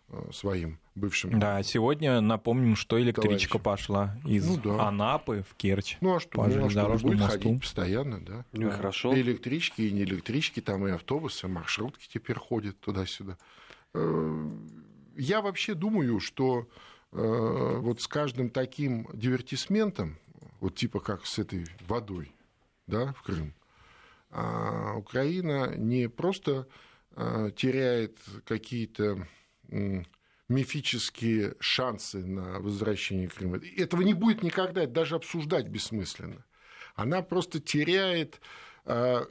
э, 0.09 0.31
своим 0.33 0.81
бывшим. 0.95 1.39
Да, 1.39 1.63
сегодня 1.63 2.21
напомним, 2.21 2.77
что 2.77 3.01
электричка 3.01 3.59
Товарищи. 3.59 3.65
пошла 3.65 4.17
из 4.25 4.47
Ну 4.47 4.57
да. 4.59 4.89
Анапы 4.89 5.45
в 5.49 5.55
Керчь. 5.57 5.97
Ну 6.01 6.17
а 6.17 6.21
что, 6.21 6.31
По 6.43 6.47
ну, 6.47 6.67
а 6.67 6.71
что, 6.71 6.89
будет 6.99 7.21
мосту. 7.21 7.39
ходить 7.43 7.61
постоянно, 7.61 8.21
да. 8.21 8.45
Ну 8.53 8.63
и 8.69 8.71
Да. 8.71 8.77
хорошо. 8.77 9.13
И 9.15 9.21
электрички, 9.21 9.83
и 9.83 9.93
не 9.93 10.03
электрички, 10.03 10.61
там 10.61 10.87
и 10.87 10.91
автобусы, 10.91 11.47
и 11.47 11.51
маршрутки 11.51 12.09
теперь 12.13 12.37
ходят 12.39 12.79
туда-сюда. 12.81 13.37
Э, 13.95 14.51
Я 15.17 15.41
вообще 15.43 15.75
думаю, 15.75 16.19
что 16.21 16.67
вот 17.13 18.01
с 18.01 18.09
каждым 18.09 18.51
таким 18.51 19.07
дивертисментом, 19.15 20.17
вот 20.61 20.75
типа 20.75 20.99
как 20.99 21.25
с 21.27 21.39
этой 21.39 21.67
водой, 21.87 22.33
да, 22.89 23.13
в 23.13 23.23
Крым, 23.23 23.55
а 24.33 24.95
Украина 24.97 25.77
не 25.77 26.09
просто 26.09 26.67
теряет 27.57 28.19
какие-то 28.45 29.29
мифические 30.55 31.57
шансы 31.61 32.25
на 32.25 32.61
возвращение 32.61 33.29
Крыма. 33.29 33.59
Этого 33.77 34.03
не 34.03 34.15
будет 34.15 34.43
никогда, 34.43 34.85
это 34.85 34.93
даже 34.93 35.17
обсуждать 35.17 35.69
бессмысленно. 35.69 36.45
Она 36.95 37.23
просто 37.23 37.61
теряет, 37.61 38.41
я 38.87 39.27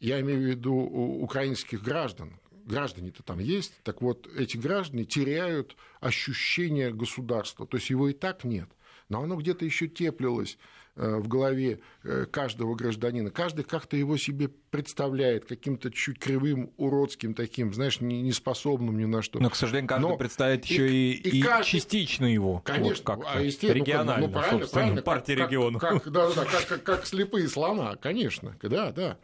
имею 0.00 0.40
в 0.40 0.44
виду 0.44 0.74
украинских 0.74 1.82
граждан, 1.82 2.40
граждане-то 2.64 3.22
там 3.22 3.38
есть, 3.38 3.80
так 3.82 4.02
вот 4.02 4.26
эти 4.36 4.56
граждане 4.56 5.04
теряют 5.04 5.76
ощущение 6.00 6.92
государства, 6.92 7.66
то 7.66 7.76
есть 7.76 7.90
его 7.90 8.08
и 8.08 8.12
так 8.12 8.44
нет, 8.44 8.68
но 9.08 9.22
оно 9.22 9.36
где-то 9.36 9.64
еще 9.64 9.88
теплилось 9.88 10.58
в 10.96 11.28
голове 11.28 11.80
э, 12.02 12.26
каждого 12.30 12.74
гражданина. 12.74 13.30
Каждый 13.30 13.64
как-то 13.64 13.96
его 13.96 14.16
себе 14.16 14.48
представляет 14.48 15.46
каким-то 15.46 15.90
чуть 15.90 16.18
кривым, 16.18 16.72
уродским 16.76 17.34
таким, 17.34 17.72
знаешь, 17.72 18.00
неспособным 18.00 18.98
ни 18.98 19.04
на 19.04 19.22
что. 19.22 19.38
Но, 19.40 19.50
к 19.50 19.56
сожалению, 19.56 19.88
каждый 19.88 20.08
Но 20.08 20.16
представляет 20.16 20.64
еще 20.64 20.90
и, 20.90 21.12
и, 21.12 21.38
и 21.38 21.42
каждый... 21.42 21.70
частично 21.70 22.26
его. 22.26 22.60
Конечно, 22.60 23.16
вот 23.16 23.26
а 23.26 23.40
регионально, 23.40 24.26
ну, 24.26 24.32
правильно, 24.32 24.66
правильно, 24.66 25.02
партия 25.02 25.36
как, 25.36 25.48
регионов. 25.48 25.80
Как, 25.80 26.10
да, 26.10 26.30
да, 26.32 26.44
как, 26.44 26.66
как, 26.66 26.82
как 26.82 27.06
слепые 27.06 27.48
слона, 27.48 27.96
конечно, 27.96 28.56
да, 28.62 28.92
да. 28.92 29.18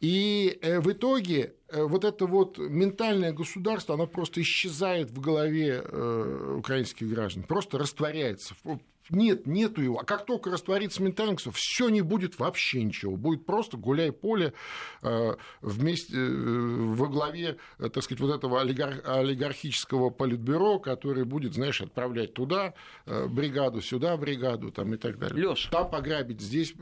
И 0.00 0.58
э, 0.60 0.80
в 0.80 0.92
итоге 0.92 1.54
вот 1.72 2.04
это 2.04 2.26
вот 2.26 2.58
ментальное 2.58 3.32
государство, 3.32 3.94
оно 3.94 4.06
просто 4.06 4.42
исчезает 4.42 5.10
в 5.10 5.18
голове 5.18 5.80
украинских 5.80 7.08
граждан, 7.08 7.42
просто 7.42 7.78
растворяется. 7.78 8.54
Нет, 9.10 9.46
нету 9.46 9.82
его. 9.82 9.98
А 9.98 10.04
как 10.04 10.24
только 10.24 10.50
растворится 10.50 11.02
ментальность, 11.02 11.46
все 11.52 11.88
не 11.90 12.00
будет 12.00 12.38
вообще 12.38 12.82
ничего. 12.82 13.16
Будет 13.16 13.44
просто 13.44 13.76
гуляй 13.76 14.12
поле 14.12 14.54
э, 15.02 15.34
вместе 15.60 16.16
э, 16.16 16.84
во 16.94 17.08
главе, 17.08 17.58
э, 17.78 17.88
так 17.90 18.02
сказать, 18.02 18.20
вот 18.20 18.34
этого 18.34 18.62
олигар, 18.62 19.02
олигархического 19.04 20.08
политбюро, 20.08 20.78
который 20.78 21.24
будет, 21.24 21.54
знаешь, 21.54 21.80
отправлять 21.80 22.34
туда 22.34 22.74
бригаду, 23.06 23.82
сюда 23.82 24.16
бригаду 24.16 24.70
там, 24.70 24.94
и 24.94 24.96
так 24.96 25.18
далее. 25.18 25.38
Лёш, 25.38 25.66
там 25.70 25.90
пограбить, 25.90 26.40
здесь... 26.40 26.74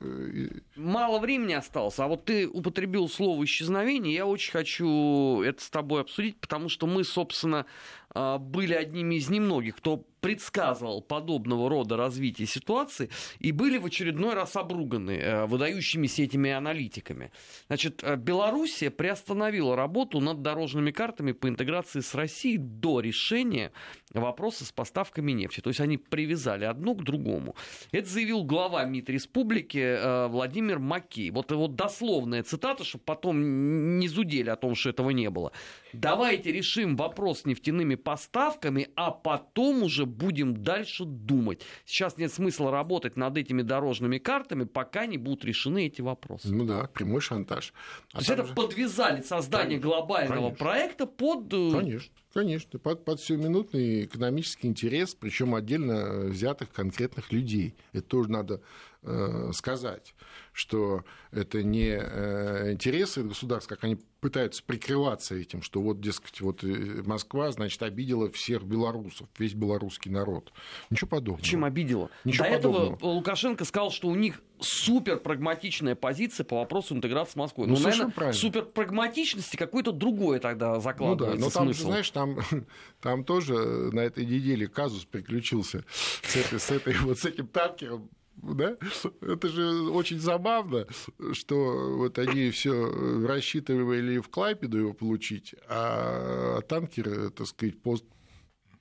Мало 0.76 1.18
времени 1.18 1.54
осталось, 1.54 1.98
а 1.98 2.06
вот 2.06 2.24
ты 2.24 2.48
употребил 2.48 3.08
слово 3.08 3.44
исчезновение, 3.44 4.14
я 4.14 4.26
очень 4.26 4.52
хочу 4.52 5.42
это 5.42 5.62
с 5.62 5.70
тобой 5.70 6.02
обсудить, 6.02 6.38
потому 6.38 6.68
что 6.68 6.86
мы, 6.86 7.04
собственно, 7.04 7.66
были 8.14 8.74
одними 8.74 9.16
из 9.16 9.28
немногих, 9.28 9.76
кто 9.76 10.04
предсказывал 10.22 11.02
подобного 11.02 11.68
рода 11.68 11.96
развитие 11.96 12.46
ситуации 12.46 13.10
и 13.40 13.50
были 13.50 13.76
в 13.76 13.86
очередной 13.86 14.34
раз 14.34 14.54
обруганы 14.56 15.10
э, 15.10 15.46
выдающимися 15.46 16.22
этими 16.22 16.52
аналитиками. 16.52 17.32
Значит, 17.66 18.04
э, 18.04 18.14
Белоруссия 18.16 18.90
приостановила 18.90 19.74
работу 19.74 20.20
над 20.20 20.40
дорожными 20.40 20.92
картами 20.92 21.32
по 21.32 21.48
интеграции 21.48 22.00
с 22.00 22.14
Россией 22.14 22.58
до 22.58 23.00
решения 23.00 23.72
вопроса 24.14 24.64
с 24.64 24.70
поставками 24.70 25.32
нефти. 25.32 25.60
То 25.60 25.70
есть 25.70 25.80
они 25.80 25.98
привязали 25.98 26.66
одно 26.66 26.94
к 26.94 27.02
другому. 27.02 27.56
Это 27.90 28.08
заявил 28.08 28.44
глава 28.44 28.84
МИД 28.84 29.10
Республики 29.10 29.78
э, 29.78 30.28
Владимир 30.28 30.78
Макей. 30.78 31.30
Вот 31.30 31.50
его 31.50 31.66
дословная 31.66 32.44
цитата, 32.44 32.84
чтобы 32.84 33.02
потом 33.04 33.98
не 33.98 34.06
зудели 34.06 34.50
о 34.50 34.56
том, 34.56 34.76
что 34.76 34.90
этого 34.90 35.10
не 35.10 35.30
было. 35.30 35.50
Давайте 35.92 36.52
решим 36.52 36.96
вопрос 36.96 37.40
с 37.40 37.44
нефтяными 37.44 37.96
поставками, 37.96 38.88
а 38.94 39.10
потом 39.10 39.82
уже 39.82 40.06
будем 40.12 40.62
дальше 40.62 41.04
думать. 41.04 41.62
Сейчас 41.84 42.16
нет 42.18 42.32
смысла 42.32 42.70
работать 42.70 43.16
над 43.16 43.36
этими 43.36 43.62
дорожными 43.62 44.18
картами, 44.18 44.64
пока 44.64 45.06
не 45.06 45.18
будут 45.18 45.44
решены 45.44 45.86
эти 45.86 46.00
вопросы. 46.00 46.52
Ну 46.52 46.64
да, 46.64 46.84
прямой 46.86 47.20
шантаж. 47.20 47.72
А 48.12 48.16
То 48.16 48.18
есть 48.18 48.30
это 48.30 48.46
же... 48.46 48.54
подвязали 48.54 49.22
создание 49.22 49.78
конечно, 49.78 49.88
глобального 49.88 50.48
конечно. 50.48 50.64
проекта 50.64 51.06
под... 51.06 51.52
Э, 51.52 51.70
конечно. 51.72 52.14
Конечно, 52.32 52.78
под, 52.78 53.04
под 53.04 53.20
сиюминутный 53.20 54.04
экономический 54.04 54.66
интерес, 54.66 55.14
причем 55.14 55.54
отдельно 55.54 56.26
взятых 56.26 56.70
конкретных 56.72 57.30
людей. 57.30 57.74
Это 57.92 58.06
тоже 58.06 58.30
надо 58.30 58.62
э, 59.02 59.50
сказать, 59.52 60.14
что 60.53 61.05
это 61.30 61.62
не 61.62 61.98
э, 61.98 62.72
интересы 62.72 63.22
государств, 63.22 63.68
как 63.68 63.84
они 63.84 63.98
пытаются 64.20 64.62
прикрываться 64.62 65.34
этим, 65.34 65.62
что 65.62 65.80
вот, 65.80 66.00
дескать, 66.00 66.40
вот 66.40 66.62
э, 66.62 67.03
Москва, 67.05 67.50
значит, 67.50 67.82
обидела 67.82 68.30
всех 68.30 68.62
белорусов, 68.62 69.28
весь 69.38 69.55
белорусский 69.55 70.11
народ. 70.11 70.53
Ничего 70.90 71.09
подобного. 71.09 71.42
Чем 71.42 71.64
обидела? 71.64 72.11
Ничего 72.24 72.44
До 72.44 72.53
подобного. 72.53 72.94
этого 72.94 73.09
Лукашенко 73.09 73.64
сказал, 73.64 73.90
что 73.90 74.09
у 74.09 74.14
них 74.14 74.42
супер 74.61 75.16
прагматичная 75.18 75.94
позиция 75.94 76.44
по 76.44 76.57
вопросу 76.57 76.94
интеграции 76.94 77.32
с 77.32 77.36
Москвой. 77.36 77.66
Ну, 77.66 77.76
ну 77.76 77.80
наверное, 77.80 78.32
супер 78.32 78.64
прагматичности 78.64 79.57
какой-то 79.57 79.90
другое 79.90 80.38
тогда 80.38 80.78
закладывается 80.78 81.40
Ну 81.40 81.40
да, 81.40 81.44
но 81.46 81.50
там, 81.50 81.74
смысл. 81.74 81.88
знаешь, 81.88 82.11
там, 82.11 82.38
там 83.00 83.24
тоже 83.24 83.55
на 83.55 84.00
этой 84.00 84.24
неделе 84.24 84.68
казус 84.68 85.05
приключился 85.05 85.84
с, 85.90 86.36
этой, 86.36 86.61
с, 86.61 86.70
этой, 86.70 86.94
вот 86.98 87.18
с 87.18 87.24
этим 87.24 87.46
танкером 87.48 88.09
да? 88.36 88.76
Это 89.20 89.48
же 89.48 89.90
очень 89.90 90.18
забавно, 90.18 90.86
что 91.32 91.96
вот 91.96 92.18
они 92.18 92.50
все 92.50 93.26
рассчитывали 93.26 94.18
в 94.18 94.28
Клайпеду 94.28 94.78
его 94.78 94.92
получить, 94.92 95.54
а 95.68 96.60
танкер, 96.62 97.30
так 97.30 97.46
сказать, 97.46 97.80
пост, 97.80 98.04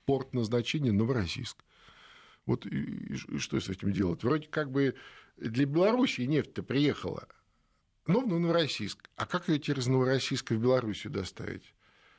порт 0.04 0.32
назначения 0.34 0.92
Новороссийск. 0.92 1.64
Вот 2.46 2.66
и, 2.66 3.14
и 3.28 3.38
что 3.38 3.60
с 3.60 3.68
этим 3.68 3.92
делать? 3.92 4.24
Вроде 4.24 4.48
как 4.48 4.70
бы 4.70 4.96
для 5.36 5.66
Белоруссии 5.66 6.22
нефть-то 6.22 6.62
приехала, 6.62 7.28
но 8.06 8.20
в 8.20 8.26
Новороссийск. 8.26 9.08
А 9.16 9.26
как 9.26 9.48
ее 9.48 9.60
через 9.60 9.86
Новороссийска 9.86 10.54
в 10.54 10.60
Белоруссию 10.60 11.12
доставить? 11.12 11.74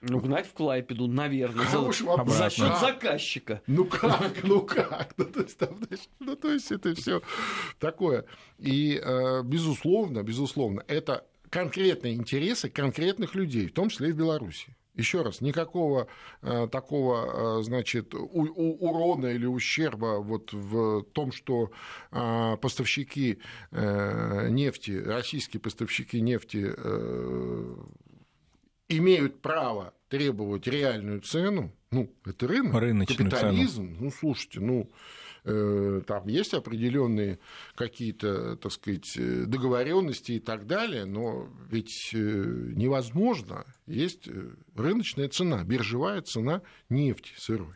Ну, 0.06 0.20
гнать 0.20 0.48
в 0.48 0.54
Клайпеду, 0.54 1.08
наверное, 1.08 1.66
за, 1.66 1.80
за 2.28 2.50
счет 2.50 2.78
заказчика. 2.78 3.62
Ну 3.68 3.86
как, 3.86 4.44
ну 4.44 4.62
как? 4.62 5.14
Ну, 5.18 5.26
то 5.26 5.40
есть, 5.42 5.58
там, 5.58 5.70
ну, 6.20 6.36
то 6.36 6.52
есть 6.52 6.72
это 6.74 6.94
все 6.94 7.22
такое. 7.80 8.26
И, 8.60 9.02
э, 9.02 9.42
безусловно, 9.44 10.22
безусловно, 10.24 10.84
это 10.88 11.26
конкретные 11.50 12.16
интересы 12.16 12.70
конкретных 12.70 13.34
людей, 13.36 13.68
в 13.68 13.74
том 13.74 13.88
числе 13.88 14.10
и 14.10 14.12
в 14.12 14.18
Беларуси. 14.18 14.76
Еще 14.96 15.22
раз, 15.22 15.40
никакого 15.40 16.08
э, 16.42 16.68
такого, 16.72 17.60
э, 17.60 17.64
значит, 17.64 18.14
у, 18.14 18.44
у, 18.44 18.88
урона 18.88 19.28
или 19.28 19.46
ущерба 19.46 20.20
вот 20.20 20.52
в 20.52 21.04
том, 21.14 21.32
что 21.32 21.72
э, 22.12 22.58
поставщики 22.62 23.40
э, 23.72 24.50
нефти, 24.50 24.92
российские 24.92 25.62
поставщики 25.62 26.22
нефти 26.22 26.74
э, 26.76 27.76
имеют 28.98 29.42
право 29.42 29.94
требовать 30.10 30.68
реальную 30.68 31.22
цену, 31.22 31.74
ну, 31.92 32.14
это 32.26 32.48
рынок, 32.48 32.74
Рыночную 32.76 33.30
капитализм, 33.30 33.88
цену. 33.88 33.98
ну, 34.00 34.12
слушайте, 34.12 34.60
ну, 34.60 34.92
э, 35.44 36.02
там 36.08 36.28
есть 36.28 36.54
определенные 36.54 37.40
какие-то, 37.76 38.56
так 38.58 38.72
сказать, 38.72 39.18
договоренности 39.18 40.34
и 40.34 40.40
так 40.40 40.66
далее, 40.68 41.06
но 41.06 41.48
ведь 41.70 42.12
э, 42.14 42.18
невозможно, 42.18 43.66
есть 43.86 44.28
э, 44.28 44.52
рыночная 44.76 45.30
цена, 45.30 45.64
биржевая 45.64 46.22
цена 46.22 46.62
нефти 46.90 47.32
сырой. 47.38 47.76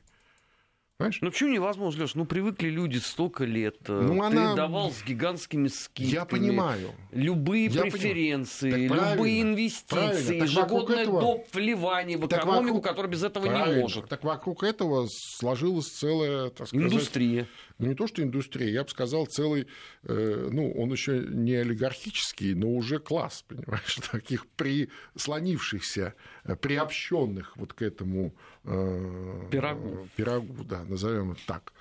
Понимаешь? 0.98 1.20
Ну 1.22 1.30
почему 1.30 1.52
невозможно, 1.52 2.02
Леш? 2.02 2.16
Ну 2.16 2.26
привыкли 2.26 2.70
люди 2.70 2.98
столько 2.98 3.44
лет. 3.44 3.78
Э, 3.88 4.02
ну, 4.02 4.16
Ты 4.16 4.38
она... 4.38 4.56
давал 4.56 4.92
с 4.92 5.04
гигантскими 5.04 5.68
скидками. 5.68 6.16
Я 6.16 6.26
понимаю. 6.26 6.92
Любые 7.12 7.68
Я 7.68 7.84
преференции, 7.84 8.88
любые 8.88 9.44
инвестиции, 9.44 10.42
ежегодное 10.42 11.04
этого... 11.04 11.22
доп. 11.22 11.54
вливание 11.54 12.18
в 12.18 12.26
экономику, 12.26 12.78
вокруг... 12.78 12.84
которая 12.84 13.12
без 13.12 13.24
этого 13.24 13.46
правильно. 13.46 13.76
не 13.76 13.82
может. 13.82 14.10
Так 14.10 14.24
вокруг 14.24 14.64
этого 14.64 15.08
сложилась 15.08 15.88
целая, 15.88 16.50
так 16.50 16.68
сказать... 16.68 16.86
Индустрия 16.88 17.48
ну 17.80 17.88
не 17.88 17.96
то 17.96 18.08
что 18.08 18.24
индустрия, 18.24 18.70
я 18.70 18.84
бы 18.84 18.90
сказал 18.90 19.26
целый, 19.28 19.68
э, 20.04 20.50
ну 20.52 20.72
он 20.72 20.92
еще 20.92 21.20
не 21.20 21.54
олигархический, 21.54 22.54
но 22.54 22.70
уже 22.70 23.00
класс, 23.00 23.46
понимаешь, 23.48 23.96
таких 24.12 24.48
прислонившихся, 24.48 26.16
э, 26.44 26.56
приобщенных 26.56 27.56
вот 27.58 27.74
к 27.74 27.82
этому 27.82 28.34
э, 28.64 29.48
пирогу, 29.52 30.08
пирогу 30.16 30.64
да, 30.64 30.84
назовем 30.84 31.34
это 31.34 31.42
так. 31.46 31.74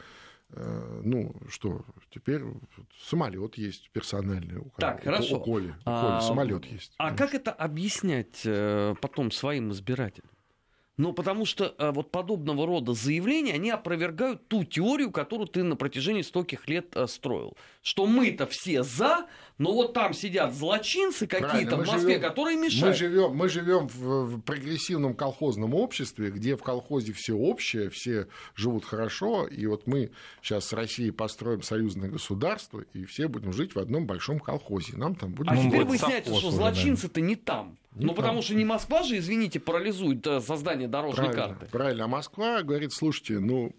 Ну 0.49 1.35
что, 1.49 1.85
теперь 2.11 2.41
самолет 3.03 3.57
есть 3.59 3.91
персональный 3.91 4.59
у, 4.59 4.71
так, 4.79 5.01
у, 5.01 5.05
хорошо. 5.05 5.39
у 5.39 5.41
Коли. 5.41 5.71
У 5.71 5.73
Коли 5.73 5.77
а, 5.85 6.21
самолет 6.21 6.65
есть. 6.67 6.93
А 6.99 7.07
конечно. 7.07 7.27
как 7.27 7.35
это 7.35 7.51
объяснять 7.51 8.47
потом 9.01 9.33
своим 9.33 9.73
избирателям? 9.73 10.31
Ну, 10.99 11.13
потому 11.13 11.45
что 11.45 11.75
э, 11.77 11.91
вот 11.91 12.11
подобного 12.11 12.67
рода 12.67 12.95
заявления, 12.95 13.53
они 13.55 13.71
опровергают 13.71 14.49
ту 14.49 14.65
теорию, 14.65 15.11
которую 15.11 15.47
ты 15.47 15.63
на 15.63 15.77
протяжении 15.77 16.23
стольких 16.23 16.69
лет 16.69 16.97
э, 16.97 17.07
строил. 17.07 17.57
Что 17.87 18.05
мы-то 18.07 18.49
все 18.49 18.83
за, 18.83 19.27
но 19.59 19.73
вот 19.73 19.93
там 19.93 20.13
сидят 20.13 20.53
злочинцы 20.53 21.29
какие-то 21.29 21.77
в 21.77 21.87
Москве, 21.87 22.15
живем, 22.15 22.21
которые 22.21 22.57
мешают. 22.57 22.87
Мы 22.87 22.95
живем, 22.95 23.31
мы 23.37 23.49
живем 23.49 23.87
в, 23.87 24.25
в 24.25 24.41
прогрессивном 24.41 25.15
колхозном 25.15 25.73
обществе, 25.73 26.33
где 26.33 26.57
в 26.57 26.65
колхозе 26.65 27.13
все 27.13 27.35
общее, 27.35 27.89
все 27.89 28.27
живут 28.57 28.85
хорошо, 28.85 29.47
и 29.47 29.67
вот 29.67 29.87
мы 29.87 30.11
сейчас 30.43 30.65
с 30.65 30.73
Россией 30.73 31.13
построим 31.13 31.63
союзное 31.63 32.09
государство, 32.09 32.83
и 32.93 33.05
все 33.05 33.29
будем 33.29 33.53
жить 33.53 33.77
в 33.77 33.79
одном 33.79 34.05
большом 34.05 34.41
колхозе. 34.41 34.97
Нам 34.97 35.15
там 35.15 35.31
будет... 35.31 35.53
А 35.53 35.55
Ну, 35.55 35.71
теперь 35.71 35.85
выясняется, 35.85 36.35
что 36.35 36.51
злочинцы-то 36.51 37.21
не 37.21 37.37
там. 37.37 37.79
Ну, 37.95 38.15
потому 38.15 38.43
что 38.43 38.57
не 38.57 38.65
Москва 38.65 39.05
же, 39.05 39.17
извините, 39.17 39.61
парализует 39.61 40.27
э, 40.27 40.41
создание 40.41 40.89
дорожной 40.89 41.27
Правильно, 41.31 41.55
карты. 41.55 41.67
правильно. 41.71 42.05
А 42.07 42.09
Москва 42.09 42.63
говорит, 42.65 42.93
слушайте, 42.93 43.39
ну, 43.39 43.73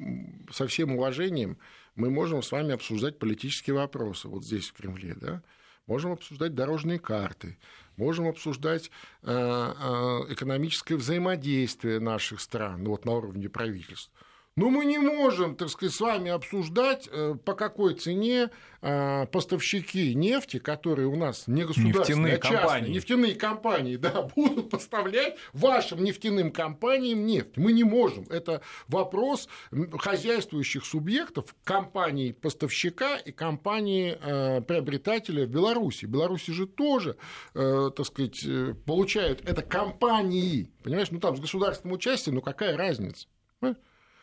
со 0.50 0.66
всем 0.66 0.96
уважением, 0.96 1.58
мы 1.98 2.10
можем 2.10 2.42
с 2.42 2.52
вами 2.52 2.74
обсуждать 2.74 3.20
политические 3.20 3.76
вопросы 3.76 4.28
вот 4.28 4.46
здесь, 4.46 4.68
в 4.70 4.74
Кремле, 4.74 5.16
да? 5.16 5.42
Можем 5.88 6.12
обсуждать 6.12 6.54
дорожные 6.54 7.00
карты, 7.00 7.58
можем 7.96 8.28
обсуждать 8.28 8.92
э, 9.24 9.32
э, 9.32 10.34
экономическое 10.34 10.96
взаимодействие 10.96 12.00
наших 12.00 12.42
стран, 12.42 12.84
ну, 12.84 12.92
вот 12.92 13.06
на 13.06 13.14
уровне 13.14 13.50
правительств. 13.50 14.12
Но 14.58 14.72
мы 14.72 14.86
не 14.86 14.98
можем, 14.98 15.56
так 15.56 15.70
сказать, 15.70 15.94
с 15.94 16.02
вами 16.02 16.32
обсуждать, 16.32 17.08
э, 17.12 17.36
по 17.46 17.54
какой 17.54 17.94
цене 17.94 18.50
э, 18.82 19.26
поставщики 19.28 20.16
нефти, 20.16 20.58
которые 20.58 21.08
у 21.08 21.16
нас 21.16 21.44
не 21.46 21.64
государственные, 21.64 22.34
Нефтяные 22.34 22.34
а 22.34 22.40
частные, 22.40 22.60
компании. 22.60 22.92
нефтяные 22.92 23.36
компании, 23.36 23.96
да, 23.98 24.22
будут 24.36 24.72
поставлять 24.72 25.38
вашим 25.54 26.04
нефтяным 26.04 26.52
компаниям 26.52 27.28
нефть. 27.28 27.56
Мы 27.56 27.72
не 27.72 27.84
можем. 27.84 28.26
Это 28.32 28.62
вопрос 28.88 29.48
хозяйствующих 30.00 30.86
субъектов, 30.86 31.56
компании 31.64 32.32
поставщика 32.32 33.18
и 33.18 33.32
компании 33.32 34.18
э, 34.20 34.62
приобретателя 34.62 35.46
в 35.46 35.50
Беларуси. 35.50 36.06
Беларуси 36.06 36.50
же 36.50 36.66
тоже, 36.66 37.16
э, 37.54 37.92
так 37.96 38.06
сказать, 38.08 38.44
получают 38.88 39.48
это 39.48 39.62
компании, 39.62 40.72
понимаешь, 40.82 41.12
ну 41.12 41.20
там 41.20 41.38
с 41.38 41.40
государственным 41.40 41.94
участием, 41.94 42.34
ну 42.34 42.42
какая 42.42 42.76
разница? 42.76 43.28
Понимаешь? 43.60 43.78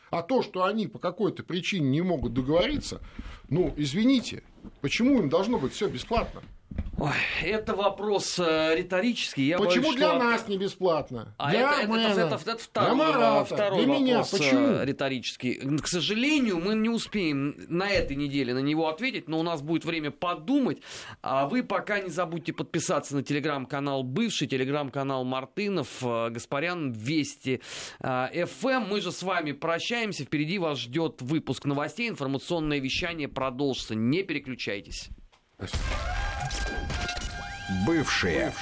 А 0.09 0.21
то, 0.21 0.41
что 0.41 0.63
они 0.63 0.87
по 0.87 0.99
какой-то 0.99 1.43
причине 1.43 1.89
не 1.89 2.01
могут 2.01 2.33
договориться, 2.33 3.01
ну, 3.49 3.73
извините, 3.75 4.43
почему 4.81 5.19
им 5.19 5.29
должно 5.29 5.57
быть 5.57 5.73
все 5.73 5.87
бесплатно? 5.87 6.41
Ой, 6.97 7.11
это 7.43 7.75
вопрос 7.75 8.39
э, 8.39 8.75
риторический. 8.77 9.47
Я 9.47 9.57
почему 9.57 9.83
боюсь, 9.83 9.97
для 9.97 10.09
что... 10.11 10.19
нас 10.19 10.47
не 10.47 10.57
бесплатно? 10.57 11.35
А 11.37 11.49
для 11.49 11.59
это, 11.59 11.81
это, 11.81 11.89
мэна, 11.89 12.01
это, 12.01 12.21
это, 12.21 12.35
это 12.35 12.43
для 12.45 12.55
второй, 12.57 12.95
Марата, 12.95 13.53
второй 13.53 13.85
для 13.85 14.17
вопрос 14.17 14.33
э, 14.33 14.37
Почему? 14.37 14.83
риторический. 14.83 15.55
К 15.77 15.87
сожалению, 15.87 16.59
мы 16.59 16.73
не 16.73 16.87
успеем 16.87 17.55
на 17.67 17.89
этой 17.89 18.15
неделе 18.15 18.53
на 18.53 18.59
него 18.59 18.87
ответить, 18.87 19.27
но 19.27 19.39
у 19.39 19.43
нас 19.43 19.61
будет 19.61 19.83
время 19.83 20.11
подумать. 20.11 20.81
А 21.21 21.49
вы 21.49 21.63
пока 21.63 21.99
не 21.99 22.09
забудьте 22.09 22.53
подписаться 22.53 23.13
на 23.13 23.23
телеграм-канал 23.23 24.03
Бывший, 24.03 24.47
телеграм-канал 24.47 25.25
Мартынов, 25.25 26.01
э, 26.01 26.29
Гаспарян, 26.29 26.93
Вести, 26.93 27.59
э, 27.99 28.45
ФМ. 28.45 28.85
Мы 28.89 29.01
же 29.01 29.11
с 29.11 29.21
вами 29.21 29.51
прощаемся. 29.51 30.23
Впереди 30.23 30.59
вас 30.59 30.79
ждет 30.79 31.21
выпуск 31.21 31.65
новостей. 31.65 32.07
Информационное 32.07 32.79
вещание 32.79 33.27
продолжится. 33.27 33.95
Не 33.95 34.23
переключайтесь. 34.23 34.54
Бывшие. 37.85 38.53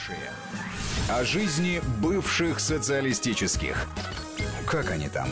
О 1.10 1.24
жизни 1.24 1.82
бывших 2.02 2.60
социалистических. 2.60 3.88
Как 4.66 4.92
они 4.92 5.10
там? 5.10 5.28